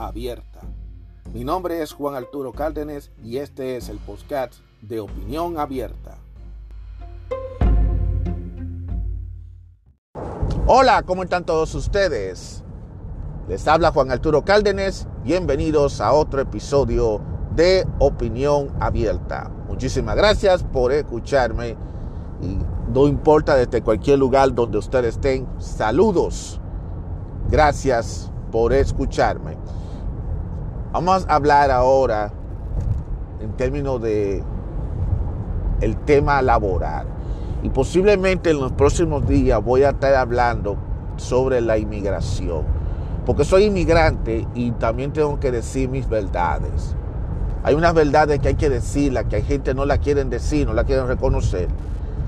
abierta. 0.00 0.60
Mi 1.32 1.44
nombre 1.44 1.82
es 1.82 1.92
Juan 1.92 2.14
Arturo 2.14 2.52
Cárdenas 2.52 3.10
y 3.22 3.36
este 3.36 3.76
es 3.76 3.88
el 3.88 3.98
podcast 3.98 4.54
de 4.80 5.00
Opinión 5.00 5.58
Abierta. 5.58 6.16
Hola, 10.66 11.02
¿cómo 11.02 11.22
están 11.22 11.44
todos 11.44 11.74
ustedes? 11.74 12.64
Les 13.48 13.66
habla 13.68 13.92
Juan 13.92 14.10
Arturo 14.10 14.44
Cárdenas. 14.44 15.06
Bienvenidos 15.22 16.00
a 16.00 16.12
otro 16.12 16.40
episodio 16.40 17.20
de 17.54 17.86
Opinión 17.98 18.74
Abierta. 18.80 19.50
Muchísimas 19.68 20.16
gracias 20.16 20.62
por 20.62 20.92
escucharme 20.92 21.76
y 22.40 22.58
no 22.92 23.06
importa 23.06 23.54
desde 23.54 23.82
cualquier 23.82 24.18
lugar 24.18 24.54
donde 24.54 24.78
ustedes 24.78 25.16
estén, 25.16 25.46
saludos. 25.58 26.58
Gracias 27.50 28.30
por 28.50 28.72
escucharme. 28.72 29.56
Vamos 30.92 31.24
a 31.28 31.36
hablar 31.36 31.70
ahora 31.70 32.32
en 33.40 33.52
términos 33.52 34.02
de 34.02 34.42
el 35.80 35.96
tema 35.98 36.42
laboral. 36.42 37.06
Y 37.62 37.68
posiblemente 37.68 38.50
en 38.50 38.58
los 38.58 38.72
próximos 38.72 39.28
días 39.28 39.62
voy 39.62 39.84
a 39.84 39.90
estar 39.90 40.14
hablando 40.16 40.76
sobre 41.16 41.60
la 41.60 41.78
inmigración. 41.78 42.64
Porque 43.24 43.44
soy 43.44 43.66
inmigrante 43.66 44.48
y 44.54 44.72
también 44.72 45.12
tengo 45.12 45.38
que 45.38 45.52
decir 45.52 45.88
mis 45.88 46.08
verdades. 46.08 46.96
Hay 47.62 47.74
unas 47.76 47.94
verdades 47.94 48.40
que 48.40 48.48
hay 48.48 48.54
que 48.56 48.68
decirlas, 48.68 49.26
que 49.26 49.36
hay 49.36 49.42
gente 49.42 49.74
no 49.74 49.84
la 49.84 49.98
quieren 49.98 50.28
decir, 50.28 50.66
no 50.66 50.72
la 50.72 50.82
quieren 50.82 51.06
reconocer 51.06 51.68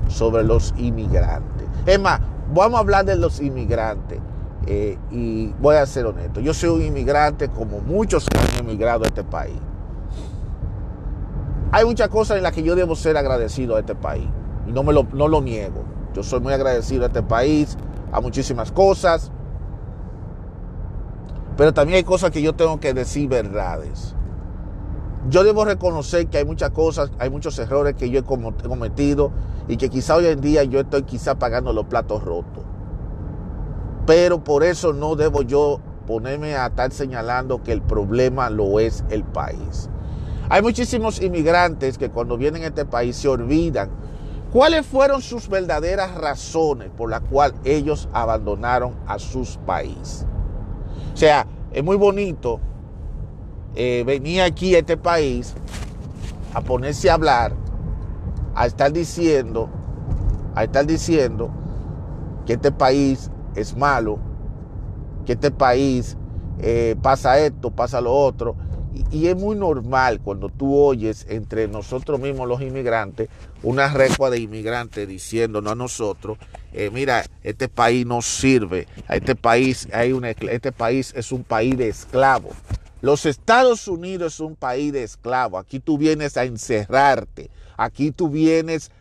sobre 0.07 0.43
los 0.43 0.73
inmigrantes. 0.77 1.67
Es 1.85 1.99
más, 1.99 2.21
vamos 2.53 2.77
a 2.77 2.79
hablar 2.79 3.03
de 3.03 3.17
los 3.17 3.41
inmigrantes. 3.41 4.19
Eh, 4.65 4.97
y 5.11 5.47
voy 5.59 5.75
a 5.75 5.85
ser 5.85 6.05
honesto, 6.05 6.39
yo 6.39 6.53
soy 6.53 6.69
un 6.69 6.81
inmigrante 6.81 7.49
como 7.49 7.79
muchos 7.79 8.25
han 8.33 8.65
emigrado 8.65 9.03
a 9.03 9.07
este 9.07 9.23
país. 9.23 9.59
Hay 11.71 11.85
muchas 11.85 12.07
cosas 12.07 12.37
en 12.37 12.43
las 12.43 12.53
que 12.53 12.63
yo 12.63 12.75
debo 12.75 12.95
ser 12.95 13.17
agradecido 13.17 13.75
a 13.75 13.79
este 13.79 13.95
país 13.95 14.27
y 14.67 14.71
no, 14.71 14.83
me 14.83 14.93
lo, 14.93 15.07
no 15.11 15.27
lo 15.27 15.41
niego. 15.41 15.83
Yo 16.13 16.23
soy 16.23 16.39
muy 16.39 16.53
agradecido 16.53 17.03
a 17.03 17.07
este 17.07 17.23
país, 17.23 17.77
a 18.11 18.21
muchísimas 18.21 18.71
cosas, 18.71 19.31
pero 21.57 21.73
también 21.73 21.97
hay 21.97 22.03
cosas 22.03 22.31
que 22.31 22.41
yo 22.41 22.53
tengo 22.53 22.79
que 22.79 22.93
decir 22.93 23.27
verdades. 23.27 24.15
Yo 25.29 25.43
debo 25.43 25.65
reconocer 25.65 26.27
que 26.27 26.37
hay 26.37 26.45
muchas 26.45 26.71
cosas, 26.71 27.11
hay 27.19 27.29
muchos 27.29 27.57
errores 27.59 27.95
que 27.95 28.09
yo 28.09 28.19
he 28.19 28.23
cometido 28.23 29.31
y 29.67 29.77
que 29.77 29.89
quizá 29.89 30.15
hoy 30.15 30.27
en 30.27 30.41
día 30.41 30.63
yo 30.63 30.81
estoy 30.81 31.03
quizá 31.03 31.35
pagando 31.35 31.73
los 31.73 31.85
platos 31.85 32.23
rotos. 32.23 32.63
Pero 34.05 34.43
por 34.43 34.63
eso 34.63 34.93
no 34.93 35.15
debo 35.15 35.41
yo 35.41 35.79
ponerme 36.05 36.55
a 36.55 36.67
estar 36.67 36.91
señalando 36.91 37.63
que 37.63 37.71
el 37.71 37.81
problema 37.81 38.49
lo 38.49 38.79
es 38.79 39.03
el 39.09 39.23
país. 39.23 39.89
Hay 40.49 40.61
muchísimos 40.61 41.21
inmigrantes 41.21 41.97
que 41.97 42.09
cuando 42.09 42.37
vienen 42.37 42.63
a 42.63 42.67
este 42.67 42.85
país 42.85 43.15
se 43.15 43.29
olvidan 43.29 43.89
cuáles 44.51 44.85
fueron 44.85 45.21
sus 45.21 45.47
verdaderas 45.47 46.13
razones 46.15 46.89
por 46.95 47.09
las 47.09 47.21
cuales 47.21 47.57
ellos 47.63 48.09
abandonaron 48.13 48.93
a 49.07 49.17
sus 49.19 49.57
países. 49.65 50.25
O 51.13 51.17
sea, 51.17 51.47
es 51.71 51.83
muy 51.83 51.95
bonito 51.95 52.59
eh, 53.75 54.03
venir 54.05 54.41
aquí 54.41 54.75
a 54.75 54.79
este 54.79 54.97
país 54.97 55.55
a 56.53 56.61
ponerse 56.61 57.09
a 57.09 57.15
hablar, 57.15 57.53
a 58.53 58.67
estar 58.67 58.91
diciendo, 58.91 59.69
a 60.53 60.65
estar 60.65 60.85
diciendo 60.85 61.49
que 62.45 62.53
este 62.53 62.71
país 62.71 63.31
es 63.55 63.75
malo, 63.75 64.19
que 65.25 65.33
este 65.33 65.51
país 65.51 66.17
eh, 66.59 66.95
pasa 67.01 67.39
esto, 67.39 67.71
pasa 67.71 68.01
lo 68.01 68.13
otro. 68.13 68.55
Y, 69.11 69.27
es 69.27 69.35
muy 69.35 69.55
normal 69.55 70.19
cuando 70.21 70.49
tú 70.49 70.75
oyes 70.77 71.25
entre 71.27 71.67
nosotros 71.67 72.19
mismos 72.19 72.47
los 72.47 72.61
inmigrantes 72.61 73.27
una 73.63 73.87
recua 73.87 74.29
de 74.29 74.39
inmigrantes 74.39 75.07
diciéndonos 75.07 75.71
a 75.71 75.75
nosotros, 75.75 76.37
eh, 76.73 76.91
mira, 76.93 77.25
este 77.41 77.69
país 77.69 78.05
no 78.05 78.21
sirve, 78.21 78.87
este 79.09 79.35
país, 79.35 79.87
hay 79.91 80.13
este 80.51 80.71
país 80.71 81.11
es 81.15 81.31
un 81.31 81.43
país 81.43 81.75
de 81.75 81.89
esclavos. 81.89 82.53
Los 83.01 83.25
Estados 83.25 83.87
Unidos 83.87 84.35
es 84.35 84.39
un 84.39 84.55
país 84.55 84.93
de 84.93 85.03
esclavos. 85.03 85.59
Aquí 85.59 85.79
tú 85.79 85.97
vienes 85.97 86.37
a 86.37 86.45
encerrarte. 86.45 87.49
Aquí 87.75 88.11
tú 88.11 88.29
vienes 88.29 88.91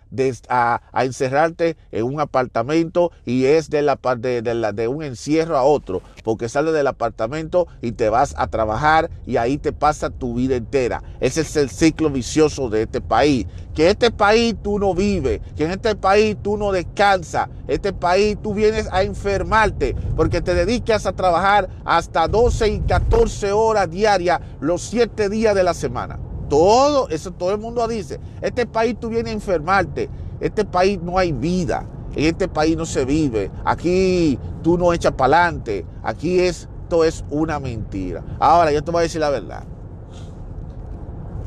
a, 0.48 0.80
encerrarte 0.94 1.76
en 1.90 2.04
un 2.04 2.20
apartamento 2.20 3.12
y 3.24 3.46
es 3.46 3.70
de, 3.70 3.82
la, 3.82 3.98
de, 4.18 4.42
de, 4.42 4.72
de 4.72 4.88
un 4.88 5.02
encierro 5.02 5.56
a 5.56 5.62
otro, 5.62 6.02
porque 6.24 6.48
sales 6.48 6.74
del 6.74 6.86
apartamento 6.86 7.66
y 7.80 7.92
te 7.92 8.08
vas 8.08 8.34
a 8.36 8.46
trabajar 8.48 9.10
y 9.26 9.36
ahí 9.36 9.58
te 9.58 9.72
pasa 9.72 10.10
tu 10.10 10.34
vida 10.34 10.56
entera. 10.56 11.02
Ese 11.20 11.42
es 11.42 11.56
el 11.56 11.70
ciclo 11.70 12.10
vicioso 12.10 12.68
de 12.68 12.82
este 12.82 13.00
país. 13.00 13.46
Que 13.74 13.88
este 13.88 14.10
país 14.10 14.54
tú 14.62 14.78
no 14.78 14.94
vives, 14.94 15.40
que 15.56 15.64
en 15.64 15.70
este 15.70 15.94
país 15.96 16.36
tú 16.42 16.58
no 16.58 16.72
descansas, 16.72 17.48
este 17.66 17.94
país 17.94 18.36
tú 18.42 18.52
vienes 18.52 18.86
a 18.92 19.02
enfermarte 19.02 19.96
porque 20.14 20.42
te 20.42 20.54
dedicas 20.54 21.06
a 21.06 21.12
trabajar 21.12 21.70
hasta 21.84 22.28
12 22.28 22.68
y 22.68 22.80
14 22.80 23.52
horas 23.52 23.90
diarias 23.90 24.40
los 24.60 24.82
7 24.82 25.30
días 25.30 25.54
de 25.54 25.62
la 25.62 25.72
semana. 25.72 26.18
Todo, 26.52 27.08
eso 27.08 27.30
todo 27.30 27.52
el 27.52 27.58
mundo 27.58 27.88
dice. 27.88 28.20
Este 28.42 28.66
país 28.66 28.94
tú 29.00 29.08
vienes 29.08 29.30
a 29.30 29.32
enfermarte. 29.36 30.10
Este 30.38 30.66
país 30.66 31.00
no 31.02 31.16
hay 31.16 31.32
vida. 31.32 31.86
En 32.14 32.26
este 32.26 32.46
país 32.46 32.76
no 32.76 32.84
se 32.84 33.06
vive. 33.06 33.50
Aquí 33.64 34.38
tú 34.62 34.76
no 34.76 34.92
echas 34.92 35.12
para 35.12 35.44
adelante. 35.44 35.86
Aquí 36.02 36.40
esto 36.40 37.04
es 37.04 37.24
una 37.30 37.58
mentira. 37.58 38.22
Ahora, 38.38 38.70
yo 38.70 38.84
te 38.84 38.90
voy 38.90 38.98
a 38.98 39.02
decir 39.04 39.22
la 39.22 39.30
verdad. 39.30 39.64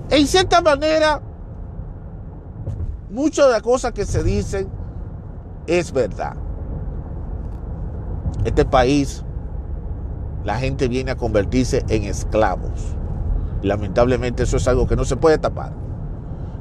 En 0.10 0.26
cierta 0.26 0.60
manera, 0.60 1.22
muchas 3.12 3.46
de 3.46 3.52
las 3.52 3.62
cosas 3.62 3.92
que 3.92 4.08
se 4.08 4.24
dicen 4.24 4.68
es 5.68 5.92
verdad. 5.92 6.36
Este 8.44 8.66
país, 8.66 9.24
la 10.44 10.58
gente 10.58 10.88
viene 10.88 11.12
a 11.12 11.16
convertirse 11.16 11.86
en 11.90 12.06
esclavos 12.06 12.96
lamentablemente 13.66 14.44
eso 14.44 14.58
es 14.58 14.68
algo 14.68 14.88
que 14.88 14.96
no 14.96 15.06
se 15.06 15.18
puede 15.18 15.38
tapar. 15.38 15.74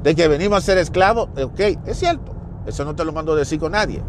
De 0.03 0.15
que 0.15 0.27
venimos 0.27 0.57
a 0.59 0.61
ser 0.61 0.77
esclavos, 0.77 1.29
ok, 1.41 1.59
es 1.85 1.97
cierto. 1.97 2.33
Eso 2.65 2.83
no 2.85 2.95
te 2.95 3.05
lo 3.05 3.13
mando 3.13 3.33
a 3.33 3.35
decir 3.35 3.59
con 3.59 3.71
nadie. 3.71 4.01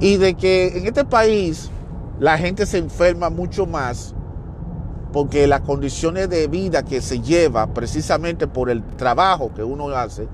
Y 0.00 0.16
de 0.16 0.34
que 0.34 0.78
en 0.78 0.86
este 0.86 1.04
país 1.04 1.70
la 2.18 2.38
gente 2.38 2.66
se 2.66 2.78
enferma 2.78 3.30
mucho 3.30 3.66
más 3.66 4.14
porque 5.12 5.46
las 5.46 5.62
condiciones 5.62 6.28
de 6.28 6.46
vida 6.46 6.84
que 6.84 7.00
se 7.00 7.20
lleva 7.20 7.66
precisamente 7.66 8.46
por 8.46 8.70
el 8.70 8.82
trabajo 8.82 9.52
que 9.54 9.64
uno 9.64 9.88
hace, 9.88 10.28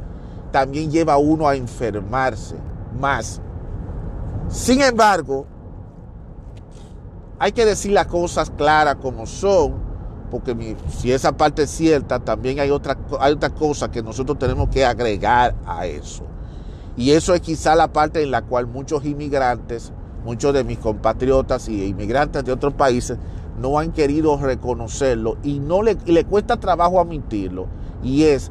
también 0.53 0.91
lleva 0.91 1.15
a 1.15 1.19
uno 1.19 1.49
a 1.49 1.57
enfermarse 1.57 2.57
más. 2.99 3.41
Sin 4.49 4.83
embargo, 4.83 5.47
hay 7.39 7.53
que 7.53 7.65
decir 7.65 7.93
las 7.93 8.07
cosas 8.07 8.51
claras 8.51 8.97
como 8.97 9.27
son 9.27 9.86
porque 10.31 10.77
si 10.89 11.13
esa 11.13 11.37
parte 11.37 11.63
es 11.63 11.71
cierta, 11.71 12.19
también 12.21 12.61
hay 12.61 12.71
otra, 12.71 12.97
hay 13.21 13.37
cosa 13.59 13.91
que 13.91 14.03
nosotros 14.03 14.39
tenemos 14.39 14.69
que 14.69 14.85
agregar 14.85 15.55
a 15.67 15.87
eso. 15.87 16.25
Y 16.97 17.11
eso 17.11 17.35
es 17.35 17.41
quizá 17.41 17.75
la 17.75 17.93
parte 17.93 18.23
en 18.23 18.31
la 18.31 18.43
cual 18.43 18.67
muchos 18.67 19.05
inmigrantes, 19.05 19.93
muchos 20.25 20.55
de 20.55 20.65
mis 20.65 20.79
compatriotas 20.79 21.69
y 21.69 21.85
inmigrantes 21.85 22.45
de 22.45 22.53
otros 22.53 22.75
países 22.75 23.19
no 23.61 23.79
han 23.79 23.93
querido 23.93 24.37
reconocerlo 24.39 25.37
y 25.43 25.59
no 25.59 25.83
le, 25.83 25.97
le 26.07 26.25
cuesta 26.25 26.59
trabajo 26.59 27.01
admitirlo. 27.01 27.67
Y 28.03 28.25
es 28.25 28.51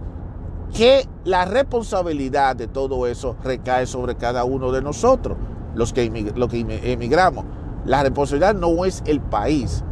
que 0.74 1.08
la 1.24 1.46
responsabilidad 1.46 2.56
de 2.56 2.68
todo 2.68 3.08
eso 3.08 3.36
recae 3.44 3.86
sobre 3.86 4.16
cada 4.16 4.44
uno 4.44 4.72
de 4.72 4.82
nosotros, 4.82 5.38
los 5.76 5.94
que, 5.94 6.34
los 6.36 6.50
que 6.50 6.66
emigramos. 6.84 7.46
La 7.86 8.04
responsabilidad 8.04 8.56
no 8.56 8.86
es 8.86 9.04
el 9.06 9.22
país, 9.22 9.84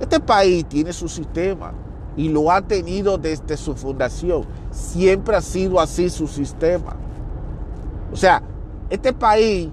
este 0.00 0.20
país 0.20 0.66
tiene 0.66 0.92
su 0.92 1.08
sistema 1.08 1.72
y 2.16 2.28
lo 2.28 2.50
ha 2.50 2.62
tenido 2.62 3.18
desde 3.18 3.56
su 3.56 3.74
fundación. 3.74 4.44
Siempre 4.70 5.36
ha 5.36 5.40
sido 5.40 5.80
así 5.80 6.10
su 6.10 6.26
sistema. 6.26 6.96
O 8.12 8.16
sea, 8.16 8.42
este 8.90 9.12
país, 9.12 9.68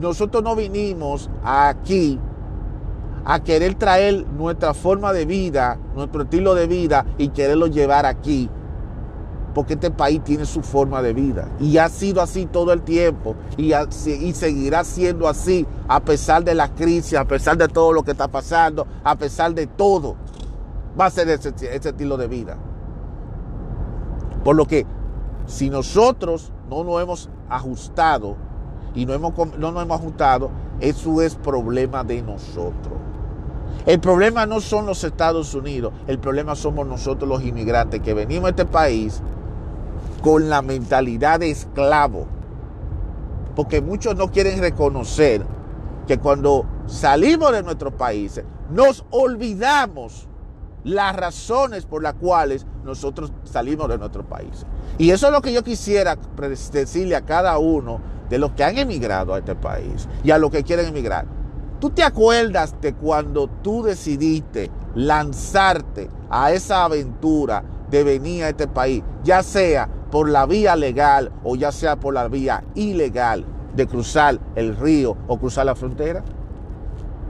nosotros 0.00 0.42
no 0.42 0.56
vinimos 0.56 1.30
aquí 1.44 2.18
a 3.24 3.42
querer 3.42 3.74
traer 3.74 4.26
nuestra 4.26 4.74
forma 4.74 5.12
de 5.12 5.24
vida, 5.24 5.78
nuestro 5.94 6.22
estilo 6.22 6.54
de 6.54 6.66
vida 6.66 7.06
y 7.16 7.28
quererlo 7.28 7.66
llevar 7.66 8.06
aquí. 8.06 8.50
Porque 9.54 9.74
este 9.74 9.90
país 9.90 10.22
tiene 10.24 10.44
su 10.44 10.62
forma 10.62 11.00
de 11.00 11.12
vida. 11.12 11.48
Y 11.60 11.78
ha 11.78 11.88
sido 11.88 12.20
así 12.20 12.46
todo 12.46 12.72
el 12.72 12.82
tiempo. 12.82 13.36
Y, 13.56 13.72
y 13.72 14.32
seguirá 14.32 14.84
siendo 14.84 15.28
así 15.28 15.66
a 15.88 16.00
pesar 16.00 16.42
de 16.44 16.54
la 16.54 16.74
crisis, 16.74 17.14
a 17.14 17.24
pesar 17.24 17.56
de 17.56 17.68
todo 17.68 17.92
lo 17.92 18.02
que 18.02 18.10
está 18.10 18.28
pasando, 18.28 18.86
a 19.04 19.16
pesar 19.16 19.54
de 19.54 19.66
todo. 19.66 20.16
Va 20.98 21.06
a 21.06 21.10
ser 21.10 21.28
ese, 21.28 21.50
ese 21.50 21.88
estilo 21.88 22.16
de 22.16 22.26
vida. 22.26 22.56
Por 24.42 24.56
lo 24.56 24.66
que 24.66 24.86
si 25.46 25.70
nosotros 25.70 26.52
no 26.68 26.84
nos 26.84 27.02
hemos 27.02 27.30
ajustado 27.48 28.36
y 28.94 29.06
no, 29.06 29.12
hemos, 29.14 29.34
no 29.58 29.72
nos 29.72 29.82
hemos 29.82 30.00
ajustado, 30.00 30.50
eso 30.80 31.22
es 31.22 31.34
problema 31.34 32.04
de 32.04 32.22
nosotros. 32.22 32.94
El 33.86 34.00
problema 34.00 34.46
no 34.46 34.60
son 34.60 34.86
los 34.86 35.04
Estados 35.04 35.54
Unidos, 35.54 35.92
el 36.06 36.18
problema 36.18 36.54
somos 36.54 36.86
nosotros 36.86 37.28
los 37.28 37.42
inmigrantes 37.42 38.00
que 38.00 38.14
venimos 38.14 38.46
a 38.46 38.50
este 38.50 38.64
país 38.64 39.20
con 40.24 40.48
la 40.48 40.62
mentalidad 40.62 41.40
de 41.40 41.50
esclavo. 41.50 42.26
Porque 43.54 43.82
muchos 43.82 44.16
no 44.16 44.30
quieren 44.30 44.58
reconocer 44.58 45.44
que 46.06 46.18
cuando 46.18 46.64
salimos 46.86 47.52
de 47.52 47.62
nuestros 47.62 47.92
países 47.92 48.42
nos 48.70 49.04
olvidamos 49.10 50.26
las 50.82 51.14
razones 51.14 51.84
por 51.84 52.02
las 52.02 52.14
cuales 52.14 52.66
nosotros 52.84 53.32
salimos 53.44 53.86
de 53.88 53.98
nuestro 53.98 54.26
país. 54.26 54.64
Y 54.96 55.10
eso 55.10 55.26
es 55.26 55.32
lo 55.32 55.42
que 55.42 55.52
yo 55.52 55.62
quisiera 55.62 56.16
decirle 56.72 57.16
a 57.16 57.20
cada 57.20 57.58
uno 57.58 58.00
de 58.30 58.38
los 58.38 58.52
que 58.52 58.64
han 58.64 58.78
emigrado 58.78 59.34
a 59.34 59.38
este 59.38 59.54
país 59.54 60.08
y 60.22 60.30
a 60.30 60.38
los 60.38 60.50
que 60.50 60.64
quieren 60.64 60.86
emigrar. 60.86 61.26
¿Tú 61.80 61.90
te 61.90 62.02
acuerdas 62.02 62.74
de 62.80 62.94
cuando 62.94 63.46
tú 63.62 63.82
decidiste 63.82 64.70
lanzarte 64.94 66.08
a 66.30 66.50
esa 66.52 66.84
aventura 66.84 67.62
de 67.90 68.04
venir 68.04 68.44
a 68.44 68.48
este 68.48 68.66
país, 68.66 69.02
ya 69.22 69.42
sea 69.42 69.88
por 70.14 70.28
la 70.28 70.46
vía 70.46 70.76
legal 70.76 71.32
o 71.42 71.56
ya 71.56 71.72
sea 71.72 71.96
por 71.96 72.14
la 72.14 72.28
vía 72.28 72.62
ilegal 72.76 73.44
de 73.74 73.88
cruzar 73.88 74.38
el 74.54 74.76
río 74.76 75.16
o 75.26 75.40
cruzar 75.40 75.66
la 75.66 75.74
frontera? 75.74 76.22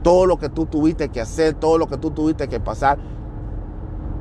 Todo 0.03 0.27
lo 0.27 0.37
que 0.37 0.49
tú 0.49 0.67
tuviste 0.67 1.09
que 1.09 1.19
hacer, 1.19 1.55
todo 1.55 1.79
lo 1.79 1.87
que 1.87 1.97
tú 1.97 2.11
tuviste 2.11 2.47
que 2.47 2.59
pasar, 2.59 2.99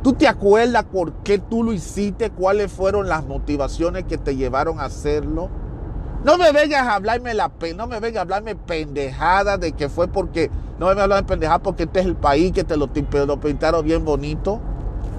¿Tú 0.02 0.14
te 0.14 0.26
acuerdas 0.26 0.84
por 0.84 1.12
qué 1.24 1.38
tú 1.38 1.62
lo 1.62 1.74
hiciste? 1.74 2.30
¿Cuáles 2.30 2.72
fueron 2.72 3.06
las 3.06 3.26
motivaciones 3.26 4.04
que 4.04 4.16
te 4.16 4.34
llevaron 4.34 4.80
a 4.80 4.84
hacerlo? 4.84 5.50
No 6.24 6.38
me 6.38 6.50
vengas 6.52 6.86
a 6.86 6.94
hablarme 6.94 7.34
la 7.34 7.50
no 7.76 7.86
me 7.86 8.00
vengas 8.00 8.20
a 8.20 8.22
hablarme 8.22 8.56
pendejada 8.56 9.58
de 9.58 9.72
que 9.72 9.90
fue 9.90 10.08
porque 10.08 10.50
no 10.78 10.86
me 10.86 10.92
vengas 10.92 11.00
a 11.00 11.04
hablar 11.04 11.22
de 11.22 11.28
pendejada 11.28 11.58
porque 11.58 11.82
este 11.82 12.00
es 12.00 12.06
el 12.06 12.16
país 12.16 12.52
que 12.52 12.64
te 12.64 12.78
lo, 12.78 12.88
lo 13.26 13.40
pintaron 13.40 13.84
bien 13.84 14.06
bonito. 14.06 14.58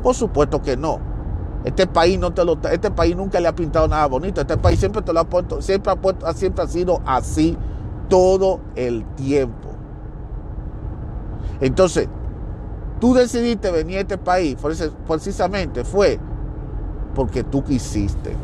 Por 0.02 0.16
supuesto 0.16 0.64
que 0.64 0.78
no. 0.78 1.15
Este 1.66 1.88
país 1.88 2.20
no 2.20 2.32
te 2.32 2.46
lo 2.46 2.60
este 2.72 2.92
país 2.92 3.16
nunca 3.16 3.40
le 3.40 3.48
ha 3.48 3.56
pintado 3.56 3.88
nada 3.88 4.06
bonito. 4.06 4.40
Este 4.40 4.56
país 4.56 4.80
siempre 4.80 5.02
te 5.02 5.12
lo 5.12 5.20
ha 5.20 5.24
puesto, 5.24 5.64
siempre 5.64 5.92
ha 5.92 5.96
puesto, 5.96 6.32
siempre 6.34 6.64
ha 6.64 6.68
sido 6.68 7.02
así 7.06 7.58
todo 8.08 8.60
el 8.76 9.04
tiempo. 9.16 9.70
Entonces, 11.60 12.08
tú 13.00 13.16
decidiste 13.16 13.72
venir 13.72 13.98
a 13.98 14.02
este 14.02 14.18
país, 14.20 14.58
precisamente 15.08 15.84
fue 15.84 16.20
porque 17.16 17.44
tú 17.44 17.64
quisiste. 17.64 18.36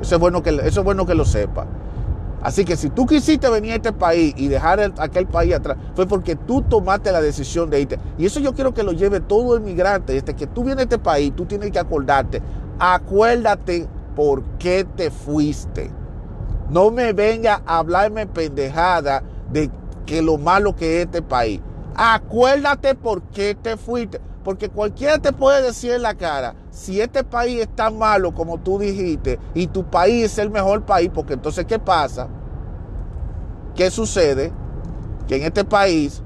Eso 0.00 0.14
es 0.14 0.20
bueno 0.20 0.42
que, 0.42 0.50
eso 0.50 0.80
es 0.80 0.84
bueno 0.84 1.04
que 1.04 1.14
lo 1.14 1.26
sepa. 1.26 1.66
Así 2.42 2.64
que 2.64 2.76
si 2.76 2.88
tú 2.88 3.06
quisiste 3.06 3.50
venir 3.50 3.72
a 3.72 3.76
este 3.76 3.92
país 3.92 4.34
y 4.36 4.48
dejar 4.48 4.92
aquel 4.98 5.26
país 5.26 5.54
atrás, 5.54 5.76
fue 5.94 6.06
porque 6.06 6.36
tú 6.36 6.62
tomaste 6.62 7.12
la 7.12 7.20
decisión 7.20 7.68
de 7.68 7.82
irte. 7.82 7.98
Y 8.16 8.26
eso 8.26 8.40
yo 8.40 8.54
quiero 8.54 8.72
que 8.72 8.82
lo 8.82 8.92
lleve 8.92 9.20
todo 9.20 9.56
el 9.56 9.60
migrante. 9.60 10.14
Desde 10.14 10.34
que 10.34 10.46
tú 10.46 10.64
vienes 10.64 10.80
a 10.80 10.84
este 10.84 10.98
país, 10.98 11.34
tú 11.36 11.44
tienes 11.44 11.70
que 11.70 11.78
acordarte. 11.78 12.40
Acuérdate 12.78 13.86
por 14.16 14.42
qué 14.58 14.86
te 14.96 15.10
fuiste. 15.10 15.90
No 16.70 16.90
me 16.90 17.12
venga 17.12 17.62
a 17.66 17.78
hablarme 17.78 18.26
pendejada 18.26 19.22
de 19.52 19.70
que 20.06 20.22
lo 20.22 20.38
malo 20.38 20.74
que 20.74 21.00
es 21.00 21.06
este 21.06 21.20
país. 21.20 21.60
Acuérdate 21.94 22.94
por 22.94 23.22
qué 23.22 23.54
te 23.54 23.76
fuiste. 23.76 24.20
Porque 24.44 24.70
cualquiera 24.70 25.18
te 25.18 25.32
puede 25.32 25.62
decir 25.62 25.92
en 25.92 26.02
la 26.02 26.14
cara, 26.14 26.54
si 26.70 27.00
este 27.00 27.24
país 27.24 27.62
es 27.62 27.68
tan 27.74 27.98
malo 27.98 28.32
como 28.32 28.58
tú 28.58 28.78
dijiste 28.78 29.38
y 29.54 29.66
tu 29.66 29.84
país 29.84 30.24
es 30.24 30.38
el 30.38 30.50
mejor 30.50 30.84
país, 30.84 31.10
porque 31.12 31.34
entonces 31.34 31.64
¿qué 31.64 31.78
pasa? 31.78 32.28
¿Qué 33.74 33.90
sucede? 33.90 34.52
Que 35.26 35.36
en 35.36 35.42
este 35.42 35.64
país 35.64 36.22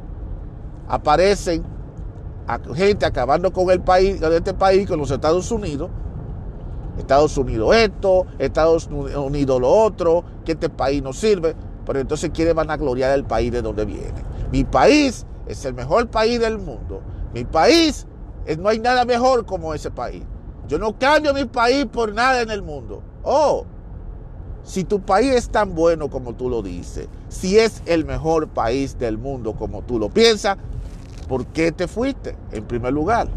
aparecen 0.89 1.65
gente 2.75 3.07
acabando 3.07 3.53
con 3.53 3.71
el 3.71 3.81
país, 3.81 4.21
con 4.21 4.33
este 4.33 4.55
país, 4.55 4.87
con 4.87 4.99
los 4.99 5.11
Estados 5.11 5.51
Unidos. 5.51 5.91
Estados 6.99 7.37
Unidos 7.37 7.75
esto, 7.75 8.27
Estados 8.39 8.87
Unidos 8.87 9.61
lo 9.61 9.69
otro, 9.69 10.25
que 10.45 10.53
este 10.53 10.69
país 10.69 11.03
no 11.03 11.13
sirve, 11.13 11.57
pero 11.85 11.99
entonces 11.99 12.31
quieren 12.33 12.55
vanagloriar 12.55 13.13
el 13.13 13.25
país 13.25 13.51
de 13.51 13.63
donde 13.63 13.85
viene. 13.85 14.23
Mi 14.53 14.63
país 14.63 15.27
es 15.47 15.65
el 15.65 15.75
mejor 15.75 16.09
país 16.09 16.39
del 16.39 16.59
mundo. 16.59 17.03
Mi 17.33 17.45
país, 17.45 18.07
no 18.59 18.69
hay 18.69 18.79
nada 18.79 19.05
mejor 19.05 19.45
como 19.45 19.75
ese 19.75 19.91
país. 19.91 20.23
Yo 20.69 20.79
no 20.79 20.99
cambio 20.99 21.35
mi 21.35 21.45
país 21.45 21.87
por 21.87 22.13
nada 22.15 22.41
en 22.41 22.51
el 22.51 22.63
mundo. 22.63 23.03
Oh, 23.23 23.65
si 24.63 24.85
tu 24.85 25.01
país 25.01 25.35
es 25.35 25.49
tan 25.51 25.75
bueno 25.75 26.09
como 26.09 26.35
tú 26.35 26.49
lo 26.49 26.63
dices, 26.63 27.09
si 27.29 27.59
es 27.59 27.83
el 27.85 28.05
mejor 28.07 28.49
país 28.49 28.99
del 28.99 29.19
mundo 29.19 29.55
como 29.55 29.83
tú 29.83 29.99
lo 29.99 30.09
piensas, 30.09 30.57
¿por 31.29 31.47
qué 31.47 31.71
te 31.71 31.87
fuiste 31.87 32.37
en 32.51 32.65
primer 32.65 32.93
lugar? 32.93 33.29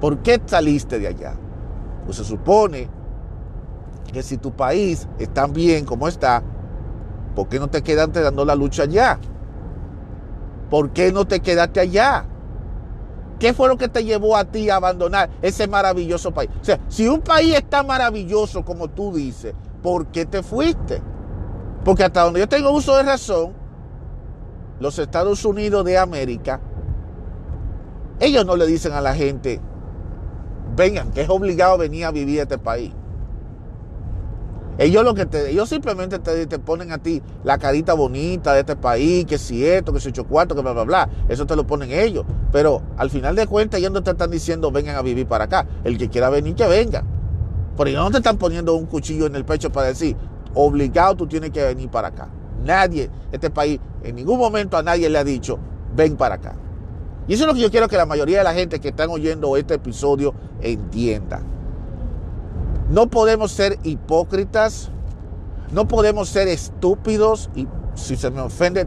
¿Por 0.00 0.18
qué 0.18 0.40
saliste 0.44 0.98
de 0.98 1.06
allá? 1.06 1.34
Pues 2.04 2.16
se 2.16 2.24
supone 2.24 2.88
que 4.12 4.22
si 4.22 4.36
tu 4.36 4.50
país 4.52 5.06
es 5.18 5.32
tan 5.32 5.52
bien 5.52 5.84
como 5.84 6.08
está, 6.08 6.42
¿por 7.36 7.48
qué 7.48 7.60
no 7.60 7.68
te 7.68 7.82
quedaste 7.82 8.20
dando 8.20 8.44
la 8.44 8.56
lucha 8.56 8.84
allá? 8.84 9.18
¿Por 10.70 10.90
qué 10.90 11.12
no 11.12 11.26
te 11.26 11.40
quedaste 11.40 11.80
allá? 11.80 12.26
¿Qué 13.38 13.54
fue 13.54 13.68
lo 13.68 13.76
que 13.76 13.88
te 13.88 14.04
llevó 14.04 14.36
a 14.36 14.44
ti 14.44 14.68
a 14.68 14.76
abandonar 14.76 15.30
ese 15.42 15.68
maravilloso 15.68 16.32
país? 16.32 16.50
O 16.60 16.64
sea, 16.64 16.80
si 16.88 17.06
un 17.06 17.20
país 17.20 17.54
es 17.54 17.68
tan 17.68 17.86
maravilloso 17.86 18.64
como 18.64 18.88
tú 18.88 19.12
dices, 19.14 19.54
¿por 19.82 20.06
qué 20.08 20.26
te 20.26 20.42
fuiste? 20.42 21.00
Porque 21.84 22.04
hasta 22.04 22.22
donde 22.22 22.40
yo 22.40 22.48
tengo 22.48 22.70
uso 22.72 22.96
de 22.96 23.04
razón, 23.04 23.52
los 24.80 24.98
Estados 24.98 25.44
Unidos 25.44 25.84
de 25.84 25.98
América, 25.98 26.60
ellos 28.20 28.44
no 28.44 28.56
le 28.56 28.66
dicen 28.66 28.92
a 28.92 29.00
la 29.00 29.14
gente, 29.14 29.60
vengan, 30.76 31.12
que 31.12 31.22
es 31.22 31.28
obligado 31.28 31.78
venir 31.78 32.04
a 32.04 32.10
vivir 32.10 32.40
a 32.40 32.42
este 32.42 32.58
país. 32.58 32.92
Ellos 34.78 35.02
lo 35.02 35.12
que 35.12 35.26
te, 35.26 35.50
ellos 35.50 35.68
simplemente 35.68 36.20
te, 36.20 36.58
ponen 36.60 36.92
a 36.92 36.98
ti 36.98 37.20
la 37.42 37.58
carita 37.58 37.94
bonita 37.94 38.54
de 38.54 38.60
este 38.60 38.76
país, 38.76 39.26
que 39.26 39.36
si 39.36 39.66
esto, 39.66 39.92
que 39.92 39.98
si 39.98 40.10
ocho 40.10 40.24
cuartos, 40.24 40.56
que 40.56 40.62
bla, 40.62 40.72
bla, 40.72 40.84
bla. 40.84 41.08
Eso 41.28 41.46
te 41.46 41.56
lo 41.56 41.66
ponen 41.66 41.90
ellos. 41.90 42.24
Pero 42.52 42.80
al 42.96 43.10
final 43.10 43.34
de 43.34 43.48
cuentas, 43.48 43.80
ellos 43.80 43.90
no 43.90 44.04
te 44.04 44.12
están 44.12 44.30
diciendo 44.30 44.70
vengan 44.70 44.94
a 44.94 45.02
vivir 45.02 45.26
para 45.26 45.44
acá. 45.44 45.66
El 45.82 45.98
que 45.98 46.08
quiera 46.08 46.30
venir, 46.30 46.54
que 46.54 46.68
venga. 46.68 47.02
Pero 47.76 47.90
ellos 47.90 48.04
no 48.04 48.10
te 48.12 48.18
están 48.18 48.38
poniendo 48.38 48.74
un 48.76 48.86
cuchillo 48.86 49.26
en 49.26 49.34
el 49.34 49.44
pecho 49.44 49.72
para 49.72 49.88
decir, 49.88 50.16
obligado 50.54 51.16
tú 51.16 51.26
tienes 51.26 51.50
que 51.50 51.64
venir 51.64 51.88
para 51.88 52.08
acá. 52.08 52.28
Nadie, 52.64 53.10
este 53.32 53.50
país, 53.50 53.80
en 54.04 54.14
ningún 54.14 54.38
momento 54.38 54.76
a 54.76 54.82
nadie 54.82 55.10
le 55.10 55.18
ha 55.18 55.24
dicho, 55.24 55.58
ven 55.96 56.16
para 56.16 56.36
acá. 56.36 56.54
Y 57.26 57.34
eso 57.34 57.44
es 57.44 57.48
lo 57.48 57.54
que 57.54 57.60
yo 57.60 57.70
quiero 57.70 57.88
que 57.88 57.96
la 57.96 58.06
mayoría 58.06 58.38
de 58.38 58.44
la 58.44 58.54
gente 58.54 58.80
que 58.80 58.88
están 58.88 59.10
oyendo 59.10 59.56
este 59.56 59.74
episodio 59.74 60.34
entienda. 60.60 61.42
No 62.88 63.10
podemos 63.10 63.52
ser 63.52 63.78
hipócritas, 63.82 64.90
no 65.72 65.86
podemos 65.86 66.30
ser 66.30 66.48
estúpidos 66.48 67.50
y 67.54 67.68
si 67.94 68.16
se 68.16 68.30
me 68.30 68.40
ofende, 68.40 68.86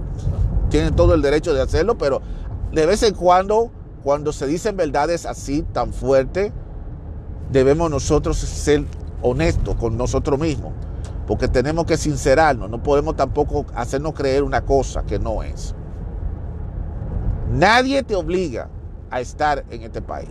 tienen 0.70 0.96
todo 0.96 1.13
el 1.13 1.22
derecho 1.22 1.53
de 1.53 1.62
hacerlo, 1.62 2.00
pero 2.00 2.22
de 2.72 2.86
vez 2.88 3.03
en 3.03 3.13
cuando, 3.13 3.70
cuando 4.03 4.34
se 4.34 4.48
dicen 4.48 4.75
verdades 4.75 5.27
así 5.27 5.62
tan 5.62 5.93
fuertes, 5.93 6.51
debemos 7.51 7.91
nosotros 7.91 8.38
ser 8.38 8.86
honestos 9.22 9.75
con 9.75 9.98
nosotros 9.98 10.39
mismos, 10.39 10.74
porque 11.27 11.48
tenemos 11.48 11.86
que 11.86 11.96
sincerarnos, 11.98 12.72
no 12.72 12.81
podemos 12.81 13.15
tampoco 13.15 13.67
hacernos 13.75 14.13
creer 14.13 14.41
una 14.41 14.65
cosa 14.65 15.03
que 15.03 15.20
no 15.20 15.43
es. 15.43 15.75
Nadie 17.51 18.01
te 18.01 18.15
obliga 18.15 18.67
a 19.12 19.22
estar 19.22 19.63
en 19.70 19.84
este 19.84 20.01
país. 20.01 20.29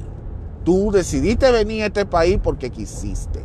Tú 0.65 0.91
decidiste 0.91 1.53
venir 1.53 1.85
a 1.85 1.87
este 1.87 2.05
país 2.05 2.41
porque 2.43 2.71
quisiste 2.71 3.45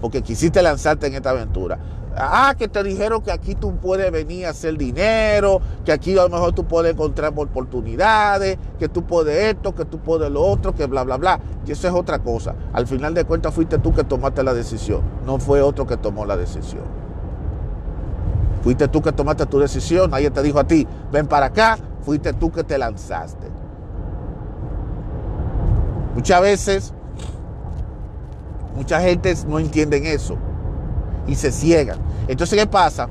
porque 0.00 0.22
quisiste 0.22 0.62
lanzarte 0.62 1.06
en 1.06 1.14
esta 1.14 1.30
aventura. 1.30 1.78
Ah, 2.16 2.54
que 2.58 2.66
te 2.66 2.82
dijeron 2.82 3.22
que 3.22 3.30
aquí 3.30 3.54
tú 3.54 3.76
puedes 3.76 4.10
venir 4.10 4.46
a 4.46 4.50
hacer 4.50 4.76
dinero, 4.76 5.60
que 5.84 5.92
aquí 5.92 6.18
a 6.18 6.22
lo 6.24 6.28
mejor 6.28 6.52
tú 6.52 6.64
puedes 6.64 6.92
encontrar 6.92 7.32
oportunidades, 7.34 8.58
que 8.78 8.88
tú 8.88 9.04
puedes 9.04 9.54
esto, 9.54 9.74
que 9.74 9.84
tú 9.84 9.98
puedes 10.00 10.30
lo 10.30 10.42
otro, 10.42 10.74
que 10.74 10.86
bla, 10.86 11.04
bla, 11.04 11.16
bla. 11.16 11.40
Y 11.66 11.72
eso 11.72 11.86
es 11.86 11.94
otra 11.94 12.18
cosa. 12.18 12.54
Al 12.72 12.86
final 12.86 13.14
de 13.14 13.24
cuentas 13.24 13.54
fuiste 13.54 13.78
tú 13.78 13.94
que 13.94 14.02
tomaste 14.02 14.42
la 14.42 14.54
decisión, 14.54 15.02
no 15.24 15.38
fue 15.38 15.62
otro 15.62 15.86
que 15.86 15.96
tomó 15.96 16.26
la 16.26 16.36
decisión. 16.36 16.84
Fuiste 18.62 18.88
tú 18.88 19.00
que 19.00 19.12
tomaste 19.12 19.46
tu 19.46 19.58
decisión, 19.58 20.10
nadie 20.10 20.30
te 20.30 20.42
dijo 20.42 20.58
a 20.58 20.64
ti, 20.64 20.86
ven 21.12 21.26
para 21.26 21.46
acá, 21.46 21.78
fuiste 22.02 22.32
tú 22.32 22.50
que 22.50 22.64
te 22.64 22.76
lanzaste. 22.76 23.46
Muchas 26.14 26.42
veces, 26.42 26.94
mucha 28.74 29.00
gente 29.00 29.34
no 29.46 29.58
entienden 29.58 30.06
eso 30.06 30.36
y 31.26 31.34
se 31.34 31.52
ciegan. 31.52 31.98
Entonces, 32.28 32.58
¿qué 32.58 32.66
pasa? 32.66 33.08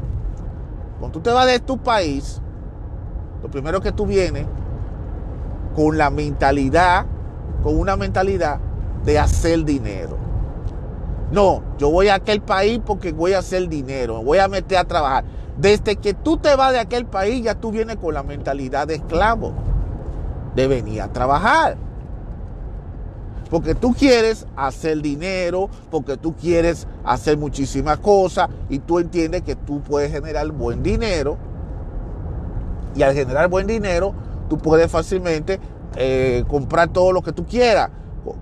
Cuando 0.99 1.19
tú 1.19 1.23
te 1.23 1.31
vas 1.31 1.47
de 1.47 1.59
tu 1.59 1.77
país, 1.77 2.41
lo 3.41 3.49
primero 3.49 3.81
que 3.81 3.91
tú 3.91 4.05
vienes 4.05 4.45
con 5.75 5.97
la 5.97 6.09
mentalidad, 6.09 7.05
con 7.63 7.77
una 7.77 7.95
mentalidad 7.95 8.59
de 9.05 9.19
hacer 9.19 9.63
dinero. 9.63 10.17
No, 11.31 11.61
yo 11.77 11.89
voy 11.91 12.09
a 12.09 12.15
aquel 12.15 12.41
país 12.41 12.81
porque 12.85 13.11
voy 13.11 13.33
a 13.33 13.39
hacer 13.39 13.69
dinero, 13.69 14.17
me 14.17 14.25
voy 14.25 14.37
a 14.39 14.47
meter 14.47 14.77
a 14.79 14.83
trabajar. 14.83 15.23
Desde 15.57 15.95
que 15.97 16.13
tú 16.13 16.37
te 16.37 16.55
vas 16.55 16.71
de 16.73 16.79
aquel 16.79 17.05
país, 17.05 17.43
ya 17.43 17.55
tú 17.55 17.71
vienes 17.71 17.97
con 17.97 18.13
la 18.13 18.23
mentalidad 18.23 18.87
de 18.87 18.95
esclavo, 18.95 19.53
de 20.55 20.67
venir 20.67 21.01
a 21.01 21.09
trabajar. 21.09 21.77
Porque 23.49 23.75
tú 23.75 23.93
quieres 23.93 24.45
hacer 24.55 25.01
dinero, 25.01 25.69
porque 25.89 26.17
tú 26.17 26.35
quieres 26.35 26.87
hacer 27.03 27.37
muchísimas 27.37 27.97
cosas 27.99 28.49
y 28.69 28.79
tú 28.79 28.99
entiendes 28.99 29.41
que 29.41 29.55
tú 29.55 29.81
puedes 29.81 30.11
generar 30.11 30.47
buen 30.51 30.83
dinero. 30.83 31.37
Y 32.95 33.01
al 33.01 33.13
generar 33.13 33.49
buen 33.49 33.65
dinero, 33.65 34.13
tú 34.49 34.57
puedes 34.57 34.91
fácilmente 34.91 35.59
eh, 35.95 36.43
comprar 36.47 36.89
todo 36.89 37.11
lo 37.11 37.21
que 37.21 37.31
tú 37.31 37.45
quieras 37.45 37.89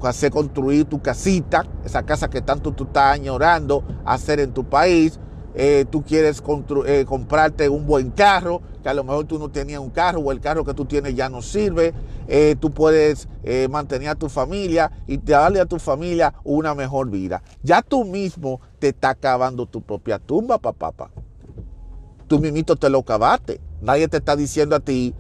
hacer 0.04 0.32
construir 0.32 0.86
tu 0.86 1.02
casita, 1.02 1.66
esa 1.86 2.04
casa 2.04 2.30
que 2.30 2.42
tanto 2.42 2.72
tú 2.72 2.86
estás 2.86 3.14
añorando 3.14 3.84
hacer 4.06 4.40
en 4.40 4.52
tu 4.52 4.64
país. 4.64 5.20
Eh, 5.60 5.86
tú 5.90 6.04
quieres 6.04 6.44
eh, 6.86 7.06
comprarte 7.08 7.68
un 7.68 7.88
buen 7.88 8.12
carro, 8.12 8.62
que 8.84 8.90
a 8.90 8.94
lo 8.94 9.04
mejor 9.04 9.26
tú 9.26 9.40
no 9.40 9.50
tenías 9.50 9.80
un 9.80 9.90
carro 9.90 10.20
o 10.20 10.32
el 10.32 10.40
carro 10.40 10.64
que 10.64 10.76
tú 10.76 10.86
tienes 10.86 11.16
ya 11.16 11.30
no 11.30 11.42
sirve. 11.42 11.96
Eh, 12.28 12.56
tú 12.60 12.70
puedes 12.70 13.28
mantener 13.70 14.10
a 14.10 14.16
tu 14.16 14.30
familia 14.30 14.92
y 15.08 15.18
darle 15.18 15.60
a 15.60 15.66
tu 15.66 15.80
familia 15.80 16.36
una 16.44 16.76
mejor 16.76 17.10
vida. 17.10 17.42
Ya 17.64 17.82
tú 17.82 18.06
mismo 18.06 18.62
te 18.78 18.90
está 18.90 19.16
cavando 19.16 19.66
tu 19.66 19.82
propia 19.82 20.20
tumba, 20.20 20.60
papá. 20.60 21.10
Tú 22.28 22.40
mismito 22.40 22.76
te 22.76 22.90
lo 22.92 23.02
cavaste. 23.02 23.60
Nadie 23.82 24.08
te 24.08 24.18
está 24.18 24.36
diciendo 24.36 24.76
a 24.76 24.80
ti, 24.80 25.16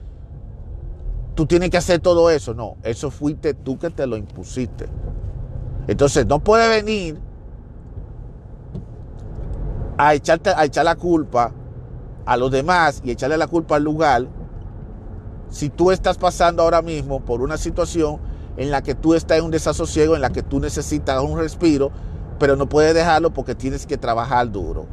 tú 1.34 1.48
tienes 1.48 1.72
que 1.72 1.78
hacer 1.78 2.00
todo 2.00 2.30
eso. 2.30 2.54
No, 2.54 2.76
eso 2.84 3.10
fuiste 3.10 3.56
tú 3.56 3.80
que 3.80 3.90
te 3.90 4.06
lo 4.06 4.18
impusiste. 4.18 4.86
Entonces 5.88 6.28
no 6.28 6.44
puede 6.44 6.68
venir 6.70 7.27
a, 9.98 10.14
echarte, 10.14 10.52
a 10.56 10.66
echar 10.66 10.86
la 10.86 10.96
culpa 10.96 11.52
a 12.26 12.38
los 12.38 12.52
demás 12.52 13.02
y 13.04 13.12
echarle 13.12 13.38
la 13.38 13.48
culpa 13.48 13.78
al 13.78 13.84
lugar 13.84 14.28
si 15.50 15.70
tú 15.70 15.92
estás 15.92 16.18
pasando 16.18 16.64
ahora 16.64 16.82
mismo 16.82 17.22
por 17.22 17.42
una 17.42 17.58
situación 17.58 18.20
en 18.58 18.72
la 18.72 18.82
que 18.82 18.96
tú 18.96 19.14
estás 19.14 19.38
en 19.38 19.46
un 19.46 19.52
desasosiego, 19.52 20.16
en 20.16 20.22
la 20.22 20.32
que 20.32 20.44
tú 20.44 20.60
necesitas 20.60 21.22
un 21.22 21.38
respiro, 21.38 21.92
pero 22.40 22.56
no 22.56 22.68
puedes 22.68 22.94
dejarlo 22.94 23.32
porque 23.32 23.56
tienes 23.56 23.86
que 23.86 23.98
trabajar 23.98 24.52
duro. 24.52 24.88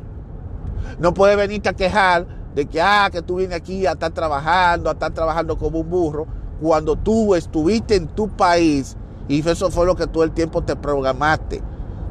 No 0.99 1.12
puedes 1.12 1.37
venirte 1.37 1.68
a 1.68 1.73
quejar 1.73 2.26
de 2.54 2.66
que, 2.66 2.80
ah, 2.80 3.08
que 3.11 3.23
tú 3.23 3.37
vienes 3.37 3.56
aquí 3.56 3.87
a 3.87 3.92
estar 3.92 4.12
trabajando, 4.12 4.90
a 4.90 4.92
estar 4.92 5.12
trabajando 5.12 5.58
como 5.58 5.80
un 5.80 5.90
burro, 5.90 6.26
cuando 6.61 6.94
tú 6.94 7.34
estuviste 7.34 7.96
en 7.96 8.06
tu 8.06 8.28
país 8.28 8.96
y 9.26 9.46
eso 9.49 9.70
fue 9.70 9.87
lo 9.87 9.96
que 9.96 10.06
todo 10.06 10.23
el 10.23 10.30
tiempo 10.32 10.62
te 10.62 10.76
programaste. 10.76 11.62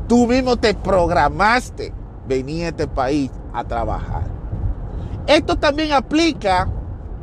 Tú 0.08 0.28
mismo 0.28 0.58
te 0.58 0.74
programaste 0.74 1.94
venir 2.28 2.66
a 2.66 2.68
este 2.70 2.88
país 2.88 3.32
a 3.54 3.64
trabajar. 3.64 4.24
Esto 5.28 5.58
también 5.58 5.94
aplica 5.94 6.68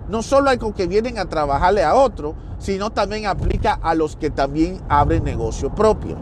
no 0.09 0.23
solo 0.23 0.51
a 0.51 0.55
los 0.55 0.75
que 0.75 0.87
vienen 0.87 1.19
a 1.19 1.27
trabajarle 1.27 1.85
a 1.85 1.95
otros, 1.95 2.35
sino 2.59 2.91
también 2.91 3.27
aplica 3.27 3.79
a 3.83 3.95
los 3.95 4.17
que 4.17 4.31
también 4.31 4.81
abren 4.89 5.25
negocio 5.25 5.75
propio. 5.75 6.17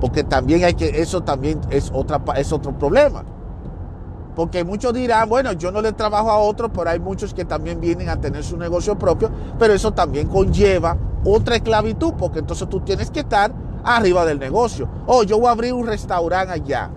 Porque 0.00 0.22
también 0.22 0.64
hay 0.64 0.74
que, 0.74 1.00
eso 1.00 1.22
también 1.22 1.60
es, 1.70 1.90
otra, 1.92 2.20
es 2.36 2.52
otro 2.52 2.78
problema. 2.78 3.24
Porque 4.36 4.62
muchos 4.62 4.94
dirán, 4.94 5.28
bueno, 5.28 5.52
yo 5.52 5.72
no 5.72 5.82
le 5.82 5.92
trabajo 5.92 6.30
a 6.30 6.38
otro, 6.38 6.72
pero 6.72 6.90
hay 6.90 7.00
muchos 7.00 7.34
que 7.34 7.44
también 7.44 7.80
vienen 7.80 8.08
a 8.08 8.20
tener 8.20 8.44
su 8.44 8.56
negocio 8.56 8.96
propio, 8.96 9.30
pero 9.58 9.72
eso 9.72 9.92
también 9.92 10.28
conlleva 10.28 10.96
otra 11.24 11.56
esclavitud, 11.56 12.12
porque 12.16 12.38
entonces 12.38 12.68
tú 12.68 12.80
tienes 12.80 13.10
que 13.10 13.20
estar 13.20 13.52
arriba 13.82 14.24
del 14.24 14.38
negocio. 14.38 14.88
Oh, 15.06 15.24
yo 15.24 15.38
voy 15.38 15.48
a 15.48 15.52
abrir 15.52 15.72
un 15.72 15.86
restaurante 15.86 16.52
allá. 16.52 16.90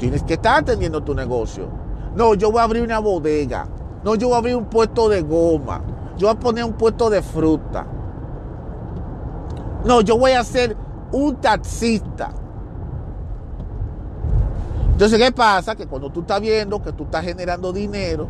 Tienes 0.00 0.22
que 0.22 0.34
estar 0.34 0.60
atendiendo 0.60 1.02
tu 1.02 1.14
negocio. 1.14 1.68
No, 2.16 2.34
yo 2.34 2.50
voy 2.50 2.60
a 2.60 2.64
abrir 2.64 2.82
una 2.82 2.98
bodega. 2.98 3.68
No, 4.02 4.14
yo 4.14 4.28
voy 4.28 4.36
a 4.36 4.38
abrir 4.38 4.56
un 4.56 4.64
puesto 4.64 5.10
de 5.10 5.20
goma. 5.20 5.82
Yo 6.16 6.26
voy 6.26 6.36
a 6.36 6.40
poner 6.40 6.64
un 6.64 6.72
puesto 6.72 7.10
de 7.10 7.20
fruta. 7.20 7.86
No, 9.84 10.00
yo 10.00 10.18
voy 10.18 10.32
a 10.32 10.42
ser 10.42 10.74
un 11.12 11.36
taxista. 11.36 12.32
Entonces, 14.92 15.18
¿qué 15.18 15.32
pasa? 15.32 15.76
Que 15.76 15.86
cuando 15.86 16.10
tú 16.10 16.20
estás 16.20 16.40
viendo 16.40 16.80
que 16.80 16.92
tú 16.92 17.04
estás 17.04 17.22
generando 17.22 17.70
dinero, 17.70 18.26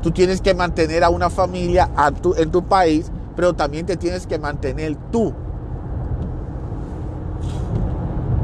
tú 0.00 0.12
tienes 0.12 0.40
que 0.40 0.54
mantener 0.54 1.04
a 1.04 1.10
una 1.10 1.28
familia 1.28 1.90
en 2.38 2.50
tu 2.50 2.64
país, 2.64 3.12
pero 3.36 3.52
también 3.52 3.84
te 3.84 3.98
tienes 3.98 4.26
que 4.26 4.38
mantener 4.38 4.96
tú. 5.10 5.34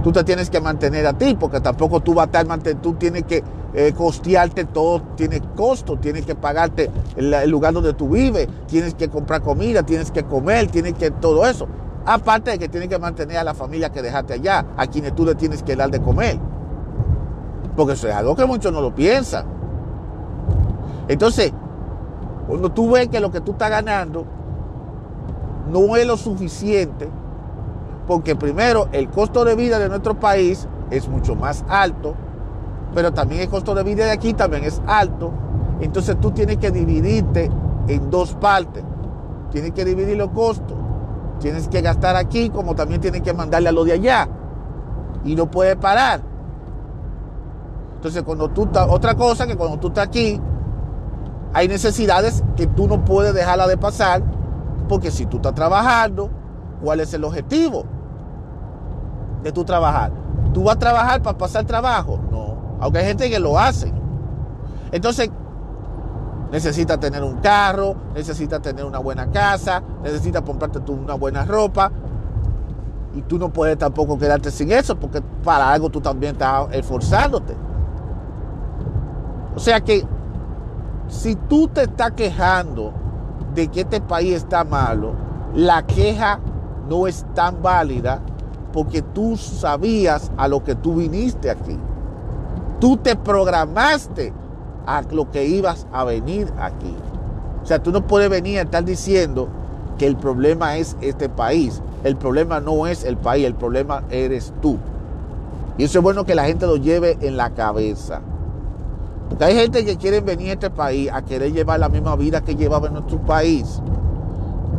Tú 0.02 0.12
te 0.12 0.22
tienes 0.22 0.48
que 0.48 0.60
mantener 0.60 1.06
a 1.06 1.12
ti, 1.12 1.36
porque 1.38 1.60
tampoco 1.60 2.00
tú 2.00 2.14
vas 2.14 2.28
a 2.32 2.40
estar 2.40 2.74
tú 2.76 2.94
tienes 2.94 3.24
que 3.24 3.42
eh, 3.74 3.92
costearte 3.96 4.64
todo, 4.64 5.02
tiene 5.16 5.40
costo, 5.56 5.98
tienes 5.98 6.24
que 6.24 6.34
pagarte 6.34 6.90
el, 7.16 7.50
lugar 7.50 7.74
donde 7.74 7.92
tú 7.94 8.10
vives, 8.10 8.48
tienes 8.66 8.94
que 8.94 9.08
comprar 9.08 9.42
comida, 9.42 9.82
tienes 9.82 10.10
que 10.10 10.22
comer, 10.22 10.68
tienes 10.68 10.94
que 10.94 11.10
todo 11.10 11.46
eso. 11.46 11.66
Aparte 12.06 12.52
de 12.52 12.58
que 12.58 12.68
tienes 12.68 12.88
que 12.88 12.98
mantener 12.98 13.36
a 13.38 13.44
la 13.44 13.54
familia 13.54 13.90
que 13.90 14.00
dejaste 14.00 14.34
allá, 14.34 14.64
a 14.76 14.86
quienes 14.86 15.14
tú 15.14 15.26
le 15.26 15.34
tienes 15.34 15.62
que 15.62 15.76
dar 15.76 15.90
de 15.90 16.00
comer. 16.00 16.38
Porque 17.76 17.92
eso 17.92 18.08
es 18.08 18.14
algo 18.14 18.34
que 18.34 18.46
muchos 18.46 18.72
no 18.72 18.80
lo 18.80 18.94
piensan. 18.94 19.44
Entonces, 21.08 21.52
cuando 22.46 22.70
tú 22.70 22.92
ves 22.92 23.08
que 23.08 23.20
lo 23.20 23.30
que 23.30 23.40
tú 23.40 23.52
estás 23.52 23.70
ganando 23.70 24.24
no 25.70 25.96
es 25.96 26.06
lo 26.06 26.16
suficiente, 26.16 27.08
porque 28.08 28.34
primero 28.34 28.88
el 28.92 29.10
costo 29.10 29.44
de 29.44 29.54
vida 29.54 29.78
de 29.78 29.90
nuestro 29.90 30.18
país 30.18 30.66
es 30.90 31.06
mucho 31.08 31.36
más 31.36 31.62
alto, 31.68 32.14
pero 32.94 33.12
también 33.12 33.42
el 33.42 33.50
costo 33.50 33.74
de 33.74 33.84
vida 33.84 34.06
de 34.06 34.12
aquí 34.12 34.32
también 34.32 34.64
es 34.64 34.80
alto. 34.86 35.30
Entonces 35.80 36.18
tú 36.18 36.30
tienes 36.30 36.56
que 36.56 36.70
dividirte 36.70 37.50
en 37.86 38.10
dos 38.10 38.32
partes. 38.34 38.82
Tienes 39.50 39.72
que 39.72 39.84
dividir 39.84 40.16
los 40.16 40.30
costos. 40.30 40.76
Tienes 41.38 41.68
que 41.68 41.82
gastar 41.82 42.16
aquí 42.16 42.48
como 42.48 42.74
también 42.74 43.02
tienes 43.02 43.20
que 43.20 43.34
mandarle 43.34 43.68
a 43.68 43.72
lo 43.72 43.84
de 43.84 43.92
allá. 43.92 44.26
Y 45.24 45.34
no 45.36 45.50
puedes 45.50 45.76
parar. 45.76 46.22
Entonces, 47.96 48.22
cuando 48.22 48.48
tú 48.48 48.64
estás, 48.64 48.88
otra 48.88 49.16
cosa 49.16 49.46
que 49.46 49.56
cuando 49.56 49.78
tú 49.78 49.88
estás 49.88 50.06
aquí, 50.06 50.40
hay 51.52 51.68
necesidades 51.68 52.42
que 52.56 52.66
tú 52.66 52.88
no 52.88 53.04
puedes 53.04 53.34
dejarla 53.34 53.66
de 53.66 53.76
pasar, 53.76 54.22
porque 54.88 55.10
si 55.10 55.26
tú 55.26 55.36
estás 55.36 55.54
trabajando, 55.54 56.30
¿cuál 56.82 57.00
es 57.00 57.12
el 57.12 57.24
objetivo 57.24 57.97
de 59.42 59.52
tu 59.52 59.64
trabajar? 59.64 60.12
¿Tú 60.52 60.64
vas 60.64 60.76
a 60.76 60.78
trabajar 60.78 61.22
para 61.22 61.38
pasar 61.38 61.64
trabajo? 61.64 62.18
No, 62.30 62.56
aunque 62.80 62.98
hay 63.00 63.06
gente 63.06 63.30
que 63.30 63.38
lo 63.38 63.58
hace. 63.58 63.92
Entonces, 64.92 65.30
necesitas 66.50 66.98
tener 66.98 67.22
un 67.22 67.36
carro, 67.36 67.94
necesitas 68.14 68.62
tener 68.62 68.84
una 68.84 68.98
buena 68.98 69.30
casa, 69.30 69.82
necesitas 70.02 70.42
comprarte 70.42 70.80
tú 70.80 70.94
una 70.94 71.14
buena 71.14 71.44
ropa. 71.44 71.90
Y 73.14 73.22
tú 73.22 73.38
no 73.38 73.50
puedes 73.50 73.78
tampoco 73.78 74.18
quedarte 74.18 74.50
sin 74.50 74.70
eso, 74.70 74.96
porque 74.96 75.22
para 75.42 75.72
algo 75.72 75.90
tú 75.90 76.00
también 76.00 76.32
estás 76.32 76.68
esforzándote. 76.72 77.56
O 79.56 79.58
sea 79.58 79.80
que 79.80 80.06
si 81.08 81.34
tú 81.34 81.68
te 81.68 81.82
estás 81.82 82.12
quejando 82.12 82.92
de 83.54 83.68
que 83.68 83.80
este 83.80 84.00
país 84.00 84.34
está 84.34 84.62
malo, 84.62 85.14
la 85.54 85.84
queja 85.84 86.38
no 86.88 87.06
es 87.06 87.26
tan 87.34 87.62
válida 87.62 88.20
porque 88.72 89.02
tú 89.02 89.36
sabías 89.36 90.30
a 90.36 90.48
lo 90.48 90.62
que 90.62 90.74
tú 90.74 90.96
viniste 90.96 91.50
aquí. 91.50 91.78
Tú 92.80 92.96
te 92.96 93.16
programaste 93.16 94.32
a 94.86 95.02
lo 95.10 95.30
que 95.30 95.44
ibas 95.46 95.86
a 95.92 96.04
venir 96.04 96.52
aquí. 96.58 96.94
O 97.62 97.66
sea, 97.66 97.82
tú 97.82 97.90
no 97.90 98.06
puedes 98.06 98.30
venir 98.30 98.58
a 98.58 98.62
estar 98.62 98.84
diciendo 98.84 99.48
que 99.98 100.06
el 100.06 100.16
problema 100.16 100.76
es 100.76 100.96
este 101.00 101.28
país. 101.28 101.82
El 102.04 102.16
problema 102.16 102.60
no 102.60 102.86
es 102.86 103.04
el 103.04 103.16
país, 103.16 103.44
el 103.44 103.54
problema 103.54 104.04
eres 104.10 104.52
tú. 104.62 104.78
Y 105.76 105.84
eso 105.84 105.98
es 105.98 106.02
bueno 106.02 106.24
que 106.24 106.34
la 106.34 106.44
gente 106.44 106.66
lo 106.66 106.76
lleve 106.76 107.18
en 107.20 107.36
la 107.36 107.50
cabeza. 107.50 108.20
Porque 109.28 109.44
hay 109.44 109.54
gente 109.54 109.84
que 109.84 109.96
quiere 109.96 110.20
venir 110.20 110.50
a 110.50 110.52
este 110.54 110.70
país 110.70 111.10
a 111.12 111.22
querer 111.22 111.52
llevar 111.52 111.80
la 111.80 111.88
misma 111.88 112.16
vida 112.16 112.40
que 112.40 112.56
llevaba 112.56 112.88
en 112.88 112.94
nuestro 112.94 113.18
país. 113.18 113.80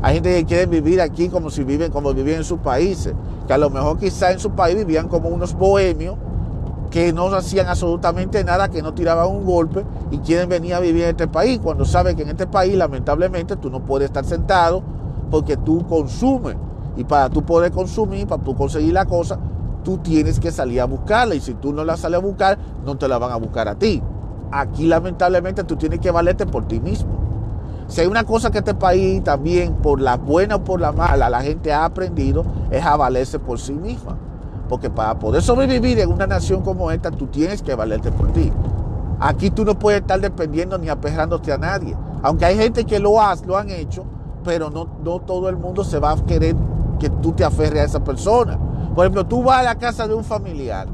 Hay 0.02 0.16
gente 0.16 0.34
que 0.34 0.46
quiere 0.46 0.66
vivir 0.66 1.02
aquí 1.02 1.28
como 1.28 1.50
si 1.50 1.64
viven 1.64 1.92
como 1.92 2.14
vivían 2.14 2.38
en 2.38 2.44
sus 2.44 2.60
países, 2.60 3.14
que 3.48 3.54
a 3.54 3.58
lo 3.58 3.70
mejor 3.70 3.98
quizá 3.98 4.32
en 4.32 4.40
su 4.40 4.52
país 4.52 4.78
vivían 4.78 5.08
como 5.08 5.30
unos 5.30 5.54
bohemios, 5.54 6.16
que 6.90 7.14
no 7.14 7.28
hacían 7.28 7.68
absolutamente 7.68 8.44
nada, 8.44 8.70
que 8.70 8.82
no 8.82 8.94
tiraban 8.94 9.28
un 9.28 9.46
golpe 9.46 9.84
y 10.12 10.18
quieren 10.20 10.50
venir 10.50 10.74
a 10.74 10.80
vivir 10.80 11.04
en 11.04 11.10
este 11.10 11.28
país, 11.28 11.60
cuando 11.62 11.86
saben 11.86 12.16
que 12.16 12.24
en 12.24 12.30
este 12.30 12.48
país 12.48 12.76
lamentablemente 12.76 13.58
tú 13.58 13.70
no 13.70 13.82
puedes 13.82 14.08
estar 14.08 14.26
sentado 14.26 14.82
porque 15.30 15.58
tú 15.58 15.86
consumes. 15.88 16.56
Y 16.96 17.04
para 17.04 17.30
tú 17.30 17.44
poder 17.44 17.72
consumir, 17.72 18.28
para 18.28 18.42
tú 18.42 18.56
conseguir 18.56 18.94
la 18.94 19.06
cosa, 19.06 19.38
tú 19.84 19.98
tienes 20.00 20.40
que 20.40 20.52
salir 20.52 20.82
a 20.82 20.86
buscarla. 20.86 21.36
Y 21.36 21.40
si 21.40 21.54
tú 21.54 21.72
no 21.72 21.84
la 21.84 21.98
sales 21.98 22.18
a 22.18 22.22
buscar, 22.22 22.58
no 22.86 22.98
te 22.98 23.08
la 23.08 23.18
van 23.18 23.32
a 23.32 23.36
buscar 23.36 23.68
a 23.68 23.76
ti. 23.76 24.02
Aquí 24.52 24.88
lamentablemente 24.88 25.64
tú 25.64 25.76
tienes 25.76 26.00
que 26.00 26.12
valerte 26.12 26.46
por 26.46 26.68
ti 26.68 26.80
mismo. 26.80 27.29
Si 27.90 28.02
hay 28.02 28.08
una 28.08 28.24
cosa 28.24 28.52
que 28.52 28.60
este 28.60 28.76
país 28.76 29.24
también, 29.24 29.74
por 29.74 30.00
la 30.00 30.16
buena 30.16 30.58
o 30.58 30.64
por 30.64 30.80
la 30.80 30.92
mala, 30.92 31.28
la 31.28 31.42
gente 31.42 31.74
ha 31.74 31.86
aprendido, 31.86 32.46
es 32.70 32.86
a 32.86 32.96
valerse 32.96 33.40
por 33.40 33.60
sí 33.60 33.74
misma. 33.74 34.16
Porque 34.70 34.92
para 34.92 35.18
poder 35.18 35.42
sobrevivir 35.42 35.98
en 35.98 36.12
una 36.12 36.28
nación 36.28 36.62
como 36.62 36.92
esta, 36.92 37.10
tú 37.10 37.26
tienes 37.26 37.64
que 37.64 37.74
valerte 37.74 38.12
por 38.12 38.32
ti. 38.32 38.54
Aquí 39.20 39.50
tú 39.50 39.66
no 39.66 39.78
puedes 39.78 40.02
estar 40.02 40.22
dependiendo 40.22 40.78
ni 40.78 40.88
aperrándote 40.88 41.52
a 41.52 41.58
nadie. 41.58 41.98
Aunque 42.22 42.46
hay 42.46 42.58
gente 42.58 42.86
que 42.86 43.00
lo, 43.00 43.20
has, 43.20 43.44
lo 43.48 43.58
han 43.58 43.72
hecho, 43.72 44.06
pero 44.44 44.70
no, 44.70 44.88
no 45.04 45.20
todo 45.22 45.50
el 45.50 45.58
mundo 45.58 45.84
se 45.84 45.98
va 45.98 46.12
a 46.12 46.26
querer 46.28 46.56
que 47.00 47.10
tú 47.10 47.32
te 47.32 47.44
aferres 47.44 47.82
a 47.82 47.86
esa 47.86 48.04
persona. 48.04 48.60
Por 48.94 49.04
ejemplo, 49.04 49.26
tú 49.26 49.42
vas 49.42 49.62
a 49.62 49.64
la 49.64 49.76
casa 49.80 50.08
de 50.08 50.14
un 50.14 50.24
familiar. 50.24 50.88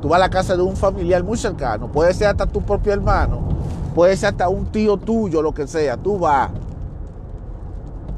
Tú 0.00 0.08
vas 0.08 0.18
a 0.18 0.20
la 0.20 0.30
casa 0.30 0.56
de 0.56 0.62
un 0.62 0.76
familiar 0.76 1.24
muy 1.24 1.36
cercano. 1.36 1.90
Puede 1.90 2.14
ser 2.14 2.28
hasta 2.28 2.46
tu 2.46 2.62
propio 2.62 2.92
hermano. 2.92 3.49
Puede 3.94 4.16
ser 4.16 4.30
hasta 4.30 4.48
un 4.48 4.66
tío 4.66 4.96
tuyo, 4.96 5.42
lo 5.42 5.52
que 5.52 5.66
sea. 5.66 5.96
Tú 5.96 6.18
vas. 6.18 6.50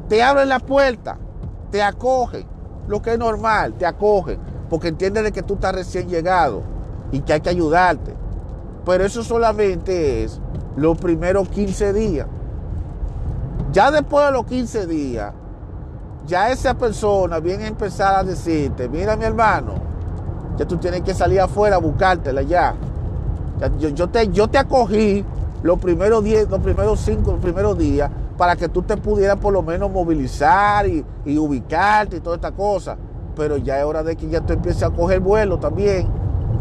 Te 0.08 0.22
abren 0.22 0.48
la 0.48 0.58
puerta. 0.58 1.18
Te 1.70 1.82
acogen 1.82 2.52
lo 2.88 3.00
que 3.00 3.12
es 3.12 3.18
normal, 3.18 3.74
te 3.74 3.86
acogen, 3.86 4.38
porque 4.68 4.88
entienden 4.88 5.24
de 5.24 5.32
que 5.32 5.42
tú 5.42 5.54
estás 5.54 5.74
recién 5.74 6.08
llegado 6.08 6.62
y 7.10 7.20
que 7.20 7.34
hay 7.34 7.40
que 7.40 7.50
ayudarte. 7.50 8.14
Pero 8.84 9.04
eso 9.04 9.22
solamente 9.22 10.24
es 10.24 10.40
los 10.76 10.98
primeros 10.98 11.48
15 11.48 11.92
días. 11.92 12.26
Ya 13.72 13.90
después 13.90 14.26
de 14.26 14.32
los 14.32 14.46
15 14.46 14.86
días, 14.86 15.32
ya 16.26 16.50
esa 16.50 16.74
persona 16.74 17.38
viene 17.38 17.64
a 17.64 17.68
empezar 17.68 18.16
a 18.16 18.24
decirte, 18.24 18.88
mira 18.88 19.16
mi 19.16 19.24
hermano, 19.24 19.74
ya 20.56 20.66
tú 20.66 20.76
tienes 20.76 21.02
que 21.02 21.14
salir 21.14 21.40
afuera 21.40 21.76
a 21.76 21.78
buscártela 21.78 22.42
ya. 22.42 22.74
yo, 23.78 24.08
te, 24.08 24.28
yo 24.28 24.48
te 24.48 24.58
acogí 24.58 25.24
los 25.62 25.78
primeros 25.78 26.24
10, 26.24 26.50
los 26.50 26.60
primeros 26.60 27.00
5, 27.00 27.32
los 27.32 27.40
primeros 27.40 27.78
días 27.78 28.10
para 28.36 28.56
que 28.56 28.68
tú 28.68 28.82
te 28.82 28.96
pudieras 28.96 29.36
por 29.36 29.52
lo 29.52 29.62
menos 29.62 29.90
movilizar 29.90 30.86
y, 30.88 31.04
ubicarte 31.38 32.16
y 32.16 32.20
toda 32.20 32.36
esta 32.36 32.52
cosa. 32.52 32.96
Pero 33.36 33.56
ya 33.56 33.78
es 33.78 33.84
hora 33.84 34.02
de 34.02 34.16
que 34.16 34.28
ya 34.28 34.40
tú 34.40 34.52
empieces 34.52 34.82
a 34.82 34.90
coger 34.90 35.20
vuelo 35.20 35.58
también. 35.58 36.08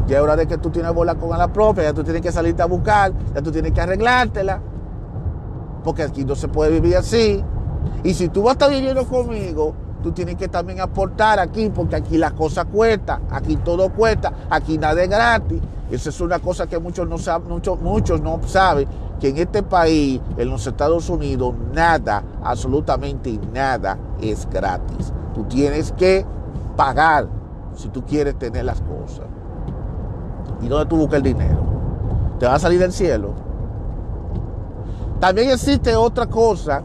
Ya 0.08 0.18
es 0.18 0.24
hora 0.24 0.36
de 0.36 0.48
que 0.48 0.58
tú 0.58 0.70
tienes 0.70 0.94
bola 0.94 1.16
con 1.16 1.38
la 1.38 1.52
propia, 1.52 1.84
ya 1.84 1.94
tú 1.94 2.04
tienes 2.04 2.22
que 2.22 2.32
salirte 2.32 2.62
a 2.62 2.66
buscar, 2.66 3.14
ya 3.34 3.42
tú 3.42 3.52
tienes 3.52 3.72
que 3.72 3.82
arreglártela. 3.82 4.62
Porque 5.84 6.04
aquí 6.04 6.24
no 6.24 6.36
se 6.36 6.48
puede 6.48 6.72
vivir 6.72 6.98
así. 6.98 7.44
Y 8.04 8.14
si 8.14 8.30
tú 8.30 8.44
vas 8.44 8.52
a 8.52 8.54
estar 8.54 8.70
viviendo 8.70 9.06
conmigo, 9.08 9.74
tú 10.02 10.12
tienes 10.12 10.36
que 10.36 10.48
también 10.48 10.82
aportar 10.82 11.40
aquí, 11.40 11.70
porque 11.70 11.96
aquí 11.96 12.18
las 12.18 12.34
cosas 12.34 12.66
cuestan, 12.66 13.22
aquí 13.30 13.56
todo 13.58 13.90
cuesta, 13.90 14.34
aquí 14.50 14.78
nada 14.78 15.02
es 15.02 15.10
gratis. 15.10 15.62
Esa 15.90 16.10
es 16.10 16.22
una 16.22 16.40
cosa 16.40 16.68
que 16.68 16.80
muchos 16.80 17.08
no 17.08 17.18
saben, 17.18 17.50
muchos, 17.50 17.80
muchos 17.82 18.22
no 18.22 18.40
saben, 18.46 18.88
que 19.20 19.30
en 19.30 19.38
este 19.38 19.62
país, 19.62 20.22
en 20.38 20.50
los 20.50 20.66
Estados 20.66 21.10
Unidos, 21.10 21.54
nada, 21.74 22.24
absolutamente 22.44 23.40
nada 23.54 23.98
es 24.22 24.48
gratis. 24.50 25.12
Tú 25.34 25.44
tienes 25.44 25.92
que 25.92 26.26
pagar 26.76 27.28
si 27.76 27.90
tú 27.90 28.04
quieres 28.04 28.38
tener 28.40 28.66
las 28.66 28.82
cosas. 28.82 29.26
¿Y 30.62 30.68
dónde 30.68 30.86
tú 30.86 30.98
buscas 30.98 31.18
el 31.18 31.24
dinero? 31.24 31.60
¿Te 32.40 32.46
va 32.46 32.56
a 32.56 32.60
salir 32.60 32.80
del 32.80 32.92
cielo? 32.92 33.34
También 35.20 35.52
existe 35.52 35.96
otra 35.96 36.26
cosa, 36.28 36.82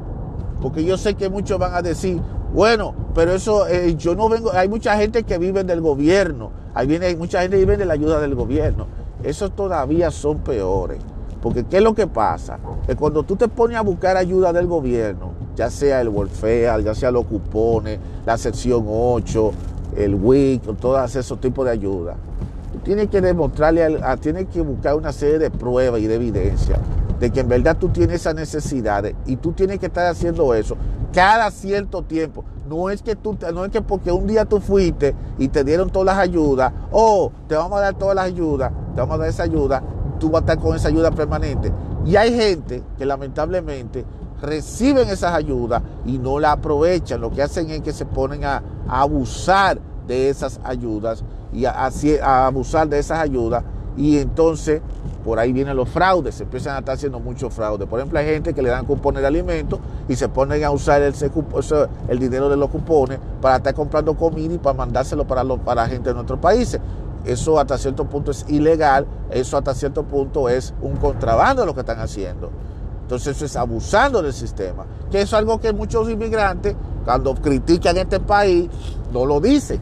porque 0.61 0.85
yo 0.85 0.98
sé 0.98 1.14
que 1.14 1.31
muchos 1.31 1.59
van 1.59 1.74
a 1.74 1.81
decir, 1.81 2.20
bueno, 2.52 3.06
pero 3.16 3.33
eso 3.33 3.66
eh, 3.66 3.94
yo 3.96 4.14
no 4.14 4.29
vengo, 4.29 4.52
hay 4.52 4.68
mucha 4.68 4.94
gente 4.98 5.22
que 5.22 5.38
vive 5.38 5.64
del 5.64 5.81
gobierno, 5.81 6.50
hay, 6.74 6.87
viene, 6.87 7.16
mucha 7.16 7.40
gente 7.40 7.57
que 7.57 7.64
vive 7.64 7.79
de 7.79 7.87
la 7.87 7.94
ayuda 7.94 8.20
del 8.20 8.35
gobierno. 8.35 8.87
Esos 9.24 9.57
todavía 9.57 10.11
son 10.11 10.40
peores. 10.40 10.98
Porque 11.40 11.64
¿qué 11.64 11.79
es 11.79 11.83
lo 11.83 11.94
que 11.94 12.07
pasa? 12.07 12.59
Que 12.87 12.94
cuando 12.94 13.22
tú 13.22 13.35
te 13.35 13.48
pones 13.48 13.79
a 13.79 13.81
buscar 13.81 14.18
ayuda 14.18 14.52
del 14.52 14.66
gobierno, 14.66 15.31
ya 15.57 15.70
sea 15.70 16.02
el 16.02 16.11
welfare, 16.11 16.85
ya 16.85 16.94
sea 16.94 17.11
los 17.11 17.24
cupones, 17.24 17.98
la 18.26 18.37
sección 18.37 18.85
8, 18.87 19.50
el 19.96 20.14
WIC, 20.14 20.76
todos 20.79 21.16
esos 21.16 21.40
tipos 21.40 21.64
de 21.64 21.70
ayuda, 21.70 22.16
tú 22.70 22.81
tienes 22.81 23.09
que 23.09 23.22
demostrarle, 23.22 23.98
a, 24.02 24.18
tienes 24.18 24.48
que 24.48 24.61
buscar 24.61 24.94
una 24.94 25.12
serie 25.12 25.38
de 25.38 25.50
pruebas 25.50 26.02
y 26.02 26.07
de 26.07 26.16
evidencia 26.16 26.79
de 27.18 27.31
que 27.31 27.40
en 27.40 27.48
verdad 27.48 27.76
tú 27.79 27.88
tienes 27.88 28.20
esas 28.20 28.35
necesidades 28.35 29.14
y 29.26 29.37
tú 29.37 29.52
tienes 29.52 29.79
que 29.79 29.87
estar 29.87 30.07
haciendo 30.07 30.55
eso 30.55 30.76
cada 31.12 31.50
cierto 31.50 32.02
tiempo. 32.02 32.44
No 32.68 32.90
es 32.90 33.00
que 33.00 33.14
tú, 33.16 33.38
no 33.55 33.64
es 33.64 33.70
que 33.70 33.81
porque 33.81 34.11
un 34.11 34.26
día 34.26 34.44
tú 34.44 34.61
fuiste 34.61 35.14
y 35.38 35.48
te 35.48 35.64
dieron 35.64 35.88
todas 35.90 36.07
las 36.07 36.18
ayudas, 36.18 36.72
o 36.90 37.26
oh, 37.26 37.33
te 37.48 37.55
vamos 37.55 37.79
a 37.79 37.83
dar 37.83 37.94
todas 37.94 38.16
las 38.16 38.26
ayudas, 38.26 38.72
te 38.94 39.00
vamos 39.00 39.14
a 39.14 39.18
dar 39.18 39.29
esa 39.29 39.44
ayuda 39.44 39.83
tú 40.18 40.31
vas 40.31 40.42
a 40.42 40.44
estar 40.44 40.59
con 40.59 40.76
esa 40.76 40.88
ayuda 40.88 41.11
permanente. 41.11 41.72
Y 42.05 42.16
hay 42.16 42.35
gente 42.35 42.83
que 42.98 43.07
lamentablemente 43.07 44.05
reciben 44.40 45.09
esas 45.09 45.35
ayudas 45.35 45.83
y 46.05 46.18
no 46.18 46.38
la 46.38 46.52
aprovechan. 46.52 47.20
Lo 47.20 47.31
que 47.31 47.42
hacen 47.42 47.70
es 47.70 47.81
que 47.81 47.92
se 47.92 48.07
ponen 48.07 48.44
a, 48.44 48.62
abusar 48.88 49.81
de 50.07 50.29
esas 50.29 50.61
ayudas 50.62 51.24
y 51.52 51.64
a, 51.64 52.46
abusar 52.46 52.88
de 52.88 52.98
esas 52.98 53.18
ayudas. 53.18 53.64
Y 53.96 54.18
entonces 54.18 54.83
por 55.26 55.40
ahí 55.40 55.52
vienen 55.52 55.76
los 55.76 55.88
fraudes, 55.88 56.36
se 56.36 56.44
empiezan 56.44 56.76
a 56.76 56.78
estar 56.78 56.94
haciendo 56.94 57.18
muchos 57.18 57.52
fraudes. 57.52 57.88
Por 57.88 57.98
ejemplo, 57.98 58.16
hay 58.20 58.26
gente 58.26 58.54
que 58.54 58.62
le 58.62 58.68
dan 58.68 58.86
cupones 58.86 59.22
de 59.22 59.26
alimentos 59.26 59.80
y 60.08 60.14
se 60.14 60.28
ponen 60.28 60.62
a 60.62 60.70
usar 60.70 61.02
el, 61.02 62.18
dinero 62.20 62.48
de 62.48 62.56
los 62.56 62.70
cupones 62.70 63.18
para 63.42 63.56
estar 63.56 63.74
comprando 63.74 64.16
comida 64.16 64.54
y 64.54 64.58
para 64.58 64.76
mandárselo 64.76 65.26
para, 65.26 65.44
para 65.56 65.88
gente 65.88 66.10
de 66.10 66.14
nuestros 66.14 66.38
países 66.38 66.80
eso 67.24 67.58
hasta 67.58 67.76
cierto 67.76 68.04
punto 68.04 68.30
es 68.30 68.44
ilegal, 68.46 69.04
eso 69.30 69.58
hasta 69.58 69.74
cierto 69.74 70.04
punto 70.04 70.48
es 70.48 70.72
un 70.80 70.94
contrabando 70.94 71.66
lo 71.66 71.74
que 71.74 71.80
están 71.80 71.98
haciendo. 71.98 72.52
Entonces 73.02 73.34
eso 73.34 73.46
es 73.46 73.56
abusando 73.56 74.22
del 74.22 74.32
sistema, 74.32 74.86
que 75.10 75.22
es 75.22 75.34
algo 75.34 75.60
que 75.60 75.72
muchos 75.72 76.08
inmigrantes 76.08 76.76
cuando 77.04 77.34
critican 77.34 77.96
este 77.96 78.20
país 78.20 78.70
no 79.12 79.26
lo 79.26 79.40
dicen, 79.40 79.80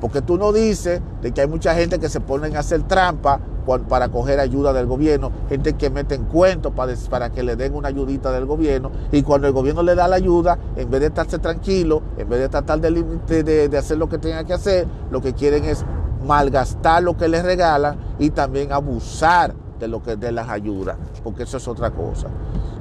porque 0.00 0.22
tú 0.22 0.38
no 0.38 0.52
dices 0.52 1.02
de 1.20 1.32
que 1.32 1.42
hay 1.42 1.48
mucha 1.48 1.74
gente 1.74 1.98
que 1.98 2.08
se 2.08 2.20
ponen 2.20 2.56
a 2.56 2.60
hacer 2.60 2.82
trampa 2.84 3.40
para 3.88 4.08
coger 4.08 4.40
ayuda 4.40 4.72
del 4.72 4.86
gobierno, 4.86 5.32
gente 5.48 5.74
que 5.74 5.90
meten 5.90 6.24
cuentos 6.24 6.72
para, 6.72 7.30
que 7.30 7.42
le 7.42 7.56
den 7.56 7.74
una 7.74 7.88
ayudita 7.88 8.30
del 8.30 8.46
gobierno 8.46 8.90
y 9.12 9.22
cuando 9.22 9.48
el 9.48 9.52
gobierno 9.52 9.82
le 9.82 9.94
da 9.94 10.08
la 10.08 10.16
ayuda, 10.16 10.58
en 10.76 10.90
vez 10.90 11.00
de 11.00 11.06
estarse 11.08 11.38
tranquilo, 11.38 12.02
en 12.16 12.28
vez 12.28 12.40
de 12.40 12.48
tratar 12.48 12.80
de, 12.80 13.76
hacer 13.76 13.98
lo 13.98 14.08
que 14.08 14.18
tenga 14.18 14.44
que 14.44 14.54
hacer, 14.54 14.86
lo 15.10 15.20
que 15.20 15.32
quieren 15.32 15.64
es 15.64 15.84
malgastar 16.26 17.02
lo 17.02 17.16
que 17.16 17.28
les 17.28 17.44
regalan 17.44 17.96
y 18.18 18.30
también 18.30 18.72
abusar 18.72 19.54
de 19.78 20.16
de 20.16 20.32
las 20.32 20.48
ayudas, 20.48 20.96
porque 21.22 21.42
eso 21.42 21.58
es 21.58 21.68
otra 21.68 21.90
cosa. 21.90 22.28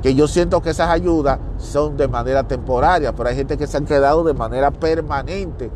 Que 0.01 0.15
yo 0.15 0.27
siento 0.27 0.61
que 0.61 0.69
esas 0.69 0.89
ayudas 0.89 1.39
son 1.57 1.97
de 1.97 2.07
manera 2.07 2.43
temporaria, 2.43 3.13
pero 3.13 3.27
hay 3.27 3.35
gente 3.35 3.57
que 3.57 3.67
se 3.67 3.75
han 3.75 3.85
quedado 3.85 4.23
de 4.23 4.33
manera 4.33 4.71
permanente 4.71 5.71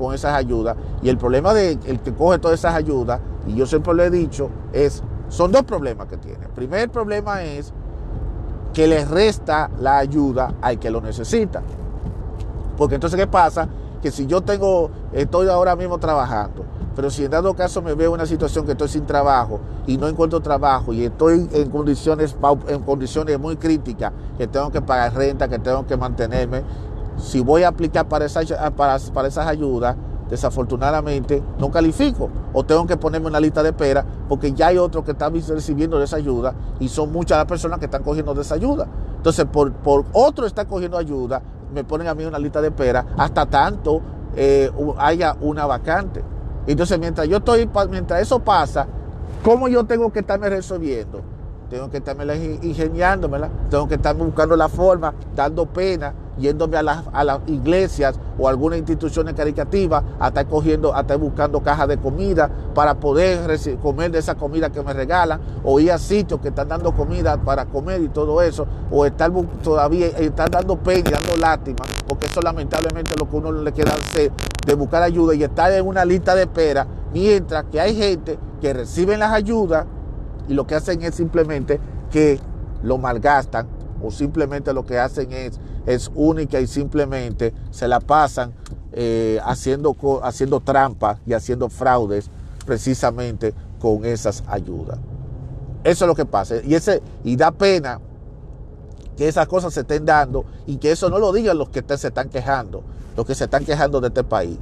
con 0.00 0.14
esas 0.14 0.34
ayudas. 0.34 0.76
Y 1.02 1.10
el 1.10 1.18
problema 1.18 1.52
de 1.52 1.78
el 1.84 2.00
que 2.00 2.14
coge 2.14 2.38
todas 2.38 2.58
esas 2.58 2.74
ayudas, 2.74 3.20
y 3.46 3.54
yo 3.54 3.66
siempre 3.66 3.92
lo 3.94 4.02
he 4.02 4.10
dicho, 4.10 4.48
es, 4.72 5.02
son 5.28 5.52
dos 5.52 5.62
problemas 5.62 6.08
que 6.08 6.16
tiene. 6.16 6.46
El 6.46 6.52
primer 6.52 6.90
problema 6.90 7.44
es 7.44 7.72
que 8.72 8.86
le 8.86 9.04
resta 9.04 9.70
la 9.78 9.98
ayuda 9.98 10.54
al 10.62 10.78
que 10.78 10.90
lo 10.90 11.00
necesita. 11.00 11.62
Porque 12.78 12.94
entonces, 12.94 13.20
¿qué 13.20 13.26
pasa? 13.26 13.68
Que 14.00 14.10
si 14.10 14.26
yo 14.26 14.40
tengo, 14.40 14.90
estoy 15.12 15.48
ahora 15.48 15.76
mismo 15.76 15.98
trabajando, 15.98 16.64
pero 16.96 17.10
si 17.10 17.24
en 17.24 17.30
dado 17.30 17.54
caso 17.54 17.82
me 17.82 17.94
veo 17.94 18.08
en 18.08 18.14
una 18.14 18.26
situación 18.26 18.64
que 18.64 18.72
estoy 18.72 18.88
sin 18.88 19.04
trabajo 19.04 19.60
y 19.86 19.98
no 19.98 20.08
encuentro 20.08 20.40
trabajo 20.40 20.92
y 20.92 21.04
estoy 21.04 21.48
en 21.52 21.70
condiciones, 21.70 22.34
en 22.68 22.80
condiciones 22.80 23.38
muy 23.38 23.56
críticas, 23.56 24.12
que 24.38 24.46
tengo 24.46 24.70
que 24.70 24.80
pagar 24.80 25.14
renta, 25.14 25.48
que 25.48 25.58
tengo 25.58 25.86
que 25.86 25.96
mantenerme, 25.96 26.62
si 27.20 27.40
voy 27.40 27.62
a 27.62 27.68
aplicar 27.68 28.08
para, 28.08 28.26
para, 28.76 28.98
para 28.98 29.28
esas 29.28 29.46
ayudas, 29.46 29.96
desafortunadamente 30.30 31.42
no 31.58 31.70
califico 31.70 32.30
o 32.52 32.64
tengo 32.64 32.86
que 32.86 32.96
ponerme 32.96 33.26
una 33.26 33.40
lista 33.40 33.62
de 33.62 33.70
espera 33.70 34.04
porque 34.28 34.52
ya 34.52 34.68
hay 34.68 34.78
otros 34.78 35.04
que 35.04 35.10
están 35.10 35.34
recibiendo 35.34 36.00
esa 36.00 36.16
ayuda 36.16 36.54
y 36.78 36.88
son 36.88 37.12
muchas 37.12 37.36
las 37.36 37.46
personas 37.46 37.80
que 37.80 37.86
están 37.86 38.02
cogiendo 38.02 38.40
esa 38.40 38.54
ayuda. 38.54 38.86
Entonces, 39.16 39.44
por, 39.46 39.72
por 39.72 40.04
otro 40.12 40.46
está 40.46 40.64
cogiendo 40.66 40.96
ayuda, 40.96 41.42
me 41.74 41.84
ponen 41.84 42.06
a 42.06 42.14
mí 42.14 42.24
una 42.24 42.38
lista 42.38 42.60
de 42.60 42.68
espera 42.68 43.04
hasta 43.16 43.44
tanto 43.46 44.00
eh, 44.36 44.70
haya 44.98 45.36
una 45.40 45.66
vacante. 45.66 46.22
Entonces, 46.66 46.98
mientras 46.98 47.28
yo 47.28 47.38
estoy, 47.38 47.68
mientras 47.90 48.22
eso 48.22 48.38
pasa, 48.38 48.86
¿cómo 49.44 49.68
yo 49.68 49.84
tengo 49.84 50.12
que 50.12 50.20
estarme 50.20 50.48
resolviendo? 50.48 51.22
Tengo 51.68 51.90
que 51.90 51.98
estarme 51.98 52.24
ingeniándomela, 52.62 53.48
tengo 53.68 53.88
que 53.88 53.94
estarme 53.94 54.24
buscando 54.24 54.56
la 54.56 54.68
forma, 54.68 55.14
dando 55.34 55.66
pena, 55.66 56.12
yéndome 56.40 56.76
a, 56.76 56.82
las 56.82 57.40
iglesias 57.46 58.18
o 58.38 58.48
algunas 58.48 58.78
instituciones 58.78 59.34
caricativas 59.34 60.02
a 60.18 60.28
estar 60.28 60.46
cogiendo, 60.46 60.94
a 60.94 61.02
buscando 61.16 61.60
cajas 61.60 61.88
de 61.88 61.98
comida 61.98 62.50
para 62.74 62.94
poder 62.94 63.58
comer 63.82 64.10
de 64.10 64.18
esa 64.18 64.34
comida 64.34 64.70
que 64.70 64.82
me 64.82 64.92
regalan, 64.92 65.40
o 65.62 65.78
ir 65.78 65.92
a 65.92 65.98
sitios 65.98 66.40
que 66.40 66.48
están 66.48 66.68
dando 66.68 66.92
comida 66.92 67.36
para 67.36 67.66
comer 67.66 68.00
y 68.00 68.08
todo 68.08 68.40
eso, 68.42 68.66
o 68.90 69.04
estar 69.04 69.30
todavía 69.62 70.06
estar 70.08 70.50
dando 70.50 70.76
pena, 70.76 71.10
dando 71.10 71.36
lástima, 71.36 71.84
porque 72.08 72.26
eso 72.26 72.40
lamentablemente 72.40 73.12
es 73.12 73.20
lo 73.20 73.28
que 73.28 73.36
uno 73.36 73.52
le 73.52 73.72
queda 73.72 73.92
hacer, 73.92 74.32
de 74.66 74.74
buscar 74.74 75.02
ayuda 75.02 75.34
y 75.34 75.42
estar 75.42 75.70
en 75.72 75.86
una 75.86 76.04
lista 76.04 76.34
de 76.34 76.42
espera, 76.42 76.86
mientras 77.12 77.64
que 77.64 77.80
hay 77.80 77.94
gente 77.94 78.38
que 78.60 78.72
reciben 78.72 79.20
las 79.20 79.32
ayudas 79.32 79.86
y 80.48 80.54
lo 80.54 80.66
que 80.66 80.74
hacen 80.74 81.02
es 81.02 81.14
simplemente 81.14 81.78
que 82.10 82.40
lo 82.82 82.98
malgastan 82.98 83.79
o 84.02 84.10
simplemente 84.10 84.72
lo 84.72 84.84
que 84.84 84.98
hacen 84.98 85.32
es, 85.32 85.60
es 85.86 86.10
única 86.14 86.60
y 86.60 86.66
simplemente 86.66 87.52
se 87.70 87.88
la 87.88 88.00
pasan 88.00 88.52
eh, 88.92 89.40
haciendo, 89.44 89.96
haciendo 90.22 90.60
trampas 90.60 91.18
y 91.26 91.32
haciendo 91.32 91.68
fraudes 91.68 92.30
precisamente 92.66 93.54
con 93.78 94.04
esas 94.04 94.42
ayudas. 94.46 94.98
Eso 95.84 96.04
es 96.04 96.08
lo 96.08 96.14
que 96.14 96.26
pasa. 96.26 96.56
Y, 96.64 96.74
ese, 96.74 97.02
y 97.24 97.36
da 97.36 97.50
pena 97.50 98.00
que 99.16 99.28
esas 99.28 99.46
cosas 99.48 99.74
se 99.74 99.80
estén 99.80 100.04
dando 100.04 100.44
y 100.66 100.76
que 100.76 100.92
eso 100.92 101.08
no 101.10 101.18
lo 101.18 101.32
digan 101.32 101.58
los 101.58 101.68
que 101.68 101.84
se 101.96 102.08
están 102.08 102.28
quejando, 102.28 102.82
los 103.16 103.26
que 103.26 103.34
se 103.34 103.44
están 103.44 103.64
quejando 103.64 104.00
de 104.00 104.08
este 104.08 104.24
país. 104.24 104.58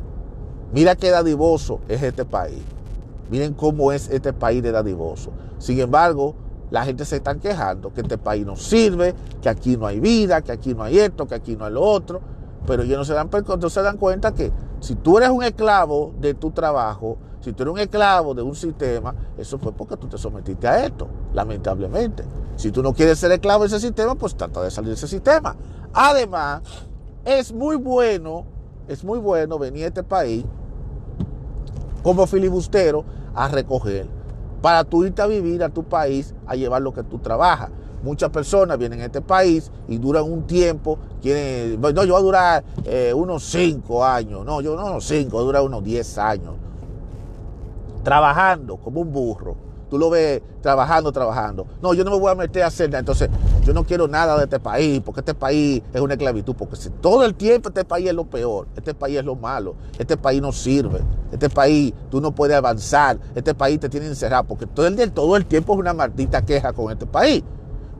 Mira 0.72 0.96
qué 0.96 1.10
dadivoso 1.10 1.80
es 1.88 2.02
este 2.02 2.24
país. 2.24 2.62
Miren 3.30 3.54
cómo 3.54 3.92
es 3.92 4.08
este 4.10 4.32
país 4.32 4.62
de 4.62 4.72
dadivoso. 4.72 5.30
Sin 5.58 5.78
embargo, 5.80 6.34
la 6.70 6.84
gente 6.84 7.04
se 7.04 7.16
está 7.16 7.34
quejando 7.36 7.92
que 7.92 8.02
este 8.02 8.18
país 8.18 8.44
no 8.44 8.56
sirve, 8.56 9.14
que 9.40 9.48
aquí 9.48 9.76
no 9.76 9.86
hay 9.86 10.00
vida, 10.00 10.42
que 10.42 10.52
aquí 10.52 10.74
no 10.74 10.82
hay 10.82 10.98
esto, 10.98 11.26
que 11.26 11.34
aquí 11.34 11.56
no 11.56 11.64
hay 11.64 11.72
lo 11.72 11.82
otro. 11.82 12.20
Pero 12.66 12.82
ellos 12.82 12.98
no 12.98 13.04
se 13.04 13.14
dan, 13.14 13.30
no 13.60 13.70
se 13.70 13.82
dan 13.82 13.96
cuenta 13.96 14.34
que 14.34 14.52
si 14.80 14.94
tú 14.94 15.16
eres 15.18 15.30
un 15.30 15.42
esclavo 15.42 16.12
de 16.20 16.34
tu 16.34 16.50
trabajo, 16.50 17.16
si 17.40 17.52
tú 17.52 17.62
eres 17.62 17.72
un 17.72 17.78
esclavo 17.80 18.34
de 18.34 18.42
un 18.42 18.54
sistema, 18.54 19.14
eso 19.38 19.58
fue 19.58 19.72
porque 19.72 19.96
tú 19.96 20.06
te 20.06 20.18
sometiste 20.18 20.68
a 20.68 20.84
esto, 20.84 21.08
lamentablemente. 21.32 22.24
Si 22.56 22.70
tú 22.70 22.82
no 22.82 22.92
quieres 22.92 23.18
ser 23.18 23.32
esclavo 23.32 23.62
de 23.62 23.68
ese 23.68 23.80
sistema, 23.80 24.14
pues 24.16 24.36
trata 24.36 24.60
de 24.62 24.70
salir 24.70 24.88
de 24.88 24.94
ese 24.96 25.08
sistema. 25.08 25.56
Además, 25.94 26.62
es 27.24 27.52
muy 27.52 27.76
bueno, 27.76 28.44
es 28.86 29.02
muy 29.02 29.18
bueno 29.18 29.58
venir 29.58 29.84
a 29.84 29.88
este 29.88 30.02
país 30.02 30.44
como 32.02 32.26
filibustero 32.26 33.04
a 33.34 33.48
recoger 33.48 34.17
para 34.60 34.84
tú 34.84 35.04
irte 35.04 35.22
a 35.22 35.26
vivir 35.26 35.62
a 35.62 35.68
tu 35.68 35.84
país 35.84 36.34
a 36.46 36.54
llevar 36.54 36.82
lo 36.82 36.92
que 36.92 37.02
tú 37.02 37.18
trabajas. 37.18 37.70
Muchas 38.02 38.30
personas 38.30 38.78
vienen 38.78 39.00
a 39.00 39.06
este 39.06 39.20
país 39.20 39.72
y 39.88 39.98
duran 39.98 40.24
un 40.24 40.46
tiempo, 40.46 40.98
no, 41.24 42.04
yo 42.04 42.12
voy 42.12 42.20
a 42.20 42.24
durar 42.24 42.64
eh, 42.84 43.12
unos 43.12 43.44
5 43.44 44.04
años, 44.04 44.44
no, 44.44 44.60
yo 44.60 44.76
no 44.76 44.86
unos 44.86 45.04
5, 45.04 45.42
dura 45.42 45.62
unos 45.62 45.82
10 45.82 46.18
años, 46.18 46.54
trabajando 48.04 48.76
como 48.76 49.00
un 49.00 49.12
burro 49.12 49.67
Tú 49.88 49.98
lo 49.98 50.10
ves 50.10 50.42
trabajando, 50.60 51.12
trabajando. 51.12 51.66
No, 51.80 51.94
yo 51.94 52.04
no 52.04 52.10
me 52.10 52.18
voy 52.18 52.30
a 52.30 52.34
meter 52.34 52.62
a 52.62 52.66
hacer 52.66 52.90
nada. 52.90 53.00
Entonces, 53.00 53.30
yo 53.64 53.72
no 53.72 53.84
quiero 53.84 54.06
nada 54.06 54.36
de 54.36 54.44
este 54.44 54.60
país, 54.60 55.00
porque 55.04 55.20
este 55.20 55.34
país 55.34 55.82
es 55.92 56.00
una 56.00 56.14
esclavitud. 56.14 56.54
Porque 56.54 56.76
si 56.76 56.90
todo 56.90 57.24
el 57.24 57.34
tiempo 57.34 57.68
este 57.68 57.84
país 57.84 58.08
es 58.08 58.14
lo 58.14 58.24
peor, 58.24 58.68
este 58.76 58.94
país 58.94 59.18
es 59.18 59.24
lo 59.24 59.34
malo, 59.34 59.76
este 59.98 60.16
país 60.16 60.42
no 60.42 60.52
sirve, 60.52 61.00
este 61.32 61.48
país 61.48 61.94
tú 62.10 62.20
no 62.20 62.32
puedes 62.32 62.56
avanzar, 62.56 63.18
este 63.34 63.54
país 63.54 63.80
te 63.80 63.88
tiene 63.88 64.06
encerrado, 64.06 64.44
porque 64.44 64.66
todo 64.66 64.86
el, 64.86 65.12
todo 65.12 65.36
el 65.36 65.46
tiempo 65.46 65.72
es 65.72 65.78
una 65.78 65.94
maldita 65.94 66.44
queja 66.44 66.72
con 66.72 66.92
este 66.92 67.06
país. 67.06 67.42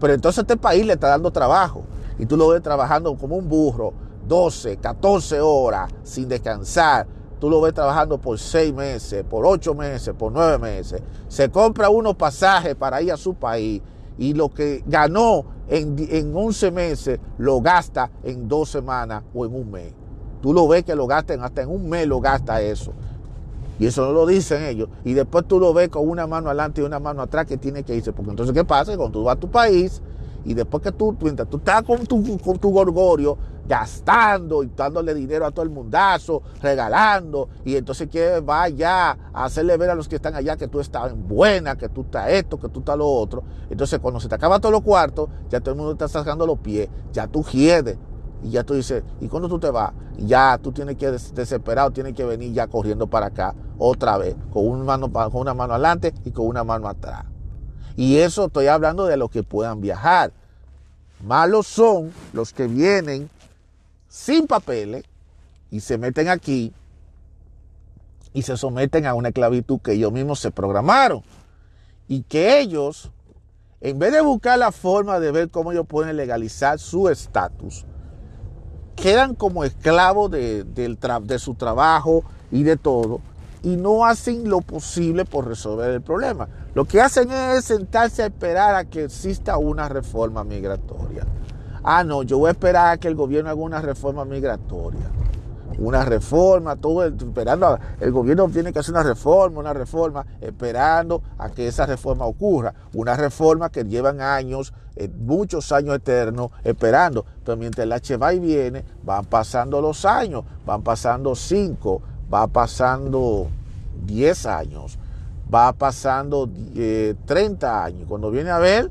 Pero 0.00 0.12
entonces 0.12 0.42
este 0.42 0.56
país 0.56 0.84
le 0.86 0.92
está 0.92 1.08
dando 1.08 1.30
trabajo. 1.30 1.84
Y 2.18 2.26
tú 2.26 2.36
lo 2.36 2.48
ves 2.48 2.62
trabajando 2.62 3.16
como 3.16 3.36
un 3.36 3.48
burro, 3.48 3.92
12, 4.26 4.76
14 4.76 5.40
horas, 5.40 5.90
sin 6.02 6.28
descansar 6.28 7.06
tú 7.38 7.50
lo 7.50 7.60
ves 7.60 7.74
trabajando 7.74 8.18
por 8.18 8.38
seis 8.38 8.72
meses, 8.72 9.24
por 9.24 9.46
ocho 9.46 9.74
meses, 9.74 10.14
por 10.16 10.32
nueve 10.32 10.58
meses. 10.58 11.02
Se 11.28 11.50
compra 11.50 11.90
unos 11.90 12.14
pasajes 12.16 12.74
para 12.74 13.00
ir 13.02 13.12
a 13.12 13.16
su 13.16 13.34
país 13.34 13.82
y 14.18 14.34
lo 14.34 14.48
que 14.48 14.82
ganó 14.86 15.44
en, 15.68 15.96
en 16.10 16.34
11 16.34 16.70
meses 16.70 17.20
lo 17.38 17.60
gasta 17.60 18.10
en 18.24 18.48
dos 18.48 18.70
semanas 18.70 19.22
o 19.34 19.46
en 19.46 19.54
un 19.54 19.70
mes. 19.70 19.92
Tú 20.42 20.52
lo 20.52 20.68
ves 20.68 20.84
que 20.84 20.94
lo 20.94 21.06
gastan, 21.06 21.42
hasta 21.42 21.62
en 21.62 21.68
un 21.68 21.88
mes 21.88 22.06
lo 22.06 22.20
gasta 22.20 22.60
eso. 22.60 22.92
Y 23.78 23.86
eso 23.86 24.04
no 24.04 24.12
lo 24.12 24.26
dicen 24.26 24.64
ellos. 24.64 24.88
Y 25.04 25.14
después 25.14 25.46
tú 25.46 25.60
lo 25.60 25.72
ves 25.72 25.88
con 25.88 26.08
una 26.08 26.26
mano 26.26 26.48
adelante 26.48 26.80
y 26.80 26.84
una 26.84 26.98
mano 26.98 27.22
atrás 27.22 27.46
que 27.46 27.56
tiene 27.56 27.84
que 27.84 27.94
irse. 27.94 28.12
Porque 28.12 28.30
entonces, 28.30 28.52
¿qué 28.52 28.64
pasa? 28.64 28.96
Cuando 28.96 29.20
tú 29.20 29.24
vas 29.24 29.36
a 29.36 29.40
tu 29.40 29.48
país 29.48 30.02
y 30.44 30.54
después 30.54 30.82
que 30.82 30.92
tú, 30.92 31.14
tú, 31.14 31.34
tú 31.46 31.56
estás 31.58 31.82
con 31.82 32.06
tu, 32.06 32.38
con 32.38 32.58
tu 32.58 32.70
gorgorio, 32.70 33.36
gastando 33.66 34.62
y 34.62 34.70
dándole 34.74 35.12
dinero 35.14 35.44
a 35.44 35.50
todo 35.50 35.64
el 35.64 35.70
mundazo, 35.70 36.42
regalando, 36.62 37.48
y 37.64 37.76
entonces 37.76 38.08
que 38.08 38.40
vaya 38.40 39.10
a 39.10 39.44
hacerle 39.44 39.76
ver 39.76 39.90
a 39.90 39.94
los 39.94 40.08
que 40.08 40.16
están 40.16 40.34
allá 40.34 40.56
que 40.56 40.68
tú 40.68 40.80
estás 40.80 41.12
en 41.12 41.28
buena, 41.28 41.76
que 41.76 41.88
tú 41.88 42.02
estás 42.02 42.30
esto, 42.30 42.58
que 42.58 42.68
tú 42.68 42.80
estás 42.80 42.96
lo 42.96 43.06
otro. 43.06 43.42
Entonces 43.68 43.98
cuando 43.98 44.20
se 44.20 44.28
te 44.28 44.34
acaba 44.34 44.58
todo 44.58 44.72
los 44.72 44.82
cuartos, 44.82 45.28
ya 45.50 45.60
todo 45.60 45.72
el 45.72 45.76
mundo 45.76 45.92
está 45.92 46.08
sacando 46.08 46.46
los 46.46 46.58
pies, 46.58 46.88
ya 47.12 47.26
tú 47.26 47.44
hiedes, 47.44 47.98
y 48.42 48.50
ya 48.50 48.64
tú 48.64 48.74
dices, 48.74 49.02
¿y 49.20 49.28
cuando 49.28 49.48
tú 49.48 49.58
te 49.58 49.70
vas? 49.70 49.92
ya 50.18 50.58
tú 50.60 50.72
tienes 50.72 50.96
que, 50.96 51.10
desesperado, 51.10 51.90
tienes 51.90 52.14
que 52.14 52.24
venir 52.24 52.52
ya 52.52 52.66
corriendo 52.66 53.06
para 53.06 53.26
acá 53.26 53.54
otra 53.78 54.18
vez, 54.18 54.36
con 54.50 54.66
una 54.66 54.84
mano, 54.84 55.12
con 55.12 55.40
una 55.40 55.54
mano 55.54 55.74
adelante 55.74 56.12
y 56.24 56.32
con 56.32 56.46
una 56.46 56.64
mano 56.64 56.88
atrás. 56.88 57.24
Y 57.98 58.18
eso 58.18 58.46
estoy 58.46 58.68
hablando 58.68 59.06
de 59.06 59.16
los 59.16 59.28
que 59.28 59.42
puedan 59.42 59.80
viajar. 59.80 60.30
Malos 61.26 61.66
son 61.66 62.12
los 62.32 62.52
que 62.52 62.68
vienen 62.68 63.28
sin 64.06 64.46
papeles 64.46 65.02
y 65.72 65.80
se 65.80 65.98
meten 65.98 66.28
aquí 66.28 66.72
y 68.32 68.42
se 68.42 68.56
someten 68.56 69.04
a 69.04 69.14
una 69.14 69.30
esclavitud 69.30 69.80
que 69.80 69.94
ellos 69.94 70.12
mismos 70.12 70.38
se 70.38 70.52
programaron. 70.52 71.24
Y 72.06 72.22
que 72.22 72.60
ellos, 72.60 73.10
en 73.80 73.98
vez 73.98 74.12
de 74.12 74.20
buscar 74.20 74.60
la 74.60 74.70
forma 74.70 75.18
de 75.18 75.32
ver 75.32 75.50
cómo 75.50 75.72
ellos 75.72 75.88
pueden 75.88 76.16
legalizar 76.16 76.78
su 76.78 77.08
estatus, 77.08 77.84
quedan 78.94 79.34
como 79.34 79.64
esclavos 79.64 80.30
de, 80.30 80.62
de 80.62 81.38
su 81.40 81.54
trabajo 81.54 82.22
y 82.52 82.62
de 82.62 82.76
todo, 82.76 83.20
y 83.62 83.76
no 83.76 84.04
hacen 84.04 84.48
lo 84.48 84.60
posible 84.60 85.24
por 85.24 85.46
resolver 85.46 85.90
el 85.90 86.02
problema. 86.02 86.48
Lo 86.74 86.84
que 86.84 87.00
hacen 87.00 87.30
es 87.30 87.64
sentarse 87.64 88.22
a 88.22 88.26
esperar 88.26 88.74
a 88.74 88.84
que 88.84 89.04
exista 89.04 89.56
una 89.58 89.88
reforma 89.88 90.44
migratoria. 90.44 91.26
Ah, 91.82 92.04
no, 92.04 92.22
yo 92.22 92.38
voy 92.38 92.48
a 92.48 92.52
esperar 92.52 92.92
a 92.92 92.96
que 92.98 93.08
el 93.08 93.14
gobierno 93.14 93.50
haga 93.50 93.60
una 93.60 93.80
reforma 93.80 94.24
migratoria. 94.24 95.10
Una 95.78 96.04
reforma, 96.04 96.74
todo 96.74 97.04
esperando, 97.04 97.78
el 98.00 98.10
gobierno 98.10 98.48
tiene 98.48 98.72
que 98.72 98.80
hacer 98.80 98.92
una 98.92 99.04
reforma, 99.04 99.60
una 99.60 99.72
reforma, 99.72 100.26
esperando 100.40 101.22
a 101.38 101.50
que 101.50 101.68
esa 101.68 101.86
reforma 101.86 102.26
ocurra. 102.26 102.74
Una 102.94 103.16
reforma 103.16 103.70
que 103.70 103.84
llevan 103.84 104.20
años, 104.20 104.72
eh, 104.96 105.08
muchos 105.08 105.70
años 105.70 105.94
eternos, 105.94 106.50
esperando. 106.64 107.24
Pero 107.44 107.56
mientras 107.56 107.84
el 107.84 107.92
H 107.92 108.16
va 108.16 108.34
y 108.34 108.40
viene, 108.40 108.84
van 109.04 109.24
pasando 109.26 109.80
los 109.80 110.04
años, 110.04 110.42
van 110.66 110.82
pasando 110.82 111.36
cinco, 111.36 112.02
va 112.32 112.46
pasando 112.46 113.48
diez 114.04 114.46
años, 114.46 114.98
va 115.52 115.72
pasando 115.72 116.48
30 116.48 117.66
eh, 117.66 117.84
años. 117.84 118.06
Cuando 118.08 118.30
viene 118.30 118.50
a 118.50 118.58
ver, 118.58 118.90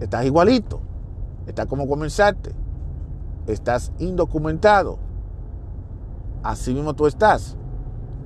estás 0.00 0.24
igualito. 0.24 0.80
Estás 1.46 1.66
como 1.66 1.88
comenzaste. 1.88 2.52
Estás 3.46 3.92
indocumentado. 3.98 4.98
Así 6.42 6.74
mismo 6.74 6.94
tú 6.94 7.06
estás. 7.06 7.56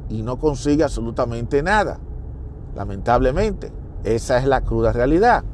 Y 0.08 0.22
no 0.22 0.38
consigues 0.38 0.84
absolutamente 0.84 1.62
nada. 1.62 1.98
Lamentablemente. 2.74 3.72
Esa 4.04 4.38
es 4.38 4.46
la 4.46 4.60
cruda 4.62 4.92
realidad. 4.92 5.44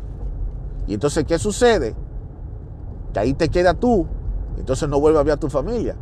Y 0.87 0.94
entonces, 0.94 1.25
¿qué 1.25 1.38
sucede? 1.38 1.94
Que 3.12 3.20
ahí 3.20 3.35
te 3.35 3.49
queda 3.49 3.75
tú. 3.75 4.07
Entonces 4.59 4.88
no 4.88 5.01
vuelve 5.01 5.18
a 5.18 5.23
ver 5.23 5.35
a 5.35 5.38
tu 5.38 5.49
familia. 5.49 5.97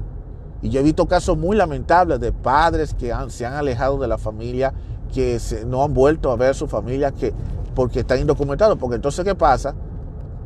Y 0.62 0.70
yo 0.70 0.80
he 0.80 0.82
visto 0.82 1.06
casos 1.06 1.36
muy 1.36 1.56
lamentables 1.56 2.20
de 2.20 2.32
padres 2.32 2.94
que 2.94 3.12
se 3.28 3.44
han 3.44 3.54
alejado 3.54 3.98
de 3.98 4.08
la 4.08 4.16
familia, 4.16 4.72
que 5.12 5.38
no 5.66 5.82
han 5.82 5.92
vuelto 5.92 6.30
a 6.30 6.36
ver 6.36 6.54
su 6.54 6.68
familia 6.68 7.10
que, 7.10 7.34
porque 7.74 8.00
están 8.00 8.20
indocumentados. 8.20 8.78
Porque 8.78 8.96
entonces, 8.96 9.24
¿qué 9.24 9.34
pasa? 9.34 9.74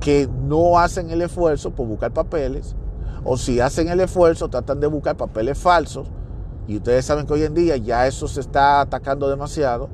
que 0.00 0.28
no 0.28 0.78
hacen 0.78 1.10
el 1.10 1.22
esfuerzo 1.22 1.70
por 1.70 1.86
buscar 1.86 2.12
papeles, 2.12 2.76
o 3.24 3.36
si 3.36 3.60
hacen 3.60 3.88
el 3.88 4.00
esfuerzo, 4.00 4.48
tratan 4.48 4.80
de 4.80 4.86
buscar 4.86 5.16
papeles 5.16 5.58
falsos, 5.58 6.08
y 6.68 6.76
ustedes 6.76 7.04
saben 7.04 7.26
que 7.26 7.32
hoy 7.34 7.42
en 7.42 7.54
día 7.54 7.76
ya 7.76 8.06
eso 8.06 8.28
se 8.28 8.40
está 8.40 8.80
atacando 8.80 9.28
demasiado, 9.28 9.88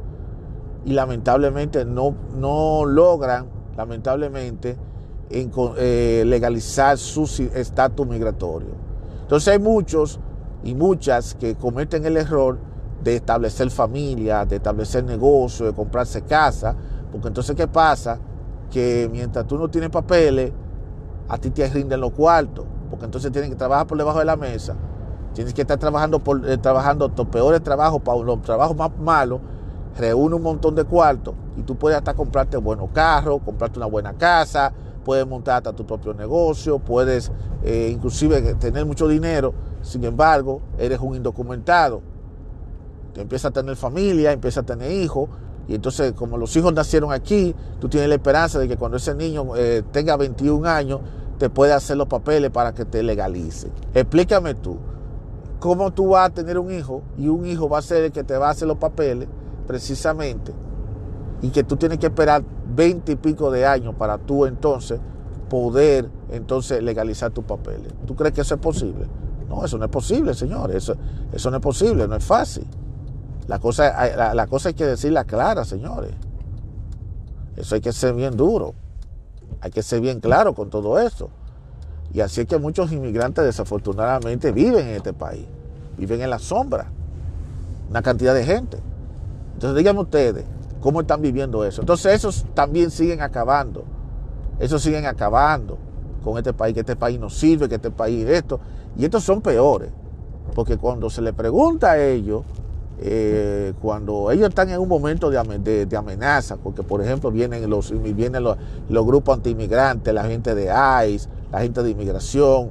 y 0.84 0.92
lamentablemente 0.92 1.84
no, 1.84 2.14
no 2.36 2.84
logran, 2.84 3.46
lamentablemente, 3.76 4.76
eh, 5.30 6.24
legalizar 6.26 6.98
su 6.98 7.22
estatus 7.54 8.06
migratorio. 8.06 8.81
Entonces 9.32 9.54
hay 9.54 9.60
muchos 9.60 10.20
y 10.62 10.74
muchas 10.74 11.34
que 11.34 11.54
cometen 11.54 12.04
el 12.04 12.18
error 12.18 12.58
de 13.02 13.16
establecer 13.16 13.70
familia, 13.70 14.44
de 14.44 14.56
establecer 14.56 15.04
negocio, 15.04 15.64
de 15.64 15.72
comprarse 15.72 16.20
casa, 16.20 16.76
porque 17.10 17.28
entonces 17.28 17.56
¿qué 17.56 17.66
pasa? 17.66 18.18
que 18.70 19.08
mientras 19.10 19.46
tú 19.46 19.56
no 19.56 19.70
tienes 19.70 19.88
papeles, 19.88 20.52
a 21.30 21.38
ti 21.38 21.48
te 21.48 21.66
rinden 21.66 21.98
los 22.02 22.12
cuartos. 22.12 22.66
porque 22.90 23.06
entonces 23.06 23.32
tienen 23.32 23.50
que 23.50 23.56
trabajar 23.56 23.86
por 23.86 23.96
debajo 23.96 24.18
de 24.18 24.26
la 24.26 24.36
mesa. 24.36 24.76
Tienes 25.32 25.54
que 25.54 25.62
estar 25.62 25.78
trabajando 25.78 26.18
por 26.18 26.46
eh, 26.46 26.58
trabajando 26.58 27.10
los 27.16 27.26
peores 27.28 27.62
trabajos, 27.62 28.02
para 28.02 28.18
los 28.18 28.42
trabajos 28.42 28.76
más 28.76 28.90
malos, 29.00 29.40
reúne 29.96 30.34
un 30.34 30.42
montón 30.42 30.74
de 30.74 30.84
cuartos 30.84 31.34
y 31.56 31.62
tú 31.62 31.74
puedes 31.74 31.96
hasta 31.96 32.12
comprarte 32.12 32.58
buenos 32.58 32.90
carros, 32.92 33.40
comprarte 33.42 33.78
una 33.78 33.86
buena 33.86 34.12
casa, 34.12 34.74
puedes 35.04 35.26
montar 35.26 35.56
hasta 35.58 35.72
tu 35.72 35.86
propio 35.86 36.14
negocio, 36.14 36.78
puedes 36.78 37.30
eh, 37.62 37.90
inclusive 37.92 38.54
tener 38.54 38.86
mucho 38.86 39.08
dinero, 39.08 39.54
sin 39.82 40.04
embargo, 40.04 40.62
eres 40.78 41.00
un 41.00 41.16
indocumentado. 41.16 42.02
Te 43.14 43.20
empiezas 43.20 43.50
a 43.50 43.52
tener 43.52 43.76
familia, 43.76 44.32
empiezas 44.32 44.62
a 44.62 44.66
tener 44.66 44.90
hijos, 44.90 45.28
y 45.68 45.74
entonces 45.74 46.12
como 46.12 46.38
los 46.38 46.54
hijos 46.56 46.72
nacieron 46.72 47.12
aquí, 47.12 47.54
tú 47.80 47.88
tienes 47.88 48.08
la 48.08 48.16
esperanza 48.16 48.58
de 48.58 48.68
que 48.68 48.76
cuando 48.76 48.96
ese 48.96 49.14
niño 49.14 49.56
eh, 49.56 49.82
tenga 49.92 50.16
21 50.16 50.66
años, 50.68 51.00
te 51.38 51.50
puede 51.50 51.72
hacer 51.72 51.96
los 51.96 52.06
papeles 52.06 52.50
para 52.50 52.72
que 52.72 52.84
te 52.84 53.02
legalice. 53.02 53.70
Explícame 53.94 54.54
tú, 54.54 54.78
¿cómo 55.58 55.92
tú 55.92 56.10
vas 56.10 56.30
a 56.30 56.34
tener 56.34 56.58
un 56.58 56.72
hijo 56.72 57.02
y 57.18 57.28
un 57.28 57.46
hijo 57.46 57.68
va 57.68 57.78
a 57.78 57.82
ser 57.82 58.04
el 58.04 58.12
que 58.12 58.24
te 58.24 58.36
va 58.36 58.48
a 58.48 58.50
hacer 58.50 58.68
los 58.68 58.78
papeles 58.78 59.28
precisamente 59.66 60.52
y 61.42 61.50
que 61.50 61.64
tú 61.64 61.76
tienes 61.76 61.98
que 61.98 62.06
esperar 62.06 62.42
20 62.74 63.12
y 63.12 63.16
pico 63.16 63.50
de 63.50 63.66
años 63.66 63.94
para 63.96 64.18
tú 64.18 64.46
entonces 64.46 65.00
poder 65.48 66.08
entonces 66.30 66.82
legalizar 66.82 67.30
tus 67.30 67.44
papeles. 67.44 67.92
¿Tú 68.06 68.16
crees 68.16 68.34
que 68.34 68.40
eso 68.40 68.54
es 68.54 68.60
posible? 68.60 69.06
No, 69.48 69.64
eso 69.64 69.76
no 69.76 69.84
es 69.84 69.90
posible, 69.90 70.32
señores. 70.34 70.76
Eso, 70.76 70.94
eso 71.32 71.50
no 71.50 71.58
es 71.58 71.62
posible, 71.62 72.08
no 72.08 72.16
es 72.16 72.24
fácil. 72.24 72.66
La 73.48 73.58
cosa, 73.58 74.34
la, 74.34 74.46
cosa 74.46 74.70
hay 74.70 74.74
que 74.74 74.86
decirla 74.86 75.24
clara, 75.24 75.64
señores. 75.64 76.12
Eso 77.56 77.74
hay 77.74 77.80
que 77.80 77.92
ser 77.92 78.14
bien 78.14 78.36
duro. 78.36 78.74
Hay 79.60 79.70
que 79.70 79.82
ser 79.82 80.00
bien 80.00 80.20
claro 80.20 80.54
con 80.54 80.70
todo 80.70 80.98
esto. 80.98 81.28
Y 82.14 82.20
así 82.20 82.42
es 82.42 82.46
que 82.46 82.58
muchos 82.58 82.90
inmigrantes 82.92 83.44
desafortunadamente 83.44 84.52
viven 84.52 84.88
en 84.88 84.96
este 84.96 85.12
país. 85.12 85.46
Viven 85.98 86.22
en 86.22 86.30
la 86.30 86.38
sombra. 86.38 86.90
Una 87.90 88.00
cantidad 88.00 88.34
de 88.34 88.44
gente. 88.44 88.78
Entonces 89.54 89.76
díganme 89.76 90.00
ustedes, 90.00 90.44
¿cómo 90.82 91.00
están 91.00 91.22
viviendo 91.22 91.64
eso? 91.64 91.80
Entonces 91.80 92.12
esos 92.12 92.44
también 92.52 92.90
siguen 92.90 93.22
acabando. 93.22 93.84
Esos 94.58 94.82
siguen 94.82 95.06
acabando 95.06 95.78
con 96.22 96.36
este 96.36 96.52
país, 96.52 96.74
que 96.74 96.80
este 96.80 96.96
país 96.96 97.18
no 97.18 97.30
sirve, 97.30 97.68
que 97.68 97.76
este 97.76 97.90
país 97.90 98.28
esto. 98.28 98.60
Y 98.98 99.04
estos 99.04 99.24
son 99.24 99.40
peores. 99.40 99.90
Porque 100.54 100.76
cuando 100.76 101.08
se 101.08 101.22
le 101.22 101.32
pregunta 101.32 101.92
a 101.92 102.04
ellos, 102.04 102.42
eh, 103.00 103.72
cuando 103.80 104.30
ellos 104.30 104.48
están 104.48 104.68
en 104.70 104.78
un 104.78 104.88
momento 104.88 105.30
de, 105.30 105.96
amenaza, 105.96 106.56
porque 106.56 106.82
por 106.82 107.02
ejemplo 107.02 107.30
vienen 107.30 107.68
los, 107.70 107.92
vienen 108.14 108.44
los, 108.44 108.56
grupos 108.88 109.36
antiinmigrantes, 109.36 110.12
la 110.12 110.24
gente 110.24 110.54
de 110.54 110.70
ICE, 111.08 111.28
la 111.50 111.60
gente 111.60 111.82
de 111.82 111.90
inmigración, 111.90 112.70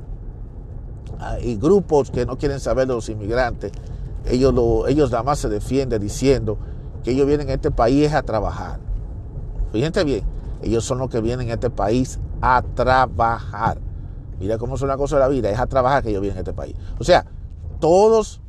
ah, 1.20 1.38
y 1.42 1.56
grupos 1.56 2.12
que 2.12 2.26
no 2.26 2.38
quieren 2.38 2.60
saber 2.60 2.88
de 2.88 2.94
los 2.94 3.10
inmigrantes, 3.10 3.72
ellos, 4.26 4.54
ellos 4.88 5.12
nada 5.12 5.24
más 5.24 5.40
se 5.40 5.50
defienden 5.50 6.02
diciendo 6.02 6.58
que 7.04 7.12
ellos 7.12 7.28
vienen 7.28 7.50
a 7.50 7.54
este 7.54 7.72
país 7.72 8.12
a 8.14 8.22
trabajar. 8.24 8.80
Fíjense 9.72 10.04
bien, 10.04 10.24
ellos 10.62 10.84
son 10.84 11.00
los 11.00 11.10
que 11.10 11.22
vienen 11.22 11.50
a 11.50 11.54
este 11.54 11.70
país 11.70 12.20
a 12.42 12.62
trabajar. 12.62 13.80
Mira 14.40 14.58
cómo 14.58 14.76
es 14.76 14.82
una 14.82 14.98
cosa 14.98 15.16
de 15.16 15.22
la 15.22 15.28
vida, 15.28 15.50
es 15.50 15.60
a 15.60 15.68
trabajar 15.68 16.04
que 16.04 16.10
ellos 16.10 16.22
vienen 16.22 16.38
a 16.38 16.42
este 16.42 16.54
país. 16.54 16.76
O 17.00 17.04
sea, 17.04 17.26
todos 17.80 18.42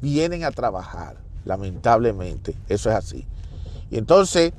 vienen 0.00 0.44
a 0.44 0.50
trabajar, 0.50 1.16
lamentablemente, 1.44 2.54
eso 2.68 2.90
es 2.90 2.96
así. 2.96 3.26
Y 3.90 3.98
entonces, 3.98 4.52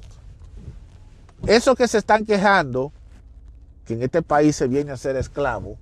esos 1.46 1.76
que 1.76 1.88
se 1.88 1.98
están 1.98 2.26
quejando, 2.26 2.92
que 3.86 3.94
en 3.94 4.02
este 4.02 4.22
país 4.22 4.56
se 4.56 4.68
viene 4.68 4.92
a 4.92 4.98
ser 4.98 5.16
esclavo, 5.16 5.78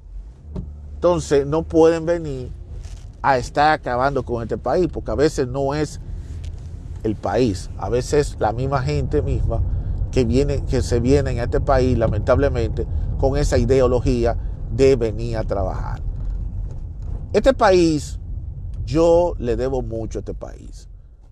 entonces 0.96 1.46
no 1.46 1.64
pueden 1.64 2.06
venir 2.06 2.52
a 3.22 3.38
estar 3.38 3.72
acabando 3.72 4.24
con 4.24 4.44
este 4.44 4.58
país, 4.58 4.88
porque 4.92 5.12
a 5.12 5.16
veces 5.16 5.48
no 5.48 5.74
es 5.74 6.02
el 7.04 7.16
país, 7.16 7.70
a 7.78 7.90
veces 7.90 8.38
la 8.40 8.54
misma 8.54 8.82
gente 8.82 9.22
misma 9.22 9.62
que, 10.12 10.26
viene, 10.26 10.64
que 10.66 10.82
se 10.82 11.00
viene 11.00 11.32
en 11.32 11.40
este 11.40 11.60
país, 11.60 11.98
lamentablemente, 11.98 12.86
con 13.20 13.38
esa 13.38 13.58
ideología 13.58 14.38
de 14.72 14.96
venir 14.96 15.38
a 15.38 15.44
trabajar. 15.44 16.02
Este 17.34 17.54
país 17.54 18.20
yo 18.86 19.34
le 19.40 19.56
debo 19.56 19.82
mucho 19.82 20.20
a 20.20 20.22
este 20.22 20.34
país. 20.34 20.88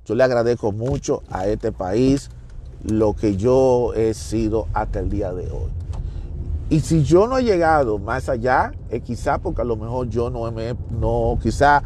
Yo 0.05 0.15
le 0.15 0.23
agradezco 0.23 0.71
mucho 0.71 1.21
a 1.29 1.47
este 1.47 1.71
país 1.71 2.29
lo 2.83 3.13
que 3.13 3.37
yo 3.37 3.93
he 3.93 4.13
sido 4.13 4.67
hasta 4.73 4.99
el 4.99 5.09
día 5.09 5.31
de 5.31 5.51
hoy. 5.51 5.71
Y 6.69 6.79
si 6.79 7.03
yo 7.03 7.27
no 7.27 7.37
he 7.37 7.43
llegado 7.43 7.99
más 7.99 8.29
allá, 8.29 8.71
es 8.89 9.03
quizá 9.03 9.37
porque 9.37 9.61
a 9.61 9.65
lo 9.65 9.75
mejor 9.75 10.09
yo 10.09 10.29
no 10.29 10.49
me, 10.51 10.75
no, 10.89 11.37
quizá 11.41 11.83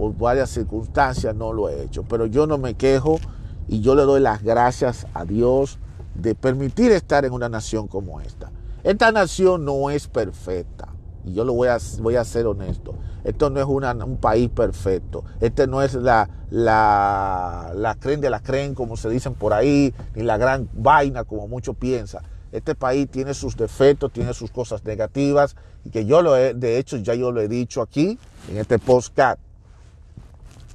por 0.00 0.16
varias 0.16 0.48
circunstancias 0.48 1.36
no 1.36 1.52
lo 1.52 1.68
he 1.68 1.82
hecho. 1.82 2.04
Pero 2.04 2.24
yo 2.24 2.46
no 2.46 2.56
me 2.56 2.72
quejo 2.72 3.20
y 3.68 3.82
yo 3.82 3.94
le 3.94 4.04
doy 4.04 4.22
las 4.22 4.42
gracias 4.42 5.06
a 5.12 5.26
Dios 5.26 5.78
de 6.14 6.34
permitir 6.34 6.90
estar 6.90 7.26
en 7.26 7.34
una 7.34 7.50
nación 7.50 7.86
como 7.86 8.18
esta. 8.22 8.50
Esta 8.82 9.12
nación 9.12 9.66
no 9.66 9.90
es 9.90 10.08
perfecta. 10.08 10.88
Y 11.26 11.34
yo 11.34 11.44
lo 11.44 11.52
voy 11.52 11.68
a, 11.68 11.76
voy 11.98 12.16
a 12.16 12.24
ser 12.24 12.46
honesto. 12.46 12.94
Esto 13.24 13.50
no 13.50 13.60
es 13.60 13.66
un 13.66 14.16
país 14.16 14.48
perfecto. 14.48 15.22
Este 15.38 15.66
no 15.66 15.82
es 15.82 15.92
la, 15.92 16.30
la, 16.48 17.72
la 17.74 17.94
creen 17.96 18.22
de 18.22 18.30
la 18.30 18.40
creen, 18.40 18.74
como 18.74 18.96
se 18.96 19.10
dicen 19.10 19.34
por 19.34 19.52
ahí, 19.52 19.92
ni 20.14 20.22
la 20.22 20.38
gran 20.38 20.70
vaina, 20.72 21.24
como 21.24 21.46
muchos 21.46 21.76
piensan. 21.76 22.22
Este 22.52 22.74
país 22.74 23.06
tiene 23.10 23.34
sus 23.34 23.54
defectos, 23.54 24.10
tiene 24.14 24.32
sus 24.32 24.50
cosas 24.50 24.82
negativas, 24.82 25.56
y 25.84 25.90
que 25.90 26.06
yo 26.06 26.22
lo 26.22 26.38
he, 26.38 26.54
de 26.54 26.78
hecho, 26.78 26.96
ya 26.96 27.14
yo 27.14 27.32
lo 27.32 27.42
he 27.42 27.48
dicho 27.48 27.82
aquí, 27.82 28.18
en 28.48 28.56
este 28.56 28.78
postcat. 28.78 29.38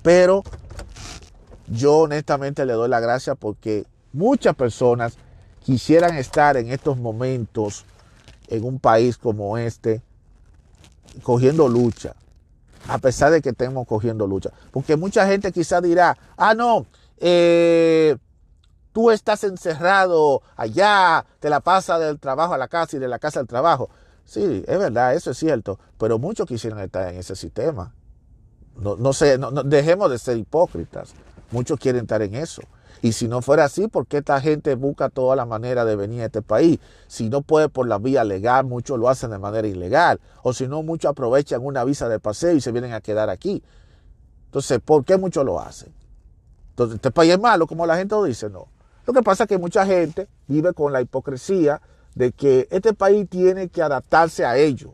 Pero 0.06 0.44
yo 1.66 1.98
honestamente 1.98 2.64
le 2.64 2.74
doy 2.74 2.88
la 2.88 3.00
gracia 3.00 3.34
porque 3.34 3.88
muchas 4.14 4.56
personas 4.56 5.18
quisieran 5.64 6.16
estar 6.16 6.58
en 6.58 6.70
estos 6.70 7.00
momentos 7.00 7.86
en 8.48 8.66
un 8.66 8.78
país 8.78 9.18
como 9.18 9.58
este, 9.58 10.04
cogiendo 11.24 11.68
lucha, 11.68 12.14
a 12.88 13.00
pesar 13.00 13.32
de 13.32 13.42
que 13.42 13.50
estemos 13.50 13.88
cogiendo 13.88 14.28
lucha. 14.28 14.52
Porque 14.70 14.96
mucha 14.96 15.26
gente 15.26 15.52
quizá 15.52 15.82
dirá, 15.82 16.16
ah, 16.38 16.54
no, 16.54 16.86
eh, 17.18 18.16
tú 18.94 19.10
estás 19.10 19.44
encerrado 19.44 20.44
allá, 20.56 21.26
te 21.40 21.50
la 21.50 21.62
pasa 21.62 21.98
del 21.98 22.20
trabajo 22.20 22.54
a 22.54 22.60
la 22.60 22.68
casa 22.68 22.96
y 22.98 23.00
de 23.00 23.08
la 23.08 23.18
casa 23.18 23.40
al 23.40 23.48
trabajo. 23.48 23.90
Sí, 24.24 24.64
es 24.68 24.78
verdad, 24.78 25.16
eso 25.16 25.32
es 25.32 25.38
cierto, 25.40 25.80
pero 25.98 26.20
muchos 26.20 26.46
quisieran 26.46 26.78
estar 26.82 27.12
en 27.12 27.18
ese 27.18 27.36
sistema. 27.36 27.92
No, 28.78 28.96
no 28.96 29.14
sé, 29.14 29.38
no, 29.38 29.52
dejemos 29.52 30.10
de 30.12 30.20
ser 30.20 30.38
hipócritas. 30.38 31.14
Muchos 31.52 31.80
quieren 31.80 32.02
estar 32.02 32.22
en 32.22 32.36
eso. 32.36 32.62
Y 33.02 33.12
si 33.12 33.28
no 33.28 33.42
fuera 33.42 33.66
así, 33.66 33.88
¿por 33.88 34.08
qué 34.08 34.18
esta 34.18 34.42
gente 34.42 34.74
busca 34.76 35.10
toda 35.10 35.36
la 35.36 35.46
manera 35.46 35.86
de 35.86 35.96
venir 35.96 36.22
a 36.22 36.26
este 36.26 36.42
país? 36.42 36.80
Si 37.08 37.30
no 37.30 37.42
puede 37.42 37.70
por 37.70 37.88
la 37.88 38.00
vía 38.00 38.24
legal, 38.24 38.66
muchos 38.66 38.98
lo 38.98 39.10
hacen 39.10 39.30
de 39.30 39.38
manera 39.38 39.68
ilegal. 39.68 40.20
O 40.44 40.54
si 40.54 40.68
no, 40.68 40.82
muchos 40.82 41.12
aprovechan 41.12 41.64
una 41.64 41.84
visa 41.84 42.10
de 42.10 42.20
paseo 42.20 42.54
y 42.54 42.62
se 42.62 42.72
vienen 42.72 42.94
a 42.94 43.02
quedar 43.02 43.30
aquí. 43.30 43.64
Entonces, 44.46 44.80
¿por 44.84 45.06
qué 45.06 45.18
muchos 45.18 45.46
lo 45.46 45.60
hacen? 45.60 45.94
Entonces, 46.72 46.96
este 46.96 47.12
país 47.12 47.34
es 47.34 47.40
malo, 47.40 47.68
como 47.68 47.86
la 47.86 47.96
gente 47.96 48.16
lo 48.16 48.24
dice, 48.24 48.50
no. 48.50 48.68
Lo 49.06 49.14
que 49.14 49.22
pasa 49.22 49.44
es 49.44 49.50
que 49.50 49.58
mucha 49.58 49.86
gente 49.86 50.28
vive 50.48 50.74
con 50.74 50.92
la 50.92 51.02
hipocresía 51.02 51.82
de 52.16 52.32
que 52.32 52.68
este 52.72 52.94
país 52.94 53.30
tiene 53.30 53.70
que 53.70 53.82
adaptarse 53.84 54.46
a 54.46 54.58
ellos, 54.58 54.92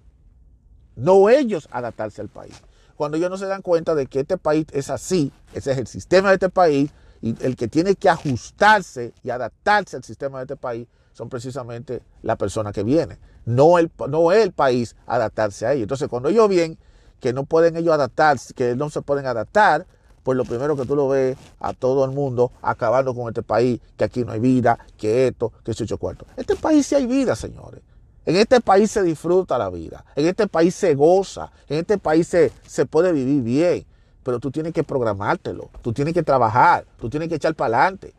no 0.96 1.30
ellos 1.30 1.70
adaptarse 1.72 2.22
al 2.22 2.28
país. 2.28 2.54
Cuando 2.96 3.18
ellos 3.18 3.30
no 3.30 3.38
se 3.38 3.48
dan 3.48 3.62
cuenta 3.62 3.96
de 3.96 4.08
que 4.08 4.22
este 4.22 4.38
país 4.38 4.66
es 4.72 4.90
así, 4.90 5.32
ese 5.54 5.72
es 5.72 5.78
el 5.78 5.88
sistema 5.88 6.30
de 6.30 6.36
este 6.36 6.50
país, 6.50 6.92
y 7.22 7.36
el 7.44 7.56
que 7.56 7.68
tiene 7.68 7.96
que 7.96 8.10
ajustarse 8.10 9.14
y 9.24 9.30
adaptarse 9.30 9.96
al 9.96 10.04
sistema 10.04 10.40
de 10.40 10.44
este 10.46 10.56
país 10.56 10.88
son 11.14 11.30
precisamente 11.30 12.02
la 12.24 12.36
persona 12.36 12.72
que 12.72 12.84
viene, 12.84 13.20
no 13.46 13.78
el, 13.78 13.92
no 14.10 14.32
el 14.32 14.52
país 14.54 14.96
adaptarse 15.06 15.66
a 15.66 15.74
ellos. 15.74 15.84
Entonces, 15.84 16.08
cuando 16.08 16.30
ellos 16.30 16.50
ven 16.50 16.78
que 17.20 17.34
no 17.34 17.44
pueden 17.44 17.78
ellos 17.78 17.94
adaptarse, 17.94 18.54
que 18.54 18.76
no 18.76 18.90
se 18.90 19.02
pueden 19.02 19.28
adaptar, 19.28 19.86
pues 20.24 20.38
lo 20.38 20.46
primero 20.46 20.76
que 20.76 20.86
tú 20.86 20.96
lo 20.96 21.10
ves 21.10 21.38
a 21.60 21.74
todo 21.74 22.06
el 22.06 22.12
mundo 22.12 22.52
acabando 22.62 23.14
con 23.14 23.28
este 23.28 23.44
país, 23.44 23.80
que 23.98 24.04
aquí 24.04 24.24
no 24.24 24.32
hay 24.32 24.40
vida, 24.40 24.80
que 24.98 25.28
esto, 25.28 25.52
que 25.64 25.74
se 25.74 25.84
ocho 25.84 25.98
cuartos. 25.98 26.28
Este 26.38 26.56
país 26.56 26.86
sí 26.86 26.96
hay 26.96 27.06
vida, 27.06 27.36
señores. 27.36 27.82
En 28.26 28.36
este 28.36 28.62
país 28.62 28.92
se 28.92 29.02
disfruta 29.02 29.58
la 29.58 29.70
vida, 29.70 30.06
en 30.16 30.28
este 30.28 30.48
país 30.48 30.76
se 30.76 30.94
goza, 30.94 31.52
en 31.68 31.80
este 31.80 31.98
país 31.98 32.28
se, 32.28 32.52
se 32.68 32.86
puede 32.86 33.12
vivir 33.12 33.42
bien 33.42 33.86
pero 34.24 34.40
tú 34.40 34.52
tienes 34.52 34.74
que 34.74 34.84
programártelo, 34.84 35.70
tú 35.82 35.94
tienes 35.94 36.14
que 36.14 36.24
trabajar, 36.24 36.86
tú 37.00 37.10
tienes 37.10 37.30
que 37.30 37.36
echar 37.36 37.56
para 37.56 37.78
adelante. 37.78 38.14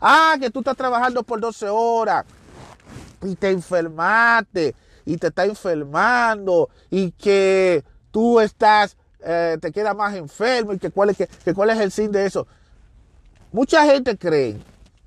Ah, 0.00 0.36
que 0.38 0.50
tú 0.50 0.60
estás 0.60 0.76
trabajando 0.76 1.22
por 1.22 1.40
12 1.40 1.68
horas 1.68 2.24
y 3.22 3.34
te 3.34 3.50
enfermaste 3.50 4.74
y 5.04 5.16
te 5.16 5.28
está 5.28 5.46
enfermando 5.46 6.68
y 6.90 7.12
que 7.12 7.82
tú 8.10 8.40
estás, 8.40 8.96
eh, 9.20 9.56
te 9.60 9.72
quedas 9.72 9.96
más 9.96 10.14
enfermo 10.14 10.74
y 10.74 10.78
que 10.78 10.90
cuál, 10.90 11.10
es, 11.10 11.16
que, 11.16 11.54
cuál 11.54 11.70
es 11.70 11.80
el 11.80 11.90
fin 11.90 12.12
de 12.12 12.26
eso. 12.26 12.46
Mucha 13.52 13.84
gente 13.86 14.18
cree 14.18 14.58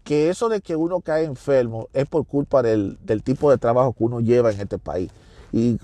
que 0.10 0.32
eso 0.32 0.50
de 0.50 0.60
que 0.60 0.76
uno 0.76 1.02
cae 1.02 1.26
enfermo 1.26 1.88
es 1.93 2.08
por 2.08 2.26
culpa 2.26 2.63
del, 2.63 2.98
del 3.04 3.22
tipo 3.22 3.52
de 3.52 3.60
trabajo 3.60 3.93
que 3.93 4.04
uno 4.04 4.22
lleva 4.22 4.50
en 4.50 4.60
este 4.60 4.80
país. 4.80 5.12
Y, 5.52 5.78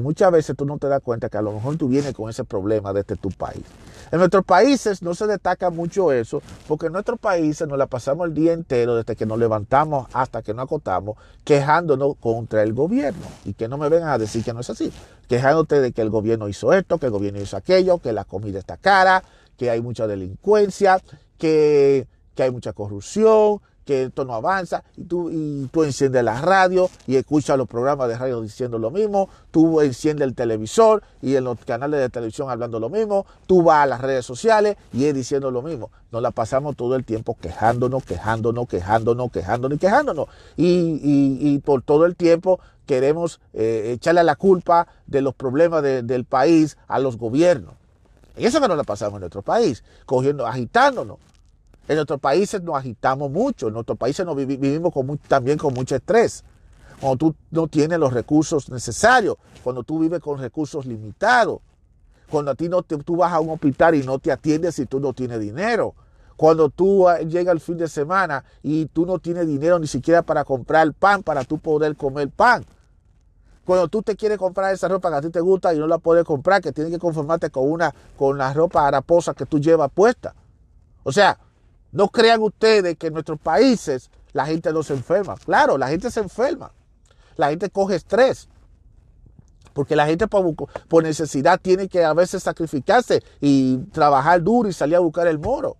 muchas 0.00 0.30
veces 0.30 0.56
tú 0.56 0.64
no 0.64 0.78
te 0.78 0.86
das 0.86 1.02
cuenta 1.02 1.28
que 1.28 1.36
a 1.36 1.42
lo 1.42 1.50
mejor 1.50 1.76
tú 1.76 1.88
vienes 1.88 2.14
con 2.14 2.30
ese 2.30 2.44
problema 2.44 2.92
desde 2.92 3.16
tu 3.16 3.30
país. 3.30 3.64
En 4.12 4.20
nuestros 4.20 4.44
países 4.44 5.02
no 5.02 5.16
se 5.16 5.26
destaca 5.26 5.70
mucho 5.70 6.12
eso, 6.12 6.40
porque 6.68 6.86
en 6.86 6.92
nuestros 6.92 7.18
países 7.18 7.66
nos 7.66 7.76
la 7.76 7.88
pasamos 7.88 8.28
el 8.28 8.34
día 8.34 8.52
entero, 8.52 8.94
desde 8.94 9.16
que 9.16 9.26
nos 9.26 9.36
levantamos 9.36 10.06
hasta 10.12 10.42
que 10.42 10.54
nos 10.54 10.66
acostamos, 10.66 11.16
quejándonos 11.42 12.14
contra 12.20 12.62
el 12.62 12.74
gobierno. 12.74 13.26
Y 13.44 13.54
que 13.54 13.66
no 13.66 13.78
me 13.78 13.88
vengan 13.88 14.10
a 14.10 14.18
decir 14.18 14.44
que 14.44 14.52
no 14.52 14.60
es 14.60 14.70
así. 14.70 14.92
Quejándote 15.26 15.80
de 15.80 15.90
que 15.90 16.02
el 16.02 16.10
gobierno 16.10 16.46
hizo 16.46 16.72
esto, 16.72 16.98
que 16.98 17.06
el 17.06 17.12
gobierno 17.12 17.40
hizo 17.40 17.56
aquello, 17.56 17.98
que 17.98 18.12
la 18.12 18.22
comida 18.22 18.60
está 18.60 18.76
cara, 18.76 19.24
que 19.56 19.70
hay 19.70 19.80
mucha 19.80 20.06
delincuencia, 20.06 21.02
que, 21.36 22.06
que 22.36 22.44
hay 22.44 22.52
mucha 22.52 22.72
corrupción, 22.72 23.60
que 23.84 24.04
esto 24.04 24.24
no 24.24 24.34
avanza 24.34 24.84
y 24.96 25.04
tú, 25.04 25.30
y 25.30 25.68
tú 25.72 25.84
enciendes 25.84 26.22
la 26.22 26.40
radio 26.40 26.88
y 27.06 27.16
escuchas 27.16 27.56
los 27.58 27.68
programas 27.68 28.08
de 28.08 28.16
radio 28.16 28.40
diciendo 28.40 28.78
lo 28.78 28.90
mismo, 28.90 29.28
tú 29.50 29.80
enciendes 29.80 30.26
el 30.26 30.34
televisor 30.34 31.02
y 31.20 31.36
en 31.36 31.44
los 31.44 31.58
canales 31.64 32.00
de 32.00 32.08
televisión 32.08 32.50
hablando 32.50 32.78
lo 32.80 32.88
mismo, 32.88 33.26
tú 33.46 33.62
vas 33.62 33.84
a 33.84 33.86
las 33.86 34.00
redes 34.00 34.24
sociales 34.24 34.76
y 34.92 35.06
es 35.06 35.14
diciendo 35.14 35.50
lo 35.50 35.62
mismo. 35.62 35.90
Nos 36.10 36.22
la 36.22 36.30
pasamos 36.30 36.76
todo 36.76 36.94
el 36.94 37.04
tiempo 37.04 37.36
quejándonos, 37.40 38.04
quejándonos, 38.04 38.68
quejándonos, 38.68 39.30
quejándonos 39.32 39.76
y 39.76 39.78
quejándonos. 39.78 40.26
Y, 40.56 41.58
por 41.60 41.82
todo 41.82 42.06
el 42.06 42.16
tiempo 42.16 42.60
queremos 42.86 43.40
eh, 43.54 43.92
echarle 43.94 44.22
la 44.22 44.36
culpa 44.36 44.88
de 45.06 45.22
los 45.22 45.34
problemas 45.34 45.82
del 45.82 46.24
país 46.24 46.76
a 46.86 46.98
los 46.98 47.16
gobiernos. 47.16 47.74
Y 48.36 48.46
eso 48.46 48.60
que 48.60 48.68
nos 48.68 48.76
la 48.76 48.84
pasamos 48.84 49.14
en 49.14 49.20
nuestro 49.20 49.42
país, 49.42 49.84
cogiendo, 50.06 50.46
agitándonos. 50.46 51.18
En 51.88 51.96
nuestros 51.96 52.20
países 52.20 52.62
nos 52.62 52.76
agitamos 52.76 53.30
mucho, 53.30 53.68
en 53.68 53.74
nuestros 53.74 53.98
países 53.98 54.24
nos 54.24 54.36
vivimos 54.36 54.92
también 55.28 55.58
con 55.58 55.74
mucho 55.74 55.96
estrés. 55.96 56.44
Cuando 57.00 57.16
tú 57.16 57.34
no 57.50 57.66
tienes 57.66 57.98
los 57.98 58.12
recursos 58.12 58.70
necesarios, 58.70 59.36
cuando 59.64 59.82
tú 59.82 59.98
vives 59.98 60.20
con 60.20 60.38
recursos 60.38 60.86
limitados, 60.86 61.60
cuando 62.30 62.52
a 62.52 62.54
ti 62.54 62.68
no 62.68 62.82
tú 62.82 63.16
vas 63.16 63.32
a 63.32 63.40
un 63.40 63.50
hospital 63.50 63.96
y 63.96 64.04
no 64.04 64.18
te 64.18 64.30
atiendes 64.30 64.76
si 64.76 64.86
tú 64.86 65.00
no 65.00 65.12
tienes 65.12 65.40
dinero, 65.40 65.94
cuando 66.36 66.70
tú 66.70 67.08
ah, 67.08 67.18
llega 67.18 67.52
el 67.52 67.60
fin 67.60 67.76
de 67.76 67.88
semana 67.88 68.44
y 68.62 68.86
tú 68.86 69.04
no 69.04 69.18
tienes 69.18 69.46
dinero 69.46 69.78
ni 69.78 69.86
siquiera 69.86 70.22
para 70.22 70.44
comprar 70.44 70.92
pan 70.94 71.22
para 71.22 71.44
tú 71.44 71.58
poder 71.58 71.96
comer 71.96 72.30
pan. 72.30 72.64
Cuando 73.64 73.88
tú 73.88 74.02
te 74.02 74.16
quieres 74.16 74.38
comprar 74.38 74.72
esa 74.72 74.88
ropa 74.88 75.10
que 75.10 75.16
a 75.16 75.20
ti 75.20 75.30
te 75.30 75.40
gusta 75.40 75.74
y 75.74 75.78
no 75.78 75.86
la 75.86 75.98
puedes 75.98 76.24
comprar, 76.24 76.60
que 76.60 76.72
tienes 76.72 76.92
que 76.92 76.98
conformarte 76.98 77.50
con 77.50 77.70
una 77.70 77.94
con 78.16 78.38
la 78.38 78.52
ropa 78.52 78.86
haraposa 78.86 79.34
que 79.34 79.46
tú 79.46 79.60
llevas 79.60 79.90
puesta. 79.92 80.34
O 81.04 81.12
sea, 81.12 81.38
no 81.92 82.08
crean 82.08 82.42
ustedes 82.42 82.96
que 82.96 83.08
en 83.08 83.12
nuestros 83.12 83.38
países 83.38 84.10
la 84.32 84.46
gente 84.46 84.72
no 84.72 84.82
se 84.82 84.94
enferma. 84.94 85.36
Claro, 85.36 85.76
la 85.76 85.88
gente 85.88 86.10
se 86.10 86.20
enferma. 86.20 86.72
La 87.36 87.50
gente 87.50 87.70
coge 87.70 87.96
estrés. 87.96 88.48
Porque 89.74 89.94
la 89.94 90.06
gente 90.06 90.26
por, 90.26 91.02
necesidad 91.02 91.60
tiene 91.60 91.88
que 91.88 92.04
a 92.04 92.12
veces 92.14 92.42
sacrificarse 92.42 93.22
y 93.40 93.78
trabajar 93.92 94.42
duro 94.42 94.68
y 94.68 94.72
salir 94.72 94.96
a 94.96 95.00
buscar 95.00 95.26
el 95.26 95.38
moro. 95.38 95.76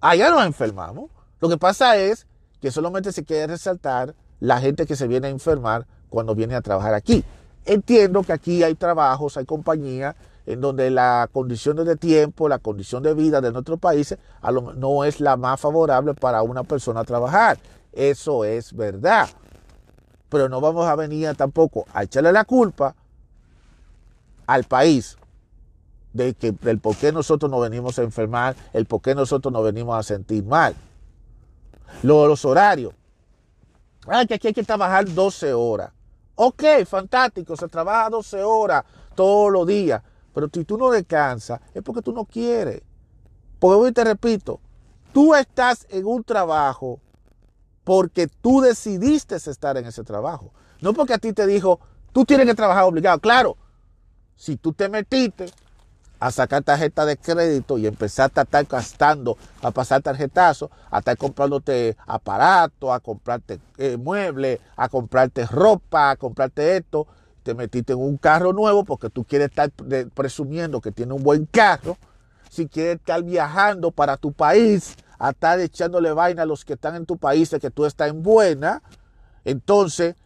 Allá 0.00 0.30
nos 0.30 0.44
enfermamos. 0.46 1.10
Lo 1.40 1.48
que 1.48 1.58
pasa 1.58 1.96
es 1.96 2.26
que 2.60 2.70
solamente 2.70 3.12
se 3.12 3.24
quiere 3.24 3.48
resaltar 3.48 4.14
la 4.38 4.60
gente 4.60 4.86
que 4.86 4.96
se 4.96 5.06
viene 5.06 5.28
a 5.28 5.30
enfermar 5.30 5.86
cuando 6.08 6.34
viene 6.34 6.54
a 6.54 6.60
trabajar 6.60 6.94
aquí. 6.94 7.24
Entiendo 7.64 8.22
que 8.22 8.32
aquí 8.32 8.62
hay 8.62 8.74
trabajos, 8.74 9.36
hay 9.36 9.44
compañías 9.44 10.16
en 10.50 10.60
donde 10.60 10.90
la 10.90 11.28
condición 11.32 11.76
de 11.76 11.96
tiempo, 11.96 12.48
la 12.48 12.58
condición 12.58 13.02
de 13.02 13.14
vida 13.14 13.40
de 13.40 13.52
nuestros 13.52 13.78
países 13.78 14.18
no 14.76 15.04
es 15.04 15.20
la 15.20 15.36
más 15.36 15.60
favorable 15.60 16.14
para 16.14 16.42
una 16.42 16.64
persona 16.64 17.04
trabajar. 17.04 17.58
Eso 17.92 18.44
es 18.44 18.74
verdad. 18.74 19.28
Pero 20.28 20.48
no 20.48 20.60
vamos 20.60 20.86
a 20.86 20.96
venir 20.96 21.34
tampoco 21.36 21.86
a 21.92 22.02
echarle 22.02 22.32
la 22.32 22.44
culpa 22.44 22.94
al 24.46 24.64
país 24.64 25.16
de 26.12 26.34
que 26.34 26.50
del 26.50 26.80
por 26.80 26.96
qué 26.96 27.12
nosotros 27.12 27.48
nos 27.48 27.60
venimos 27.62 27.98
a 28.00 28.02
enfermar, 28.02 28.56
el 28.72 28.86
por 28.86 29.00
qué 29.00 29.14
nosotros 29.14 29.52
nos 29.52 29.62
venimos 29.62 29.96
a 29.96 30.02
sentir 30.02 30.44
mal. 30.44 30.74
Luego 32.02 32.26
los 32.26 32.44
horarios. 32.44 32.92
Ah, 34.08 34.24
que 34.26 34.34
aquí 34.34 34.48
hay 34.48 34.54
que 34.54 34.64
trabajar 34.64 35.08
12 35.08 35.52
horas. 35.52 35.92
Ok, 36.34 36.64
fantástico, 36.86 37.56
se 37.56 37.68
trabaja 37.68 38.10
12 38.10 38.42
horas 38.42 38.84
todos 39.14 39.52
los 39.52 39.66
días. 39.66 40.02
Pero 40.34 40.48
si 40.52 40.64
tú 40.64 40.78
no 40.78 40.90
descansas, 40.90 41.60
es 41.74 41.82
porque 41.82 42.02
tú 42.02 42.12
no 42.12 42.24
quieres. 42.24 42.82
Porque 43.58 43.76
hoy 43.76 43.92
te 43.92 44.04
repito, 44.04 44.60
tú 45.12 45.34
estás 45.34 45.86
en 45.90 46.06
un 46.06 46.24
trabajo 46.24 47.00
porque 47.84 48.28
tú 48.28 48.60
decidiste 48.60 49.36
estar 49.36 49.76
en 49.76 49.86
ese 49.86 50.04
trabajo. 50.04 50.52
No 50.80 50.94
porque 50.94 51.14
a 51.14 51.18
ti 51.18 51.32
te 51.32 51.46
dijo, 51.46 51.80
tú 52.12 52.24
tienes 52.24 52.46
que 52.46 52.54
trabajar 52.54 52.84
obligado. 52.84 53.18
Claro, 53.18 53.56
si 54.36 54.56
tú 54.56 54.72
te 54.72 54.88
metiste 54.88 55.52
a 56.20 56.30
sacar 56.30 56.62
tarjeta 56.62 57.06
de 57.06 57.16
crédito 57.16 57.78
y 57.78 57.86
empezaste 57.86 58.40
a 58.40 58.42
estar 58.42 58.64
gastando, 58.66 59.38
a 59.62 59.70
pasar 59.70 60.02
tarjetazo, 60.02 60.70
a 60.90 60.98
estar 60.98 61.16
comprándote 61.16 61.96
aparatos, 62.06 62.90
a 62.90 63.00
comprarte 63.00 63.58
eh, 63.78 63.96
muebles, 63.96 64.60
a 64.76 64.88
comprarte 64.88 65.46
ropa, 65.46 66.10
a 66.10 66.16
comprarte 66.16 66.76
esto, 66.76 67.06
te 67.42 67.54
metiste 67.54 67.92
en 67.92 68.00
un 68.00 68.16
carro 68.16 68.52
nuevo 68.52 68.84
porque 68.84 69.10
tú 69.10 69.24
quieres 69.24 69.48
estar 69.48 69.70
presumiendo 70.14 70.80
que 70.80 70.92
tiene 70.92 71.12
un 71.12 71.22
buen 71.22 71.46
carro, 71.46 71.96
si 72.50 72.66
quieres 72.66 72.96
estar 72.96 73.22
viajando 73.22 73.90
para 73.90 74.16
tu 74.16 74.32
país, 74.32 74.96
a 75.18 75.30
estar 75.30 75.60
echándole 75.60 76.12
vaina 76.12 76.42
a 76.42 76.46
los 76.46 76.64
que 76.64 76.74
están 76.74 76.96
en 76.96 77.06
tu 77.06 77.16
país 77.16 77.50
de 77.50 77.60
que 77.60 77.70
tú 77.70 77.84
estás 77.84 78.08
en 78.08 78.22
buena, 78.22 78.82
entonces 79.44 80.16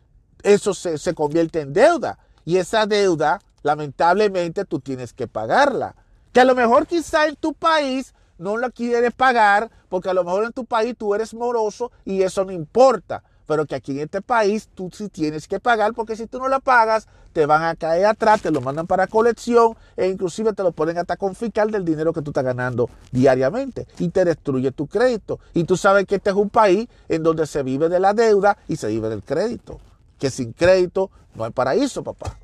eso 0.42 0.74
se, 0.74 0.98
se 0.98 1.14
convierte 1.14 1.60
en 1.60 1.72
deuda. 1.72 2.18
Y 2.44 2.58
esa 2.58 2.86
deuda, 2.86 3.40
lamentablemente, 3.62 4.64
tú 4.64 4.80
tienes 4.80 5.12
que 5.12 5.26
pagarla. 5.26 5.94
Que 6.32 6.40
a 6.40 6.44
lo 6.44 6.54
mejor 6.54 6.86
quizá 6.86 7.26
en 7.26 7.36
tu 7.36 7.54
país 7.54 8.14
no 8.38 8.56
la 8.56 8.70
quieres 8.70 9.12
pagar, 9.12 9.70
porque 9.88 10.10
a 10.10 10.14
lo 10.14 10.24
mejor 10.24 10.44
en 10.44 10.52
tu 10.52 10.64
país 10.64 10.94
tú 10.98 11.14
eres 11.14 11.34
moroso 11.34 11.90
y 12.04 12.22
eso 12.22 12.44
no 12.44 12.52
importa 12.52 13.22
pero 13.46 13.66
que 13.66 13.74
aquí 13.74 13.92
en 13.92 14.00
este 14.00 14.22
país 14.22 14.68
tú 14.74 14.90
sí 14.92 15.08
tienes 15.08 15.48
que 15.48 15.60
pagar 15.60 15.92
porque 15.94 16.16
si 16.16 16.26
tú 16.26 16.38
no 16.38 16.48
la 16.48 16.60
pagas 16.60 17.06
te 17.34 17.46
van 17.46 17.64
a 17.64 17.74
caer 17.74 18.06
atrás, 18.06 18.40
te 18.40 18.50
lo 18.50 18.60
mandan 18.60 18.86
para 18.86 19.06
colección 19.08 19.76
e 19.96 20.08
inclusive 20.08 20.52
te 20.52 20.62
lo 20.62 20.72
pueden 20.72 20.98
hasta 20.98 21.16
confiscar 21.16 21.68
del 21.68 21.84
dinero 21.84 22.12
que 22.12 22.22
tú 22.22 22.30
estás 22.30 22.44
ganando 22.44 22.88
diariamente 23.10 23.86
y 23.98 24.08
te 24.08 24.24
destruye 24.24 24.70
tu 24.70 24.86
crédito. 24.86 25.40
Y 25.52 25.64
tú 25.64 25.76
sabes 25.76 26.06
que 26.06 26.14
este 26.14 26.30
es 26.30 26.36
un 26.36 26.48
país 26.48 26.88
en 27.08 27.24
donde 27.24 27.46
se 27.46 27.62
vive 27.64 27.88
de 27.88 27.98
la 27.98 28.14
deuda 28.14 28.56
y 28.68 28.76
se 28.76 28.86
vive 28.86 29.08
del 29.08 29.22
crédito, 29.22 29.80
que 30.18 30.30
sin 30.30 30.52
crédito 30.52 31.10
no 31.34 31.44
hay 31.44 31.50
paraíso, 31.50 32.04
papá. 32.04 32.38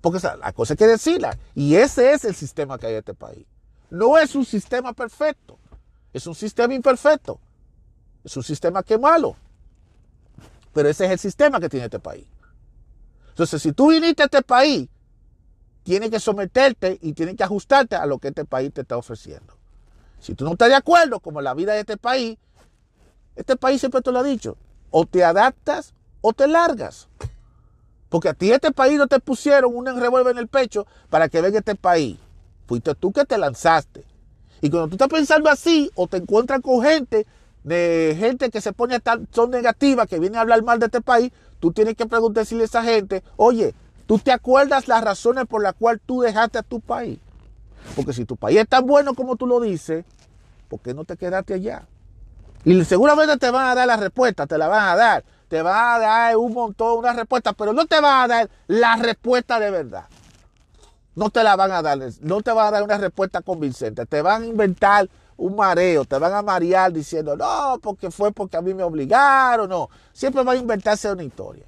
Porque 0.00 0.20
la 0.40 0.52
cosa 0.52 0.74
hay 0.74 0.78
que 0.78 0.86
decirla. 0.86 1.36
Y 1.54 1.74
ese 1.74 2.12
es 2.12 2.24
el 2.24 2.34
sistema 2.34 2.78
que 2.78 2.86
hay 2.86 2.92
en 2.92 2.98
este 3.00 3.14
país. 3.14 3.44
No 3.90 4.18
es 4.18 4.36
un 4.36 4.44
sistema 4.44 4.92
perfecto, 4.92 5.58
es 6.12 6.26
un 6.28 6.36
sistema 6.36 6.74
imperfecto, 6.74 7.40
es 8.22 8.36
un 8.36 8.44
sistema 8.44 8.84
que 8.84 8.94
es 8.94 9.00
malo. 9.00 9.34
Pero 10.72 10.88
ese 10.88 11.06
es 11.06 11.10
el 11.10 11.18
sistema 11.18 11.60
que 11.60 11.68
tiene 11.68 11.86
este 11.86 11.98
país. 11.98 12.26
Entonces, 13.30 13.62
si 13.62 13.72
tú 13.72 13.88
viniste 13.88 14.22
a 14.22 14.26
este 14.26 14.42
país, 14.42 14.88
tienes 15.82 16.10
que 16.10 16.20
someterte 16.20 16.98
y 17.00 17.12
tienes 17.12 17.36
que 17.36 17.44
ajustarte 17.44 17.96
a 17.96 18.06
lo 18.06 18.18
que 18.18 18.28
este 18.28 18.44
país 18.44 18.72
te 18.72 18.82
está 18.82 18.96
ofreciendo. 18.96 19.56
Si 20.20 20.34
tú 20.34 20.44
no 20.44 20.52
estás 20.52 20.68
de 20.68 20.74
acuerdo 20.74 21.20
con 21.20 21.42
la 21.42 21.54
vida 21.54 21.72
de 21.72 21.80
este 21.80 21.96
país, 21.96 22.38
este 23.36 23.56
país 23.56 23.80
siempre 23.80 24.02
te 24.02 24.12
lo 24.12 24.18
ha 24.18 24.22
dicho, 24.22 24.56
o 24.90 25.06
te 25.06 25.24
adaptas 25.24 25.94
o 26.20 26.32
te 26.32 26.46
largas. 26.46 27.08
Porque 28.08 28.28
a 28.28 28.34
ti 28.34 28.50
este 28.50 28.72
país 28.72 28.98
no 28.98 29.06
te 29.06 29.20
pusieron 29.20 29.74
un 29.74 29.86
revólver 29.86 30.32
en 30.32 30.38
el 30.38 30.48
pecho 30.48 30.86
para 31.08 31.28
que 31.28 31.40
venga 31.40 31.60
este 31.60 31.76
país. 31.76 32.18
Fuiste 32.66 32.94
tú 32.94 33.12
que 33.12 33.24
te 33.24 33.38
lanzaste. 33.38 34.04
Y 34.60 34.68
cuando 34.68 34.88
tú 34.88 34.94
estás 34.96 35.08
pensando 35.08 35.48
así, 35.48 35.90
o 35.94 36.06
te 36.06 36.18
encuentras 36.18 36.60
con 36.60 36.82
gente 36.82 37.26
de 37.62 38.16
gente 38.18 38.50
que 38.50 38.60
se 38.60 38.72
pone 38.72 38.96
a 38.96 39.18
son 39.30 39.50
negativas, 39.50 40.06
que 40.06 40.18
viene 40.18 40.38
a 40.38 40.42
hablar 40.42 40.62
mal 40.62 40.78
de 40.78 40.86
este 40.86 41.00
país, 41.00 41.32
tú 41.58 41.72
tienes 41.72 41.94
que 41.94 42.06
preguntarle 42.06 42.62
a 42.62 42.64
esa 42.64 42.82
gente, 42.82 43.22
oye, 43.36 43.74
¿tú 44.06 44.18
te 44.18 44.32
acuerdas 44.32 44.88
las 44.88 45.02
razones 45.02 45.46
por 45.46 45.62
las 45.62 45.74
cuales 45.74 46.00
tú 46.06 46.20
dejaste 46.22 46.58
a 46.58 46.62
tu 46.62 46.80
país? 46.80 47.18
Porque 47.96 48.12
si 48.12 48.24
tu 48.24 48.36
país 48.36 48.58
es 48.58 48.68
tan 48.68 48.86
bueno 48.86 49.14
como 49.14 49.36
tú 49.36 49.46
lo 49.46 49.60
dices, 49.60 50.04
¿por 50.68 50.80
qué 50.80 50.94
no 50.94 51.04
te 51.04 51.16
quedaste 51.16 51.54
allá? 51.54 51.86
Y 52.64 52.84
seguramente 52.84 53.36
te 53.38 53.50
van 53.50 53.66
a 53.66 53.74
dar 53.74 53.86
la 53.86 53.96
respuesta, 53.96 54.46
te 54.46 54.58
la 54.58 54.68
van 54.68 54.88
a 54.88 54.96
dar. 54.96 55.24
Te 55.48 55.62
van 55.62 55.96
a 55.96 55.98
dar 55.98 56.36
un 56.36 56.52
montón, 56.52 56.98
una 56.98 57.12
respuesta, 57.12 57.52
pero 57.52 57.72
no 57.72 57.86
te 57.86 58.00
van 58.00 58.22
a 58.22 58.28
dar 58.28 58.50
la 58.68 58.96
respuesta 58.96 59.58
de 59.58 59.70
verdad. 59.70 60.04
No 61.16 61.30
te 61.30 61.42
la 61.42 61.56
van 61.56 61.72
a 61.72 61.82
dar, 61.82 61.98
no 62.20 62.40
te 62.40 62.52
van 62.52 62.68
a 62.68 62.70
dar 62.70 62.82
una 62.84 62.98
respuesta 62.98 63.42
convincente. 63.42 64.06
Te 64.06 64.22
van 64.22 64.42
a 64.42 64.46
inventar 64.46 65.08
un 65.40 65.56
mareo, 65.56 66.04
te 66.04 66.18
van 66.18 66.34
a 66.34 66.42
marear 66.42 66.92
diciendo, 66.92 67.34
no, 67.34 67.78
porque 67.82 68.10
fue 68.10 68.30
porque 68.30 68.58
a 68.58 68.62
mí 68.62 68.74
me 68.74 68.82
obligaron, 68.82 69.70
no. 69.70 69.88
Siempre 70.12 70.44
va 70.44 70.52
a 70.52 70.56
inventarse 70.56 71.10
una 71.10 71.24
historia. 71.24 71.64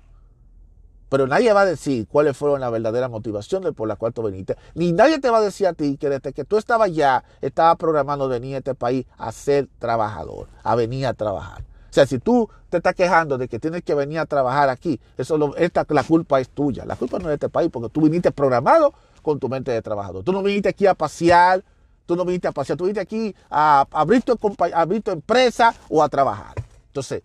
Pero 1.08 1.26
nadie 1.26 1.52
va 1.52 1.62
a 1.62 1.66
decir 1.66 2.06
cuáles 2.06 2.36
fueron 2.36 2.60
las 2.60 2.70
verdaderas 2.70 3.10
motivaciones 3.10 3.72
por 3.72 3.88
las 3.88 3.96
cuales 3.96 4.14
tú 4.14 4.22
viniste. 4.22 4.56
Ni 4.74 4.92
nadie 4.92 5.18
te 5.18 5.30
va 5.30 5.38
a 5.38 5.40
decir 5.40 5.66
a 5.66 5.72
ti 5.72 5.96
que 5.96 6.10
desde 6.10 6.32
que 6.32 6.44
tú 6.44 6.58
estabas 6.58 6.92
ya, 6.92 7.24
estaba 7.40 7.74
programando 7.76 8.28
venir 8.28 8.56
a 8.56 8.58
este 8.58 8.74
país 8.74 9.06
a 9.16 9.32
ser 9.32 9.68
trabajador, 9.78 10.48
a 10.62 10.74
venir 10.74 11.06
a 11.06 11.14
trabajar. 11.14 11.62
O 11.62 11.94
sea, 11.94 12.06
si 12.06 12.18
tú 12.18 12.48
te 12.68 12.78
estás 12.78 12.94
quejando 12.94 13.36
de 13.36 13.48
que 13.48 13.58
tienes 13.58 13.82
que 13.82 13.94
venir 13.94 14.18
a 14.18 14.26
trabajar 14.26 14.68
aquí, 14.68 15.00
eso 15.16 15.36
lo, 15.36 15.56
esta, 15.56 15.86
la 15.88 16.04
culpa 16.04 16.40
es 16.40 16.48
tuya. 16.48 16.84
La 16.86 16.96
culpa 16.96 17.18
no 17.18 17.24
es 17.24 17.28
de 17.28 17.34
este 17.34 17.48
país 17.48 17.70
porque 17.70 17.88
tú 17.88 18.02
viniste 18.02 18.32
programado 18.32 18.94
con 19.22 19.38
tu 19.38 19.48
mente 19.48 19.70
de 19.70 19.80
trabajador. 19.80 20.24
Tú 20.24 20.32
no 20.32 20.42
viniste 20.42 20.70
aquí 20.70 20.86
a 20.86 20.94
pasear, 20.94 21.62
tú 22.06 22.16
no 22.16 22.24
viniste 22.24 22.48
a 22.48 22.52
pasear, 22.52 22.76
tú 22.76 22.84
viniste 22.84 23.00
aquí 23.00 23.34
a, 23.50 23.86
abrir, 23.90 24.22
tu, 24.22 24.32
a 24.32 24.80
abrir 24.80 25.02
tu 25.02 25.10
empresa 25.10 25.74
o 25.88 26.02
a 26.02 26.08
trabajar. 26.08 26.54
Entonces, 26.86 27.22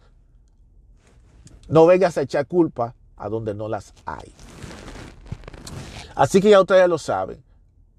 no 1.68 1.86
vengas 1.86 2.18
a 2.18 2.22
echar 2.22 2.46
culpa 2.48 2.96
a 3.18 3.30
donde 3.30 3.54
no 3.54 3.68
las 3.68 3.94
hay. 4.06 4.34
Así 6.16 6.42
que 6.42 6.50
ya 6.50 6.62
ustedes 6.62 6.88
lo 6.88 6.98
saben. 6.98 7.44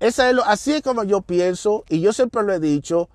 Esa 0.01 0.29
es 0.29 0.35
lo, 0.35 0.45
así 0.45 0.72
es 0.72 0.83
como 0.83 1.05
yo 1.05 1.22
pienso 1.22 1.85
y 1.89 2.01
yo 2.01 2.12
siempre 2.12 2.43
lo 2.43 2.53
he 2.53 2.61
dicho. 2.61 3.09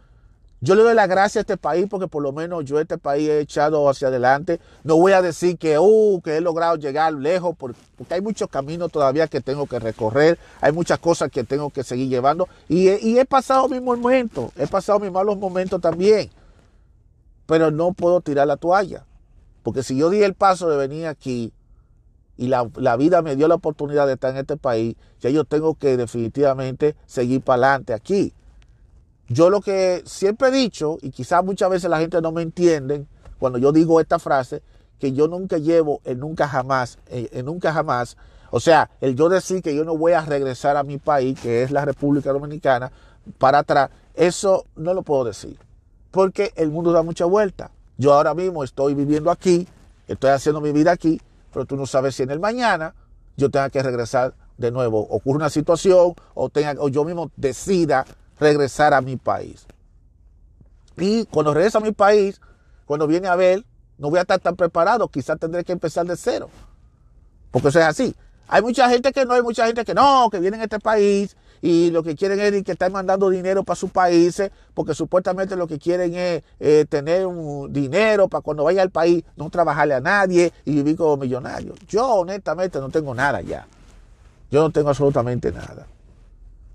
Yo 0.63 0.75
le 0.75 0.83
doy 0.83 0.95
la 0.95 1.07
gracia 1.07 1.39
a 1.39 1.41
este 1.41 1.57
país 1.57 1.87
porque 1.89 2.07
por 2.07 2.23
lo 2.23 2.31
menos 2.31 2.63
yo 2.63 2.79
este 2.79 2.97
país 2.97 3.27
he 3.27 3.41
echado 3.41 3.89
hacia 3.89 4.07
adelante. 4.07 4.61
No 4.85 4.95
voy 4.95 5.11
a 5.11 5.21
decir 5.21 5.57
que, 5.57 5.77
uh, 5.77 6.21
que 6.21 6.37
he 6.37 6.41
logrado 6.41 6.77
llegar 6.77 7.11
lejos 7.11 7.53
porque 7.57 7.77
hay 8.09 8.21
muchos 8.21 8.47
caminos 8.47 8.89
todavía 8.89 9.27
que 9.27 9.41
tengo 9.41 9.67
que 9.67 9.77
recorrer. 9.77 10.39
Hay 10.61 10.71
muchas 10.71 10.99
cosas 10.99 11.29
que 11.31 11.43
tengo 11.43 11.69
que 11.69 11.83
seguir 11.83 12.07
llevando. 12.07 12.47
Y, 12.69 12.87
he 12.87 13.25
pasado 13.25 13.67
mis 13.67 13.81
momentos. 13.81 14.53
He 14.55 14.65
pasado 14.65 15.01
mis 15.01 15.11
malos 15.11 15.37
momentos 15.37 15.81
también. 15.81 16.29
Pero 17.45 17.69
no 17.69 17.91
puedo 17.91 18.21
tirar 18.21 18.47
la 18.47 18.55
toalla. 18.55 19.03
Porque 19.63 19.83
si 19.83 19.97
yo 19.97 20.09
di 20.09 20.23
el 20.23 20.33
paso 20.33 20.69
de 20.69 20.77
venir 20.77 21.07
aquí 21.07 21.51
y 22.37 22.47
la, 22.47 22.95
vida 22.95 23.21
me 23.21 23.35
dio 23.35 23.49
la 23.49 23.55
oportunidad 23.55 24.07
de 24.07 24.13
estar 24.13 24.31
en 24.31 24.37
este 24.37 24.55
país, 24.55 24.95
ya 25.19 25.29
yo 25.29 25.43
tengo 25.43 25.75
que 25.75 25.97
definitivamente 25.97 26.95
seguir 27.05 27.41
para 27.41 27.67
adelante 27.67 27.93
aquí. 27.93 28.33
Yo 29.29 29.49
lo 29.49 29.61
que 29.61 30.03
siempre 30.05 30.49
he 30.49 30.51
dicho, 30.51 30.97
y 31.01 31.09
quizás 31.11 31.43
muchas 31.43 31.69
veces 31.69 31.89
la 31.89 31.99
gente 31.99 32.21
no 32.21 32.31
me 32.31 32.41
entiende 32.41 33.05
cuando 33.39 33.57
yo 33.57 33.71
digo 33.71 33.99
esta 33.99 34.19
frase, 34.19 34.61
que 34.99 35.13
yo 35.13 35.27
nunca 35.27 35.57
llevo 35.57 36.01
en 36.05 36.19
nunca 36.19 36.47
jamás, 36.47 36.97
en 37.09 37.45
nunca 37.45 37.73
jamás, 37.73 38.17
o 38.51 38.59
sea, 38.59 38.89
el 39.01 39.15
yo 39.15 39.29
decir 39.29 39.61
que 39.61 39.75
yo 39.75 39.83
no 39.83 39.97
voy 39.97 40.13
a 40.13 40.21
regresar 40.21 40.77
a 40.77 40.83
mi 40.83 40.97
país, 40.97 41.39
que 41.39 41.63
es 41.63 41.71
la 41.71 41.83
República 41.85 42.31
Dominicana, 42.31 42.91
para 43.37 43.59
atrás, 43.59 43.89
eso 44.13 44.65
no 44.75 44.93
lo 44.93 45.01
puedo 45.01 45.23
decir, 45.23 45.57
porque 46.11 46.53
el 46.55 46.69
mundo 46.69 46.91
da 46.91 47.01
mucha 47.01 47.25
vuelta. 47.25 47.71
Yo 47.97 48.13
ahora 48.13 48.33
mismo 48.33 48.63
estoy 48.63 48.93
viviendo 48.93 49.31
aquí, 49.31 49.67
estoy 50.07 50.29
haciendo 50.29 50.61
mi 50.61 50.71
vida 50.71 50.91
aquí, 50.91 51.19
pero 51.51 51.65
tú 51.65 51.75
no 51.75 51.85
sabes 51.85 52.15
si 52.15 52.23
en 52.23 52.31
el 52.31 52.39
mañana 52.39 52.93
yo 53.37 53.49
tenga 53.49 53.69
que 53.69 53.81
regresar 53.81 54.35
de 54.57 54.69
nuevo, 54.71 54.99
ocurre 54.99 55.37
una 55.37 55.49
situación 55.49 56.13
o, 56.35 56.49
tenga, 56.49 56.75
o 56.79 56.89
yo 56.89 57.03
mismo 57.03 57.31
decida 57.35 58.05
regresar 58.43 58.93
a 58.93 59.01
mi 59.01 59.17
país. 59.17 59.65
Y 60.97 61.25
cuando 61.25 61.53
regrese 61.53 61.77
a 61.77 61.81
mi 61.81 61.91
país, 61.91 62.39
cuando 62.85 63.07
viene 63.07 63.27
a 63.27 63.35
ver, 63.35 63.63
no 63.97 64.09
voy 64.09 64.19
a 64.19 64.21
estar 64.21 64.39
tan 64.39 64.55
preparado, 64.55 65.07
quizás 65.07 65.39
tendré 65.39 65.63
que 65.63 65.71
empezar 65.71 66.05
de 66.05 66.15
cero. 66.15 66.49
Porque 67.51 67.69
eso 67.69 67.79
es 67.79 67.85
así. 67.85 68.15
Hay 68.47 68.61
mucha 68.61 68.89
gente 68.89 69.11
que 69.11 69.25
no, 69.25 69.33
hay 69.33 69.41
mucha 69.41 69.65
gente 69.65 69.85
que 69.85 69.93
no, 69.93 70.29
que 70.29 70.39
viene 70.39 70.57
a 70.57 70.63
este 70.63 70.79
país 70.79 71.35
y 71.61 71.91
lo 71.91 72.03
que 72.03 72.15
quieren 72.15 72.41
es 72.41 72.63
que 72.63 72.73
están 72.73 72.91
mandando 72.91 73.29
dinero 73.29 73.63
para 73.63 73.77
sus 73.77 73.89
países, 73.89 74.51
porque 74.73 74.93
supuestamente 74.93 75.55
lo 75.55 75.65
que 75.65 75.79
quieren 75.79 76.13
es 76.13 76.43
eh, 76.59 76.85
tener 76.89 77.25
un 77.25 77.71
dinero 77.71 78.27
para 78.27 78.41
cuando 78.41 78.65
vaya 78.65 78.81
al 78.81 78.89
país 78.89 79.23
no 79.37 79.49
trabajarle 79.49 79.93
a 79.93 80.01
nadie 80.01 80.51
y 80.65 80.73
vivir 80.75 80.97
como 80.97 81.15
millonario. 81.15 81.73
Yo 81.87 82.05
honestamente 82.05 82.79
no 82.79 82.89
tengo 82.89 83.15
nada 83.15 83.39
ya. 83.41 83.65
Yo 84.51 84.61
no 84.61 84.71
tengo 84.71 84.89
absolutamente 84.89 85.53
nada. 85.53 85.87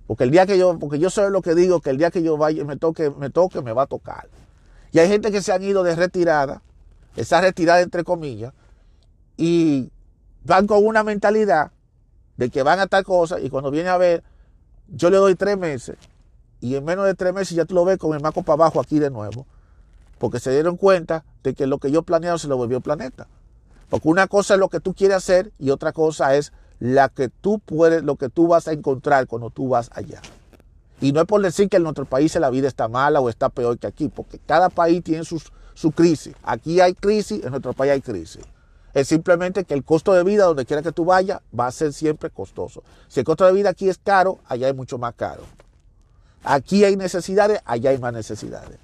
Porque 0.08 0.24
el 0.24 0.30
día 0.30 0.46
que 0.46 0.58
yo, 0.58 0.78
porque 0.78 0.98
yo 0.98 1.10
sé 1.10 1.28
lo 1.28 1.42
que 1.42 1.54
digo, 1.54 1.80
que 1.82 1.90
el 1.90 1.98
día 1.98 2.10
que 2.10 2.22
yo 2.22 2.38
vaya 2.38 2.64
me 2.64 2.78
toque, 2.78 3.10
me 3.10 3.28
toque, 3.28 3.60
me 3.60 3.74
va 3.74 3.82
a 3.82 3.86
tocar. 3.86 4.28
Y 4.90 4.98
hay 5.00 5.06
gente 5.06 5.30
que 5.30 5.42
se 5.42 5.52
han 5.52 5.62
ido 5.62 5.82
de 5.82 5.94
retirada, 5.94 6.62
esa 7.14 7.42
retirada 7.42 7.82
entre 7.82 8.04
comillas, 8.04 8.54
y 9.36 9.92
van 10.44 10.66
con 10.66 10.84
una 10.86 11.04
mentalidad 11.04 11.72
de 12.38 12.48
que 12.48 12.62
van 12.62 12.80
a 12.80 12.86
tal 12.86 13.04
cosa 13.04 13.38
y 13.38 13.50
cuando 13.50 13.70
viene 13.70 13.90
a 13.90 13.98
ver, 13.98 14.24
yo 14.88 15.10
le 15.10 15.18
doy 15.18 15.34
tres 15.34 15.58
meses 15.58 15.98
y 16.60 16.74
en 16.74 16.86
menos 16.86 17.04
de 17.04 17.14
tres 17.14 17.34
meses 17.34 17.54
ya 17.54 17.66
tú 17.66 17.74
lo 17.74 17.84
ves 17.84 17.98
con 17.98 18.14
el 18.14 18.22
maco 18.22 18.42
para 18.42 18.54
abajo 18.54 18.80
aquí 18.80 18.98
de 18.98 19.10
nuevo. 19.10 19.46
Porque 20.18 20.40
se 20.40 20.50
dieron 20.50 20.78
cuenta 20.78 21.26
de 21.42 21.52
que 21.52 21.66
lo 21.66 21.78
que 21.78 21.90
yo 21.90 22.02
planeado 22.02 22.38
se 22.38 22.48
lo 22.48 22.56
volvió 22.56 22.80
planeta. 22.80 23.28
Porque 23.90 24.08
una 24.08 24.26
cosa 24.26 24.54
es 24.54 24.60
lo 24.60 24.70
que 24.70 24.80
tú 24.80 24.94
quieres 24.94 25.18
hacer 25.18 25.52
y 25.58 25.68
otra 25.68 25.92
cosa 25.92 26.34
es 26.34 26.52
la 26.80 27.08
que 27.08 27.28
tú 27.28 27.58
puedes, 27.58 28.02
lo 28.02 28.16
que 28.16 28.28
tú 28.28 28.48
vas 28.48 28.68
a 28.68 28.72
encontrar 28.72 29.26
cuando 29.26 29.50
tú 29.50 29.68
vas 29.68 29.90
allá. 29.94 30.20
Y 31.00 31.12
no 31.12 31.20
es 31.20 31.26
por 31.26 31.42
decir 31.42 31.68
que 31.68 31.76
en 31.76 31.84
nuestro 31.84 32.04
país 32.04 32.34
la 32.36 32.50
vida 32.50 32.68
está 32.68 32.88
mala 32.88 33.20
o 33.20 33.28
está 33.28 33.48
peor 33.48 33.78
que 33.78 33.86
aquí, 33.86 34.08
porque 34.08 34.38
cada 34.38 34.68
país 34.68 35.02
tiene 35.02 35.24
sus, 35.24 35.52
su 35.74 35.92
crisis. 35.92 36.34
Aquí 36.42 36.80
hay 36.80 36.94
crisis, 36.94 37.44
en 37.44 37.50
nuestro 37.50 37.72
país 37.72 37.92
hay 37.92 38.00
crisis. 38.00 38.42
Es 38.94 39.08
simplemente 39.08 39.64
que 39.64 39.74
el 39.74 39.84
costo 39.84 40.12
de 40.12 40.24
vida, 40.24 40.44
donde 40.44 40.66
quiera 40.66 40.82
que 40.82 40.92
tú 40.92 41.04
vayas, 41.04 41.40
va 41.58 41.66
a 41.66 41.72
ser 41.72 41.92
siempre 41.92 42.30
costoso. 42.30 42.82
Si 43.06 43.20
el 43.20 43.26
costo 43.26 43.44
de 43.44 43.52
vida 43.52 43.70
aquí 43.70 43.88
es 43.88 43.98
caro, 43.98 44.38
allá 44.46 44.68
es 44.68 44.74
mucho 44.74 44.98
más 44.98 45.14
caro. 45.14 45.42
Aquí 46.42 46.84
hay 46.84 46.96
necesidades, 46.96 47.60
allá 47.64 47.90
hay 47.90 47.98
más 47.98 48.12
necesidades. 48.12 48.78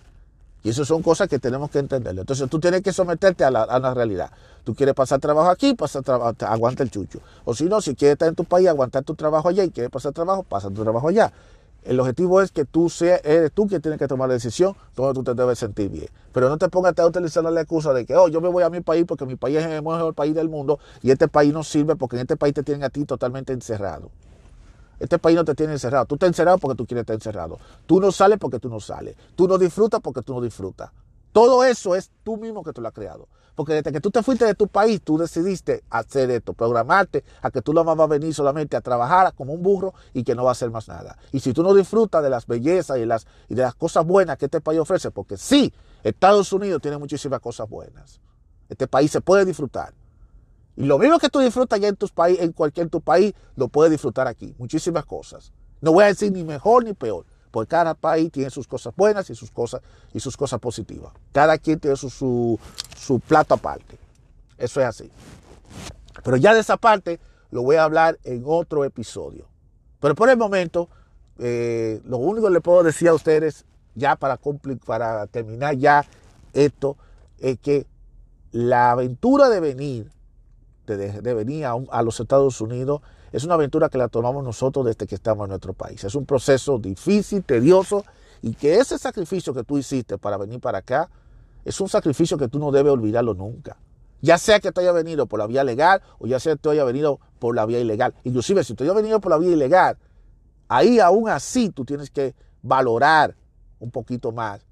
Y 0.65 0.71
eso 0.71 0.85
son 0.87 1.03
cosas 1.03 1.29
que 1.29 1.39
tenemos 1.39 1.71
que 1.71 1.79
entender. 1.79 2.19
Entonces 2.19 2.49
tú 2.49 2.59
tienes 2.59 2.81
que 2.81 2.91
someterte 2.91 3.45
a 3.45 3.51
la, 3.51 3.95
realidad. 3.95 4.31
Tú 4.65 4.75
quieres 4.75 4.95
pasar 4.95 5.21
trabajo 5.21 5.51
aquí, 5.51 5.75
pasa 5.75 6.01
trabajo, 6.01 6.35
aguanta 6.41 6.83
el 6.83 6.91
chucho. 6.91 7.21
O 7.45 7.55
si 7.55 7.65
no, 7.65 7.83
si 7.83 7.95
quieres 7.95 8.15
estar 8.15 8.29
en 8.29 8.35
tu 8.35 8.45
país, 8.45 8.67
aguantar 8.67 9.05
tu 9.05 9.15
trabajo 9.15 9.51
allá 9.51 9.63
y 9.63 9.71
quieres 9.71 9.91
pasar 9.91 10.13
trabajo, 10.13 10.43
pasa 10.43 10.71
tu 10.71 10.83
trabajo 10.83 11.09
allá. 11.09 11.31
El 11.85 12.01
objetivo 12.01 12.41
es 12.41 12.51
que 12.51 12.65
tú 12.65 12.89
seas, 12.89 13.21
eres 13.25 13.53
tú 13.53 13.67
quien 13.67 13.83
tienes 13.83 13.99
que 13.99 14.09
tomar 14.09 14.27
la 14.27 14.35
decisión 14.35 14.75
donde 14.97 15.13
tú 15.13 15.23
te 15.23 15.35
debes 15.35 15.59
sentir 15.59 15.91
bien. 15.91 16.09
Pero 16.33 16.49
no 16.49 16.57
te 16.57 16.71
pongas 16.71 16.99
a 16.99 17.07
utilizar 17.07 17.45
la 17.45 17.61
excusa 17.61 17.93
de 17.93 18.07
que, 18.07 18.17
oh, 18.17 18.29
yo 18.29 18.41
me 18.41 18.49
voy 18.49 18.63
a 18.63 18.71
mi 18.71 18.81
país 18.81 19.05
porque 19.07 19.27
mi 19.27 19.37
país 19.37 19.59
es 19.59 19.67
el 19.67 19.83
mejor 19.83 20.15
país 20.15 20.35
del 20.35 20.49
mundo 20.49 20.79
y 21.03 21.11
este 21.11 21.29
país 21.29 21.53
no 21.53 21.63
sirve 21.63 21.95
porque 21.95 22.17
en 22.17 22.23
este 22.23 22.39
país 22.39 22.55
te 22.55 22.63
tienen 22.63 22.85
a 22.85 22.89
ti 22.89 23.05
totalmente 23.05 23.53
encerrado. 23.53 24.11
Este 24.99 25.19
país 25.19 25.37
no 25.37 25.45
te 25.45 25.55
tiene 25.55 25.73
encerrado. 25.75 26.07
Tú 26.07 26.15
estás 26.15 26.29
encerrado 26.29 26.59
porque 26.59 26.77
tú 26.77 26.87
quieres 26.87 27.03
estar 27.03 27.15
encerrado. 27.15 27.59
Tú 27.87 28.01
no 28.01 28.13
sales 28.13 28.39
porque 28.39 28.59
tú 28.59 28.69
no 28.69 28.81
sales. 28.81 29.17
Tú 29.35 29.49
no 29.49 29.59
disfrutas 29.59 30.01
porque 30.01 30.23
tú 30.23 30.35
no 30.35 30.41
disfrutas. 30.41 30.91
Todo 31.33 31.65
eso 31.65 31.95
es 31.95 32.11
tú 32.23 32.37
mismo 32.37 32.63
que 32.63 32.73
tú 32.73 32.81
lo 32.81 32.89
has 32.89 32.95
creado. 32.95 33.29
Porque 33.55 33.75
desde 33.75 33.93
que 33.93 34.01
tú 34.01 34.11
te 34.11 34.23
fuiste 34.23 34.45
de 34.45 34.55
tu 34.55 34.67
país, 34.69 35.01
tú 35.03 35.17
decidiste 35.17 35.85
hacer 35.91 36.31
esto, 36.31 36.55
programarte 36.55 37.25
a 37.41 37.51
que 37.51 37.63
tú 37.63 37.73
no 37.73 37.85
vas 37.85 37.99
a 37.99 38.07
venir 38.07 38.35
solamente 38.35 38.77
a 38.77 38.81
trabajar 38.81 39.33
como 39.35 39.53
un 39.53 39.63
burro 39.63 39.95
y 40.13 40.25
que 40.25 40.35
no 40.35 40.45
va 40.45 40.51
a 40.51 40.53
hacer 40.53 40.71
más 40.71 40.89
nada. 40.89 41.17
Y 41.31 41.41
si 41.41 41.53
tú 41.53 41.63
no 41.63 41.73
disfrutas 41.73 42.23
de 42.23 42.31
las 42.31 42.47
bellezas 42.47 42.99
y, 42.99 43.07
las, 43.07 43.27
y 43.49 43.55
de 43.55 43.63
las 43.63 43.75
cosas 43.75 44.05
buenas 44.05 44.39
que 44.39 44.47
este 44.47 44.61
país 44.61 44.81
ofrece, 44.81 45.11
porque 45.11 45.37
sí, 45.37 45.73
Estados 46.03 46.53
Unidos 46.53 46.83
tiene 46.83 46.99
muchísimas 46.99 47.41
cosas 47.41 47.69
buenas. 47.69 48.21
Este 48.69 48.89
país 48.89 49.11
se 49.11 49.21
puede 49.21 49.45
disfrutar. 49.45 49.95
Y 50.77 50.85
lo 50.85 50.99
mismo 50.99 51.19
que 51.19 51.29
tú 51.29 51.41
disfrutas 51.41 51.79
allá 51.79 51.89
en, 51.89 51.97
tus 51.97 52.11
país, 52.11 52.39
en 52.41 52.53
cualquier 52.53 52.89
tu 52.89 53.01
país, 53.01 53.35
lo 53.57 53.69
puedes 53.69 53.91
disfrutar 53.91 54.27
aquí. 54.27 54.55
Muchísimas 54.59 55.05
cosas. 55.05 55.53
No 55.81 55.93
voy 55.93 56.05
a 56.05 56.09
decir 56.09 56.33
ni 56.33 56.43
mejor 56.43 56.85
ni 56.85 56.95
peor 56.95 57.27
porque 57.55 57.69
cada 57.69 57.95
país 57.95 58.33
tiene 58.33 58.51
sus 58.51 58.67
cosas 58.67 58.93
buenas 58.97 59.31
y 59.31 59.37
sus 59.37 59.49
cosas, 59.53 59.81
y 60.13 60.19
sus 60.19 60.37
cosas 60.37 60.59
positivas. 60.59 61.13
Cada 61.31 61.57
quien 61.57 61.79
tiene 61.79 61.95
su, 61.95 62.11
su, 62.11 63.21
plato 63.21 63.55
aparte. 63.55 63.97
Eso 64.59 64.81
es 64.81 64.87
así. 64.89 65.09
Pero 66.25 66.37
ya 66.37 66.53
de 66.53 66.59
esa 66.59 66.77
parte 66.77 67.21
lo 67.53 67.63
voy 67.63 67.77
a 67.77 67.85
hablar 67.85 68.19
en 68.25 68.43
otro 68.45 68.85
episodio. 68.85 69.47
Pero 70.01 70.17
por 70.17 70.31
el 70.31 70.37
momento, 70.37 70.89
eh, 71.39 72.01
lo 72.05 72.17
único 72.17 72.49
que 72.49 72.55
le 72.55 72.61
puedo 72.61 72.83
decir 72.83 73.07
a 73.07 73.15
ustedes, 73.15 73.65
ya 73.95 74.17
para, 74.17 74.41
para 74.85 75.29
terminar 75.29 75.77
ya 75.77 76.05
esto, 76.55 76.97
es 77.39 77.61
que 77.61 77.87
la 78.51 78.91
aventura 78.91 79.49
de 79.49 79.61
venir, 79.61 80.11
de, 80.87 81.35
venir 81.35 81.67
a 81.67 82.03
los 82.03 82.21
Estados 82.21 82.61
Unidos, 82.61 83.01
es 83.33 83.45
una 83.45 83.55
aventura 83.55 83.89
que 83.89 83.99
la 83.99 84.09
tomamos 84.09 84.45
nosotros 84.45 84.87
desde 84.87 85.07
que 85.07 85.15
estamos 85.17 85.45
en 85.45 85.51
nuestro 85.51 85.73
país. 85.73 86.05
Es 86.05 86.15
un 86.15 86.25
proceso 86.25 86.79
difícil, 86.79 87.43
tedioso, 87.43 88.05
y 88.43 88.55
que 88.55 88.77
ese 88.77 88.99
sacrificio 88.99 89.55
que 89.55 89.65
tú 89.65 89.79
hiciste 89.79 90.19
para 90.19 90.37
venir 90.37 90.61
para 90.61 90.79
acá 90.79 91.09
es 91.65 91.81
un 91.81 91.89
sacrificio 91.89 92.37
que 92.37 92.49
tú 92.49 92.59
no 92.59 92.71
debes 92.71 92.93
olvidarlo 92.93 93.35
nunca. 93.35 93.77
Ya 94.21 94.39
sea 94.39 94.61
que 94.61 94.71
tú 94.71 94.81
hayas 94.81 94.95
venido 94.95 95.27
por 95.27 95.39
la 95.39 95.47
vía 95.47 95.65
legal 95.65 96.03
o 96.19 96.27
ya 96.27 96.39
sea 96.39 96.55
que 96.55 96.61
tú 96.61 96.71
hayas 96.71 96.87
venido 96.87 97.21
por 97.39 97.55
la 97.55 97.67
vía 97.67 97.81
ilegal. 97.81 98.15
Inclusive 98.23 98.63
si 98.65 98.75
tú 98.75 98.85
hayas 98.85 98.97
venido 98.97 99.21
por 99.21 99.31
la 99.31 99.39
vía 99.39 99.51
ilegal, 99.51 99.99
ahí 100.69 101.01
aún 101.01 101.29
así 101.29 101.71
tú 101.71 101.85
tienes 101.85 102.11
que 102.11 102.35
valorar 102.63 103.35
un 103.81 103.91
poquito 103.91 104.31
más 104.31 104.65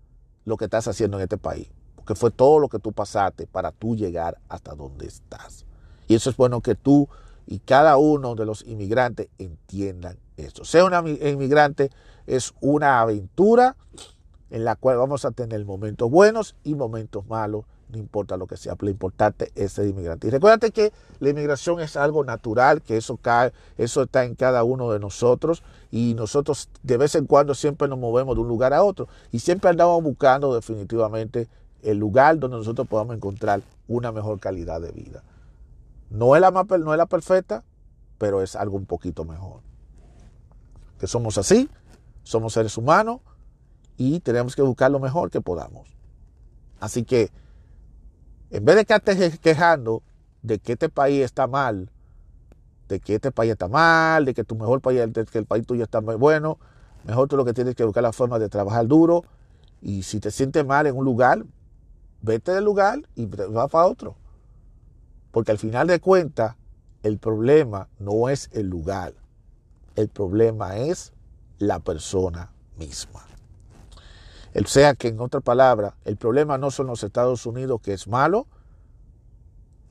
lo 0.45 0.57
que 0.57 0.67
estás 0.67 0.87
haciendo 0.89 1.17
en 1.17 1.25
este 1.25 1.39
país. 1.39 1.69
Porque 1.97 2.15
fue 2.15 2.31
todo 2.31 2.59
lo 2.59 2.69
que 2.69 2.79
tú 2.79 2.93
pasaste 2.93 3.47
para 3.47 3.73
tú 3.73 3.97
llegar 3.97 4.39
hasta 4.49 4.75
donde 4.75 5.07
estás. 5.07 5.62
Y 6.13 6.15
eso 6.15 6.29
es 6.29 6.37
bueno 6.37 6.61
que 6.61 6.75
tú 6.75 7.09
y 7.47 7.61
cada 7.61 7.97
uno 7.97 8.35
de 8.35 8.45
los 8.45 8.67
inmigrantes 8.67 9.29
entiendan 9.39 10.19
esto. 10.37 10.63
Ser 10.63 10.85
un 10.85 11.09
inmigrante 11.09 11.91
es 12.27 12.53
una 12.61 13.01
aventura 13.01 13.77
en 14.51 14.67
la 14.67 14.77
cual 14.77 14.99
vamos 14.99 15.25
a 15.25 15.31
tener 15.31 15.65
momentos 15.65 16.11
buenos 16.11 16.55
y 16.65 16.75
momentos 16.75 17.27
malos, 17.29 17.65
no 17.89 17.97
importa 17.97 18.37
lo 18.37 18.47
que 18.47 18.59
sea, 18.59 18.77
lo 18.79 18.91
importante 18.91 19.53
es 19.55 19.73
ser 19.73 19.87
inmigrante. 19.87 20.27
Y 20.27 20.31
recuérdate 20.31 20.71
que 20.71 20.93
la 21.19 21.31
inmigración 21.31 21.81
es 21.81 21.97
algo 21.97 22.25
natural, 22.25 22.83
que 22.83 22.99
eso 22.99 23.17
cae, 23.17 23.55
eso 23.79 24.03
está 24.03 24.25
en 24.25 24.35
cada 24.35 24.65
uno 24.65 24.93
de 24.93 24.99
nosotros 24.99 25.63
y 25.91 26.13
nosotros 26.13 26.69
de 26.83 26.99
vez 26.99 27.15
en 27.15 27.25
cuando 27.25 27.55
siempre 27.55 27.89
nos 27.89 27.99
movemos 27.99 28.35
de 28.35 28.43
un 28.43 28.49
lugar 28.49 28.75
a 28.75 28.83
otro 28.83 29.09
y 29.31 29.39
siempre 29.39 29.71
andamos 29.71 30.03
buscando 30.03 30.55
definitivamente 30.55 31.49
el 31.81 31.97
lugar 31.97 32.39
donde 32.39 32.59
nosotros 32.59 32.87
podamos 32.87 33.17
encontrar 33.17 33.63
una 33.89 34.13
mejor 34.13 34.41
calidad 34.41 34.79
de 34.79 34.93
vida. 34.93 35.23
No 36.13 36.37
es 36.37 36.43
la, 36.43 36.51
más, 36.51 36.67
no 36.69 36.93
es 36.93 36.99
la 36.99 37.07
perfecta, 37.07 37.65
pero 38.19 38.43
es 38.43 38.55
algo 38.55 38.77
un 38.77 38.85
poquito 38.85 39.25
mejor. 39.25 39.63
Que 40.99 41.07
somos 41.07 41.39
así, 41.39 41.71
somos 42.23 42.53
seres 42.53 42.77
humanos 42.77 43.21
y 43.97 44.21
tenemos 44.21 44.55
que 44.55 44.61
buscar 44.61 44.91
lo 44.91 45.01
mejor 45.01 45.31
que 45.31 45.41
podamos. 45.41 45.89
Así 46.81 47.05
que, 47.05 47.31
en 48.51 48.63
vez 48.63 48.77
de 48.77 48.95
estés 48.95 49.39
quejando 49.39 50.03
de 50.43 50.59
que 50.59 50.73
este 50.73 50.91
país 50.91 51.25
está 51.25 51.47
mal, 51.47 51.91
de 52.89 53.01
que 53.01 53.15
este 53.15 53.33
país 53.33 53.53
está 53.53 53.69
mal, 53.69 54.27
de 54.27 54.35
que 54.35 54.45
tu 54.45 54.55
mejor 54.55 54.83
país, 54.83 55.11
de 55.11 55.25
que 55.25 55.39
el 55.39 55.47
país 55.47 55.67
tuyo 55.67 55.85
está 55.85 56.03
muy 56.03 56.17
bueno, 56.17 56.59
mejor 57.05 57.27
tú 57.27 57.39
lo 57.39 57.47
que 57.47 57.55
tienes 57.55 57.75
que 57.75 57.85
buscar 57.85 58.03
la 58.03 58.13
forma 58.13 58.39
de 58.39 58.51
trabajar 58.51 58.87
duro 58.87 59.25
y 59.81 60.03
si 60.03 60.21
te 60.21 60.31
sientes 60.31 60.67
mal 60.67 60.87
en 60.87 60.95
un 60.95 61.07
lugar, 61.07 61.47
vete 62.21 62.53
del 62.53 62.65
lugar 62.65 63.01
y 63.15 63.25
va 63.25 63.67
para 63.69 63.87
otro. 63.87 64.17
Porque 65.33 65.51
al 65.51 65.59
final 65.59 65.89
de 65.89 65.99
cuentas, 65.99 66.55
el 67.03 67.19
problema 67.19 67.89
no 67.99 68.29
es 68.29 68.49
el 68.53 68.69
lugar, 68.69 69.15
el 69.97 70.09
problema 70.09 70.77
es 70.77 71.13
la 71.59 71.81
persona 71.81 72.53
misma. 72.79 73.27
O 74.55 74.67
sea 74.67 74.95
que, 74.95 75.09
en 75.09 75.21
otra 75.21 75.41
palabra, 75.41 75.97
el 76.05 76.17
problema 76.17 76.59
no 76.59 76.71
son 76.71 76.87
los 76.87 77.03
Estados 77.03 77.47
Unidos, 77.47 77.81
que 77.83 77.95
es 77.95 78.07
malo, 78.07 78.47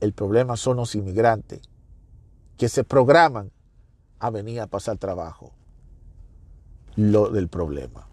el 0.00 0.12
problema 0.12 0.56
son 0.56 0.76
los 0.76 0.94
inmigrantes 0.94 1.60
que 2.56 2.68
se 2.68 2.84
programan 2.84 3.50
a 4.20 4.30
venir 4.30 4.60
a 4.60 4.68
pasar 4.68 4.98
trabajo. 4.98 5.52
Lo 6.94 7.30
del 7.30 7.48
problema. 7.48 8.06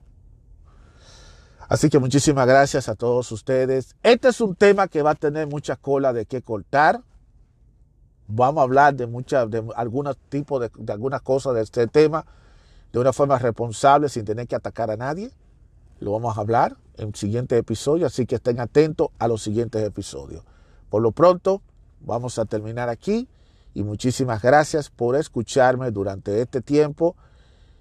Así 1.68 1.90
que 1.90 2.00
muchísimas 2.00 2.48
gracias 2.48 2.90
a 2.90 2.96
todos 2.96 3.32
ustedes. 3.32 3.96
Este 4.02 4.30
es 4.30 4.42
un 4.42 4.56
tema 4.56 4.88
que 4.88 5.04
va 5.04 5.12
a 5.12 5.16
tener 5.16 5.48
mucha 5.48 5.76
cola 5.76 6.14
de 6.14 6.26
qué 6.26 6.42
cortar. 6.42 7.04
Vamos 8.32 8.62
a 8.62 8.64
hablar 8.64 8.96
de 8.96 9.08
muchas, 9.08 9.50
de 9.50 9.64
algunos 9.76 10.18
tipos 10.30 10.62
de, 10.62 10.72
de 10.78 10.94
algunas 10.94 11.22
cosas 11.22 11.56
de 11.56 11.62
este 11.62 11.88
tema 11.88 12.26
de 12.92 13.00
una 13.00 13.14
forma 13.14 13.38
responsable 13.38 14.10
sin 14.10 14.26
tener 14.26 14.48
que 14.48 14.56
atacar 14.56 14.92
a 14.92 14.98
nadie. 14.98 15.32
Lo 16.00 16.12
vamos 16.12 16.38
a 16.38 16.42
hablar 16.42 16.78
en 16.98 17.14
siguiente 17.14 17.58
episodio, 17.58 18.06
así 18.06 18.26
que 18.26 18.36
estén 18.36 18.60
atentos 18.60 19.10
a 19.20 19.28
los 19.28 19.42
siguientes 19.42 19.84
episodios. 19.84 20.44
Por 20.90 21.02
lo 21.02 21.12
pronto, 21.12 21.62
vamos 22.02 22.40
a 22.40 22.46
terminar 22.46 22.90
aquí 22.90 23.28
y 23.74 23.84
muchísimas 23.84 24.42
gracias 24.42 24.90
por 24.90 25.16
escucharme 25.16 25.92
durante 25.92 26.42
este 26.42 26.62
tiempo 26.62 27.16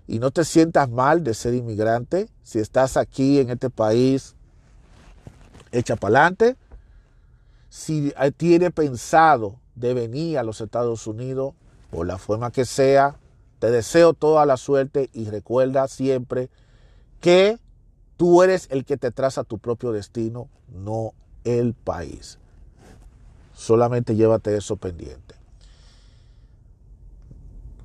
y 0.06 0.18
no 0.18 0.30
te 0.30 0.44
sientas 0.44 0.88
mal 0.90 1.22
de 1.22 1.34
ser 1.34 1.54
inmigrante. 1.54 2.28
Si 2.42 2.58
estás 2.58 2.96
aquí 2.96 3.38
en 3.38 3.50
este 3.50 3.70
país, 3.70 4.34
echa 5.72 5.96
para 5.96 6.20
adelante. 6.20 6.56
Si 7.68 8.12
tiene 8.36 8.70
pensado 8.70 9.60
de 9.78 9.94
venir 9.94 10.38
a 10.38 10.42
los 10.42 10.60
Estados 10.60 11.06
Unidos, 11.06 11.54
por 11.90 12.06
la 12.06 12.18
forma 12.18 12.50
que 12.50 12.64
sea, 12.64 13.16
te 13.58 13.70
deseo 13.70 14.14
toda 14.14 14.46
la 14.46 14.56
suerte 14.56 15.10
y 15.12 15.28
recuerda 15.28 15.88
siempre 15.88 16.50
que 17.20 17.58
tú 18.16 18.42
eres 18.42 18.68
el 18.70 18.84
que 18.84 18.96
te 18.96 19.10
traza 19.10 19.44
tu 19.44 19.58
propio 19.58 19.92
destino, 19.92 20.48
no 20.68 21.12
el 21.44 21.74
país. 21.74 22.38
Solamente 23.54 24.14
llévate 24.14 24.56
eso 24.56 24.76
pendiente. 24.76 25.34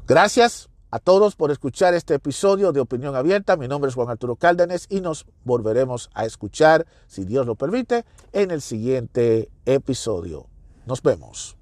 Gracias 0.06 0.70
a 0.91 1.00
todos 1.00 1.36
por 1.36 1.50
escuchar 1.50 1.96
este 1.96 2.14
episodio 2.14 2.72
de 2.72 2.80
Opinión 2.80 3.16
Abierta. 3.16 3.58
Mi 3.58 3.68
nombre 3.68 3.89
es 3.89 3.96
Juan 3.96 4.10
Arturo 4.10 4.36
Cárdenas 4.36 4.86
y 4.89 5.02
nos 5.02 5.26
volveremos 5.44 6.12
a 6.14 6.26
escuchar, 6.26 6.86
si 7.08 7.26
Dios 7.26 7.48
lo 7.48 7.56
permite, 7.56 8.06
en 8.32 8.52
el 8.52 8.62
siguiente 8.62 9.50
episodio. 9.66 10.46
Nos 10.86 11.02
vemos. 11.02 11.58